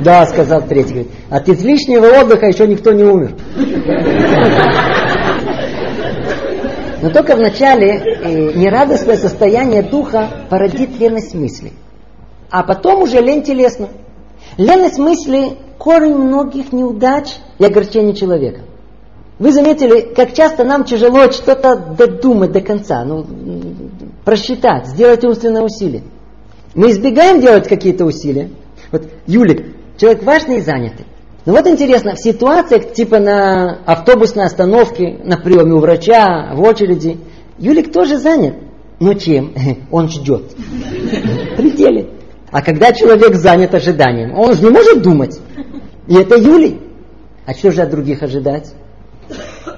Да, 0.00 0.26
сказал 0.26 0.62
третий, 0.62 0.92
говорит, 0.92 1.12
от 1.28 1.48
излишнего 1.48 2.06
отдыха 2.06 2.46
еще 2.46 2.66
никто 2.66 2.92
не 2.92 3.04
умер. 3.04 3.34
Но 7.02 7.10
только 7.10 7.34
вначале 7.34 7.96
э, 7.96 8.52
нерадостное 8.54 9.16
состояние 9.16 9.82
духа 9.82 10.28
породит 10.48 10.98
леность 11.00 11.34
мысли. 11.34 11.72
А 12.48 12.62
потом 12.62 13.02
уже 13.02 13.20
лень 13.20 13.42
телесна. 13.42 13.88
Леность 14.56 14.98
мысли– 14.98 15.58
корень 15.78 16.14
многих 16.14 16.72
неудач 16.72 17.38
и 17.58 17.64
огорчений 17.64 18.14
человека. 18.14 18.60
Вы 19.40 19.50
заметили, 19.50 20.12
как 20.14 20.32
часто 20.32 20.62
нам 20.62 20.84
тяжело 20.84 21.28
что-то 21.32 21.74
додумать 21.74 22.52
до 22.52 22.60
конца, 22.60 23.04
ну, 23.04 23.26
просчитать, 24.24 24.86
сделать 24.86 25.24
умственное 25.24 25.62
усилие. 25.62 26.04
Мы 26.74 26.90
избегаем 26.90 27.40
делать 27.40 27.68
какие-то 27.68 28.04
усилия. 28.04 28.50
Вот 28.90 29.08
Юлик, 29.26 29.74
человек 29.96 30.22
важный 30.22 30.58
и 30.58 30.62
занятый. 30.62 31.06
Ну 31.44 31.54
вот 31.54 31.66
интересно, 31.66 32.14
в 32.14 32.20
ситуациях 32.20 32.92
типа 32.92 33.18
на 33.18 33.78
автобусной 33.84 34.44
остановке, 34.44 35.18
на 35.24 35.36
приеме 35.36 35.72
у 35.74 35.78
врача, 35.78 36.52
в 36.54 36.60
очереди, 36.62 37.18
Юлик 37.58 37.92
тоже 37.92 38.18
занят. 38.18 38.54
Но 39.00 39.14
чем? 39.14 39.52
Он 39.90 40.08
ждет. 40.08 40.54
Пределе. 41.56 42.10
А 42.50 42.62
когда 42.62 42.92
человек 42.92 43.34
занят 43.34 43.74
ожиданием, 43.74 44.38
он 44.38 44.52
же 44.52 44.62
не 44.62 44.70
может 44.70 45.02
думать. 45.02 45.40
И 46.06 46.14
это 46.14 46.36
Юлий. 46.36 46.80
А 47.46 47.54
что 47.54 47.72
же 47.72 47.80
от 47.80 47.90
других 47.90 48.22
ожидать? 48.22 48.74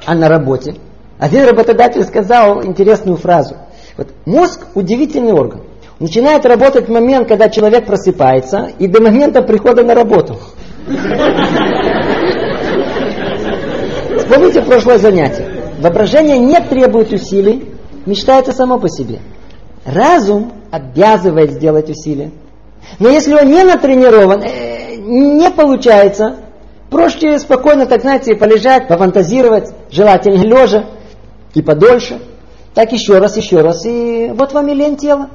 А 0.04 0.14
на 0.14 0.28
работе? 0.28 0.74
Один 1.18 1.44
работодатель 1.44 2.02
сказал 2.02 2.64
интересную 2.64 3.16
фразу. 3.16 3.56
Вот 3.96 4.08
мозг 4.26 4.66
удивительный 4.74 5.32
орган. 5.32 5.60
Начинает 6.04 6.44
работать 6.44 6.90
момент, 6.90 7.28
когда 7.28 7.48
человек 7.48 7.86
просыпается, 7.86 8.70
и 8.78 8.86
до 8.86 9.00
момента 9.00 9.40
прихода 9.40 9.82
на 9.82 9.94
работу. 9.94 10.36
Вспомните 14.18 14.60
прошлое 14.60 14.98
занятие. 14.98 15.72
Воображение 15.80 16.36
не 16.36 16.60
требует 16.60 17.10
усилий, 17.10 17.70
мечтается 18.04 18.52
само 18.52 18.78
по 18.78 18.90
себе. 18.90 19.20
Разум 19.86 20.52
обязывает 20.70 21.52
сделать 21.52 21.88
усилия. 21.88 22.32
Но 22.98 23.08
если 23.08 23.32
он 23.32 23.50
не 23.50 23.64
натренирован, 23.64 24.42
э, 24.42 24.96
не 24.96 25.50
получается, 25.50 26.36
проще 26.90 27.38
спокойно, 27.38 27.86
так 27.86 28.02
знаете, 28.02 28.36
полежать, 28.36 28.88
пофантазировать, 28.88 29.70
желательно 29.90 30.42
лежа 30.42 30.84
и 31.54 31.62
подольше. 31.62 32.20
Так 32.74 32.92
еще 32.92 33.20
раз, 33.20 33.38
еще 33.38 33.62
раз, 33.62 33.86
и 33.86 34.30
вот 34.34 34.52
вам 34.52 34.68
и 34.68 34.74
лень 34.74 34.98
тела. 34.98 35.30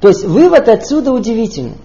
То 0.00 0.08
есть 0.08 0.24
вывод 0.24 0.68
отсюда 0.68 1.12
удивительный. 1.12 1.76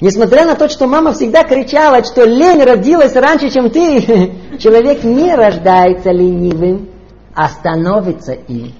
Несмотря 0.00 0.44
на 0.44 0.54
то, 0.54 0.68
что 0.68 0.86
мама 0.86 1.12
всегда 1.12 1.44
кричала, 1.44 2.04
что 2.04 2.24
лень 2.24 2.62
родилась 2.62 3.14
раньше, 3.14 3.50
чем 3.50 3.70
ты, 3.70 4.00
человек 4.58 5.04
не 5.04 5.34
рождается 5.34 6.10
ленивым, 6.10 6.88
а 7.34 7.48
становится 7.48 8.32
им. 8.32 8.72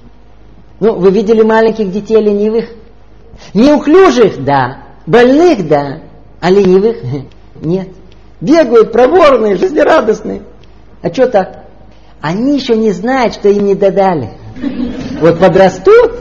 Ну, 0.81 0.95
вы 0.95 1.11
видели 1.11 1.43
маленьких 1.43 1.91
детей 1.91 2.21
ленивых? 2.21 2.67
Неуклюжих, 3.53 4.45
да. 4.45 4.85
Больных, 5.07 5.69
да. 5.69 6.01
А 6.41 6.51
ленивых? 6.51 6.97
Нет. 7.61 7.89
Бегают 8.41 8.93
проворные, 8.93 9.57
жизнерадостные. 9.57 10.43
А 11.03 11.13
что 11.13 11.27
так? 11.29 11.65
Они 12.21 12.57
еще 12.57 12.77
не 12.77 12.93
знают, 12.93 13.35
что 13.35 13.49
им 13.49 13.65
не 13.65 13.75
додали. 13.75 14.31
Вот 15.21 15.39
подрастут, 15.39 16.13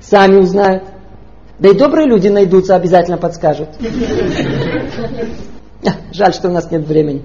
сами 0.00 0.36
узнают. 0.36 0.84
Да 1.58 1.68
и 1.68 1.74
добрые 1.74 2.06
люди 2.08 2.28
найдутся, 2.28 2.74
обязательно 2.74 3.18
подскажут. 3.18 3.68
Жаль, 6.12 6.34
что 6.34 6.48
у 6.48 6.52
нас 6.52 6.70
нет 6.70 6.86
времени. 6.86 7.24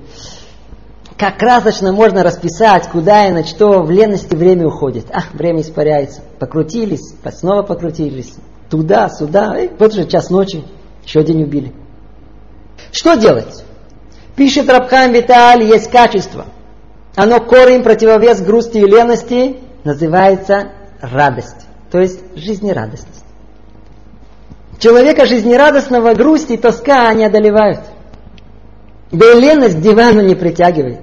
Как 1.17 1.37
красочно 1.39 1.91
можно 1.91 2.23
расписать, 2.23 2.87
куда 2.89 3.27
и 3.27 3.31
на 3.31 3.43
что 3.43 3.81
в 3.81 3.89
ленности 3.89 4.35
время 4.35 4.67
уходит. 4.67 5.07
Ах, 5.11 5.33
время 5.33 5.61
испаряется. 5.61 6.21
Покрутились, 6.39 7.15
снова 7.31 7.63
покрутились. 7.63 8.35
Туда, 8.69 9.09
сюда. 9.09 9.57
И 9.57 9.69
вот 9.79 9.93
же 9.93 10.05
час 10.05 10.29
ночи. 10.29 10.63
Еще 11.03 11.23
день 11.23 11.41
убили. 11.43 11.73
Что 12.91 13.15
делать? 13.15 13.63
Пишет 14.35 14.69
Рабхам 14.69 15.13
Виталь, 15.13 15.63
есть 15.63 15.89
качество. 15.89 16.45
Оно 17.15 17.39
корень, 17.39 17.81
противовес 17.81 18.41
грусти 18.41 18.77
и 18.77 18.85
лености, 18.85 19.57
называется 19.83 20.73
радость. 21.01 21.65
То 21.89 21.99
есть 21.99 22.19
жизнерадостность. 22.35 23.16
Человека 24.79 25.25
жизнерадостного 25.25 26.13
грусть 26.13 26.51
и 26.51 26.57
тоска 26.57 27.09
они 27.09 27.25
одолевают. 27.25 27.79
Да 29.11 29.33
и 29.33 29.39
леность 29.39 29.77
к 29.77 29.81
дивану 29.81 30.21
не 30.21 30.35
притягивает. 30.35 30.99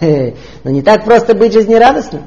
Но 0.00 0.70
не 0.70 0.82
так 0.82 1.04
просто 1.04 1.34
быть 1.34 1.52
жизнерадостным. 1.52 2.22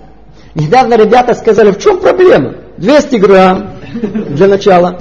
Недавно 0.56 0.96
ребята 0.96 1.34
сказали, 1.34 1.72
в 1.72 1.80
чем 1.80 2.00
проблема? 2.00 2.56
200 2.78 3.16
грамм 3.18 3.72
для 3.94 4.48
начала. 4.48 5.00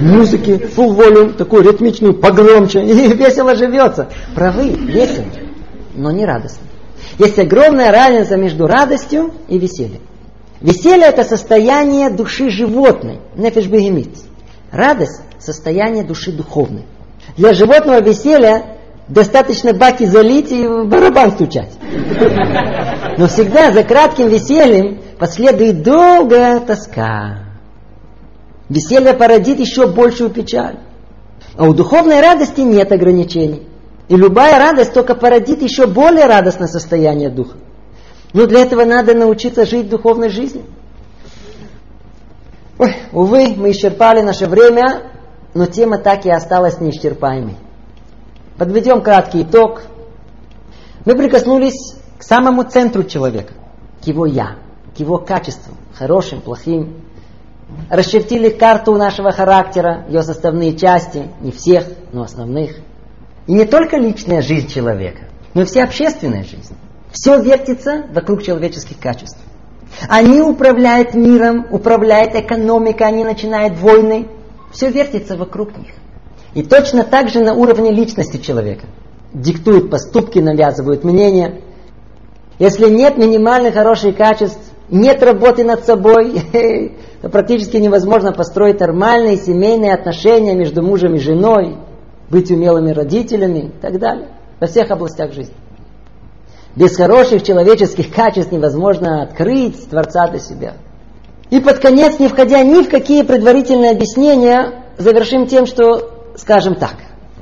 Музыки, 0.00 0.50
full 0.76 0.96
volume, 0.96 1.34
такую 1.34 1.62
ритмичную, 1.62 2.14
погромче. 2.14 2.82
И 2.82 3.14
весело 3.14 3.54
живется. 3.54 4.08
Правы, 4.34 4.70
весело, 4.70 5.26
но 5.94 6.10
не 6.10 6.24
радостно. 6.24 6.66
Есть 7.18 7.38
огромная 7.38 7.92
разница 7.92 8.36
между 8.36 8.66
радостью 8.66 9.32
и 9.48 9.58
весельем. 9.58 10.00
Веселье 10.60 11.06
это 11.06 11.24
состояние 11.24 12.10
души 12.10 12.50
животной, 12.50 13.20
нефиш 13.36 13.66
бегемит. 13.66 14.08
Радость– 14.72 15.20
состояние 15.38 16.04
души 16.04 16.32
духовной. 16.32 16.84
Для 17.36 17.52
животного 17.52 18.00
веселья 18.00 18.78
достаточно 19.08 19.72
баки 19.72 20.04
залить 20.04 20.52
и 20.52 20.66
барабан 20.66 21.32
стучать. 21.32 21.72
Но 23.18 23.26
всегда 23.26 23.72
за 23.72 23.82
кратким 23.82 24.28
весельем 24.28 25.00
последует 25.18 25.82
долгая 25.82 26.60
тоска. 26.60 27.40
Веселье 28.68 29.14
породит 29.14 29.58
еще 29.58 29.88
большую 29.88 30.30
печаль. 30.30 30.78
А 31.56 31.64
у 31.68 31.74
духовной 31.74 32.20
радости 32.20 32.60
нет 32.60 32.92
ограничений. 32.92 33.66
И 34.08 34.16
любая 34.16 34.58
радость 34.58 34.94
только 34.94 35.14
породит 35.14 35.62
еще 35.62 35.86
более 35.86 36.26
радостное 36.26 36.68
состояние 36.68 37.30
духа. 37.30 37.56
Но 38.32 38.46
для 38.46 38.60
этого 38.60 38.84
надо 38.84 39.14
научиться 39.14 39.66
жить 39.66 39.88
духовной 39.88 40.28
жизнью. 40.28 40.64
Ой, 42.80 42.96
увы, 43.12 43.54
мы 43.58 43.72
исчерпали 43.72 44.22
наше 44.22 44.46
время, 44.46 45.02
но 45.52 45.66
тема 45.66 45.98
так 45.98 46.24
и 46.24 46.30
осталась 46.30 46.80
неисчерпаемой. 46.80 47.56
Подведем 48.56 49.02
краткий 49.02 49.42
итог. 49.42 49.82
Мы 51.04 51.14
прикоснулись 51.14 51.94
к 52.16 52.22
самому 52.22 52.62
центру 52.62 53.04
человека, 53.04 53.52
к 54.02 54.06
его 54.06 54.24
«я», 54.24 54.56
к 54.96 54.98
его 54.98 55.18
качествам, 55.18 55.76
хорошим, 55.92 56.40
плохим. 56.40 57.02
Расчертили 57.90 58.48
карту 58.48 58.94
нашего 58.94 59.30
характера, 59.30 60.06
ее 60.08 60.22
составные 60.22 60.74
части, 60.74 61.28
не 61.42 61.52
всех, 61.52 61.84
но 62.12 62.22
основных. 62.22 62.76
И 63.46 63.52
не 63.52 63.66
только 63.66 63.98
личная 63.98 64.40
жизнь 64.40 64.68
человека, 64.68 65.24
но 65.52 65.62
и 65.62 65.64
вся 65.66 65.84
общественная 65.84 66.44
жизнь. 66.44 66.74
Все 67.12 67.38
вертится 67.42 68.06
вокруг 68.10 68.42
человеческих 68.42 68.98
качеств. 68.98 69.38
Они 70.08 70.40
управляют 70.40 71.14
миром, 71.14 71.66
управляют 71.70 72.34
экономикой, 72.34 73.08
они 73.08 73.24
начинают 73.24 73.78
войны. 73.78 74.28
Все 74.72 74.90
вертится 74.90 75.36
вокруг 75.36 75.76
них. 75.76 75.92
И 76.54 76.62
точно 76.62 77.04
так 77.04 77.28
же 77.28 77.40
на 77.40 77.54
уровне 77.54 77.90
личности 77.90 78.38
человека. 78.38 78.86
Диктуют 79.32 79.90
поступки, 79.90 80.38
навязывают 80.38 81.04
мнения. 81.04 81.60
Если 82.58 82.88
нет 82.88 83.16
минимальных 83.16 83.74
хороших 83.74 84.16
качеств, 84.16 84.60
нет 84.90 85.22
работы 85.22 85.64
над 85.64 85.84
собой, 85.84 86.42
то 87.22 87.28
практически 87.28 87.76
невозможно 87.76 88.32
построить 88.32 88.80
нормальные 88.80 89.36
семейные 89.36 89.94
отношения 89.94 90.54
между 90.54 90.82
мужем 90.82 91.14
и 91.14 91.18
женой, 91.18 91.76
быть 92.28 92.50
умелыми 92.50 92.90
родителями 92.90 93.58
и 93.58 93.80
так 93.80 93.98
далее. 93.98 94.28
Во 94.60 94.66
всех 94.66 94.90
областях 94.90 95.32
жизни. 95.32 95.54
Без 96.76 96.96
хороших 96.96 97.42
человеческих 97.42 98.14
качеств 98.14 98.52
невозможно 98.52 99.22
открыть 99.22 99.88
Творца 99.88 100.28
для 100.28 100.38
себя. 100.38 100.74
И 101.50 101.58
под 101.58 101.80
конец, 101.80 102.18
не 102.18 102.28
входя 102.28 102.62
ни 102.62 102.82
в 102.82 102.88
какие 102.88 103.22
предварительные 103.22 103.90
объяснения, 103.90 104.84
завершим 104.98 105.46
тем, 105.46 105.66
что 105.66 106.10
скажем 106.36 106.76
так. 106.76 106.94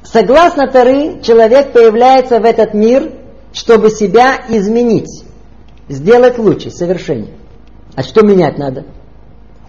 Согласно 0.03 0.67
Тары, 0.69 1.21
человек 1.23 1.73
появляется 1.73 2.41
в 2.41 2.45
этот 2.45 2.73
мир, 2.73 3.13
чтобы 3.53 3.91
себя 3.91 4.41
изменить, 4.49 5.25
сделать 5.89 6.39
лучше, 6.39 6.71
совершеннее. 6.71 7.35
А 7.95 8.03
что 8.03 8.23
менять 8.23 8.59
надо? 8.59 8.85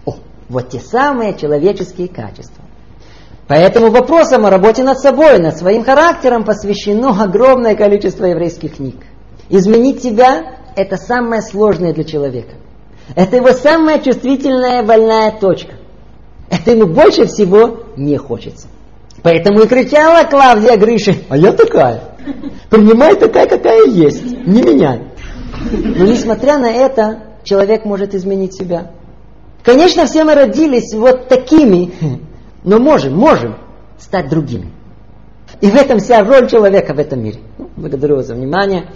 О, 0.06 0.14
вот 0.48 0.70
те 0.70 0.80
самые 0.80 1.36
человеческие 1.36 2.08
качества. 2.08 2.64
Поэтому 3.48 3.90
вопросам 3.90 4.46
о 4.46 4.50
работе 4.50 4.84
над 4.84 5.00
собой, 5.00 5.38
над 5.38 5.58
своим 5.58 5.84
характером 5.84 6.44
посвящено 6.44 7.22
огромное 7.22 7.74
количество 7.74 8.24
еврейских 8.24 8.76
книг. 8.76 8.96
Изменить 9.50 10.02
себя– 10.02 10.58
это 10.76 10.96
самое 10.96 11.42
сложное 11.42 11.92
для 11.92 12.04
человека. 12.04 12.54
Это 13.16 13.36
его 13.36 13.52
самая 13.52 13.98
чувствительная 13.98 14.84
больная 14.84 15.32
точка. 15.32 15.74
Это 16.48 16.70
ему 16.70 16.86
больше 16.86 17.26
всего 17.26 17.80
не 17.96 18.16
хочется. 18.16 18.68
Поэтому 19.22 19.62
и 19.62 19.66
кричала 19.66 20.24
Клавдия 20.24 20.76
Гриши, 20.76 21.16
а 21.28 21.36
я 21.36 21.52
такая. 21.52 22.16
Принимай 22.70 23.16
такая, 23.16 23.46
какая 23.48 23.86
есть, 23.86 24.24
не 24.24 24.62
меняй. 24.62 25.02
Но 25.72 26.04
несмотря 26.06 26.58
на 26.58 26.70
это, 26.70 27.24
человек 27.42 27.84
может 27.84 28.14
изменить 28.14 28.54
себя. 28.56 28.92
Конечно, 29.64 30.06
все 30.06 30.24
мы 30.24 30.34
родились 30.34 30.94
вот 30.94 31.28
такими, 31.28 31.92
но 32.62 32.78
можем, 32.78 33.16
можем 33.16 33.56
стать 33.98 34.28
другими. 34.28 34.70
И 35.60 35.66
в 35.66 35.74
этом 35.74 35.98
вся 35.98 36.22
роль 36.22 36.48
человека 36.48 36.94
в 36.94 36.98
этом 37.00 37.22
мире. 37.22 37.40
Благодарю 37.80 38.16
вас 38.16 38.26
за 38.26 38.34
внимание. 38.34 38.86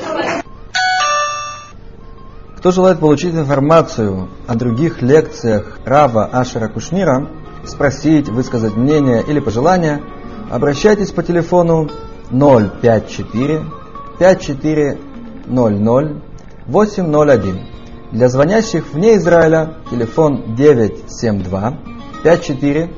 Кто 2.59 2.71
желает 2.71 3.01
получить 3.01 3.35
информацию 3.35 4.29
о 4.47 4.55
других 4.57 5.01
лекциях 5.01 5.79
Рава 5.87 6.27
Ашера 6.27 6.69
Кушнира, 6.69 7.31
спросить, 7.65 8.29
высказать 8.29 8.77
мнение 8.77 9.25
или 9.27 9.41
пожелания, 9.41 10.03
обращайтесь 10.51 11.13
по 11.13 11.23
телефону 11.23 11.89
054 12.29 13.65
5400 14.19 16.21
801. 16.67 17.61
Для 18.13 18.29
звонящих 18.29 18.93
вне 18.93 19.17
Израиля 19.17 19.77
телефон 19.91 20.55
972 20.57 21.79
54 22.23 22.91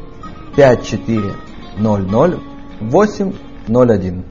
5400 0.57 2.41
801. 2.81 4.25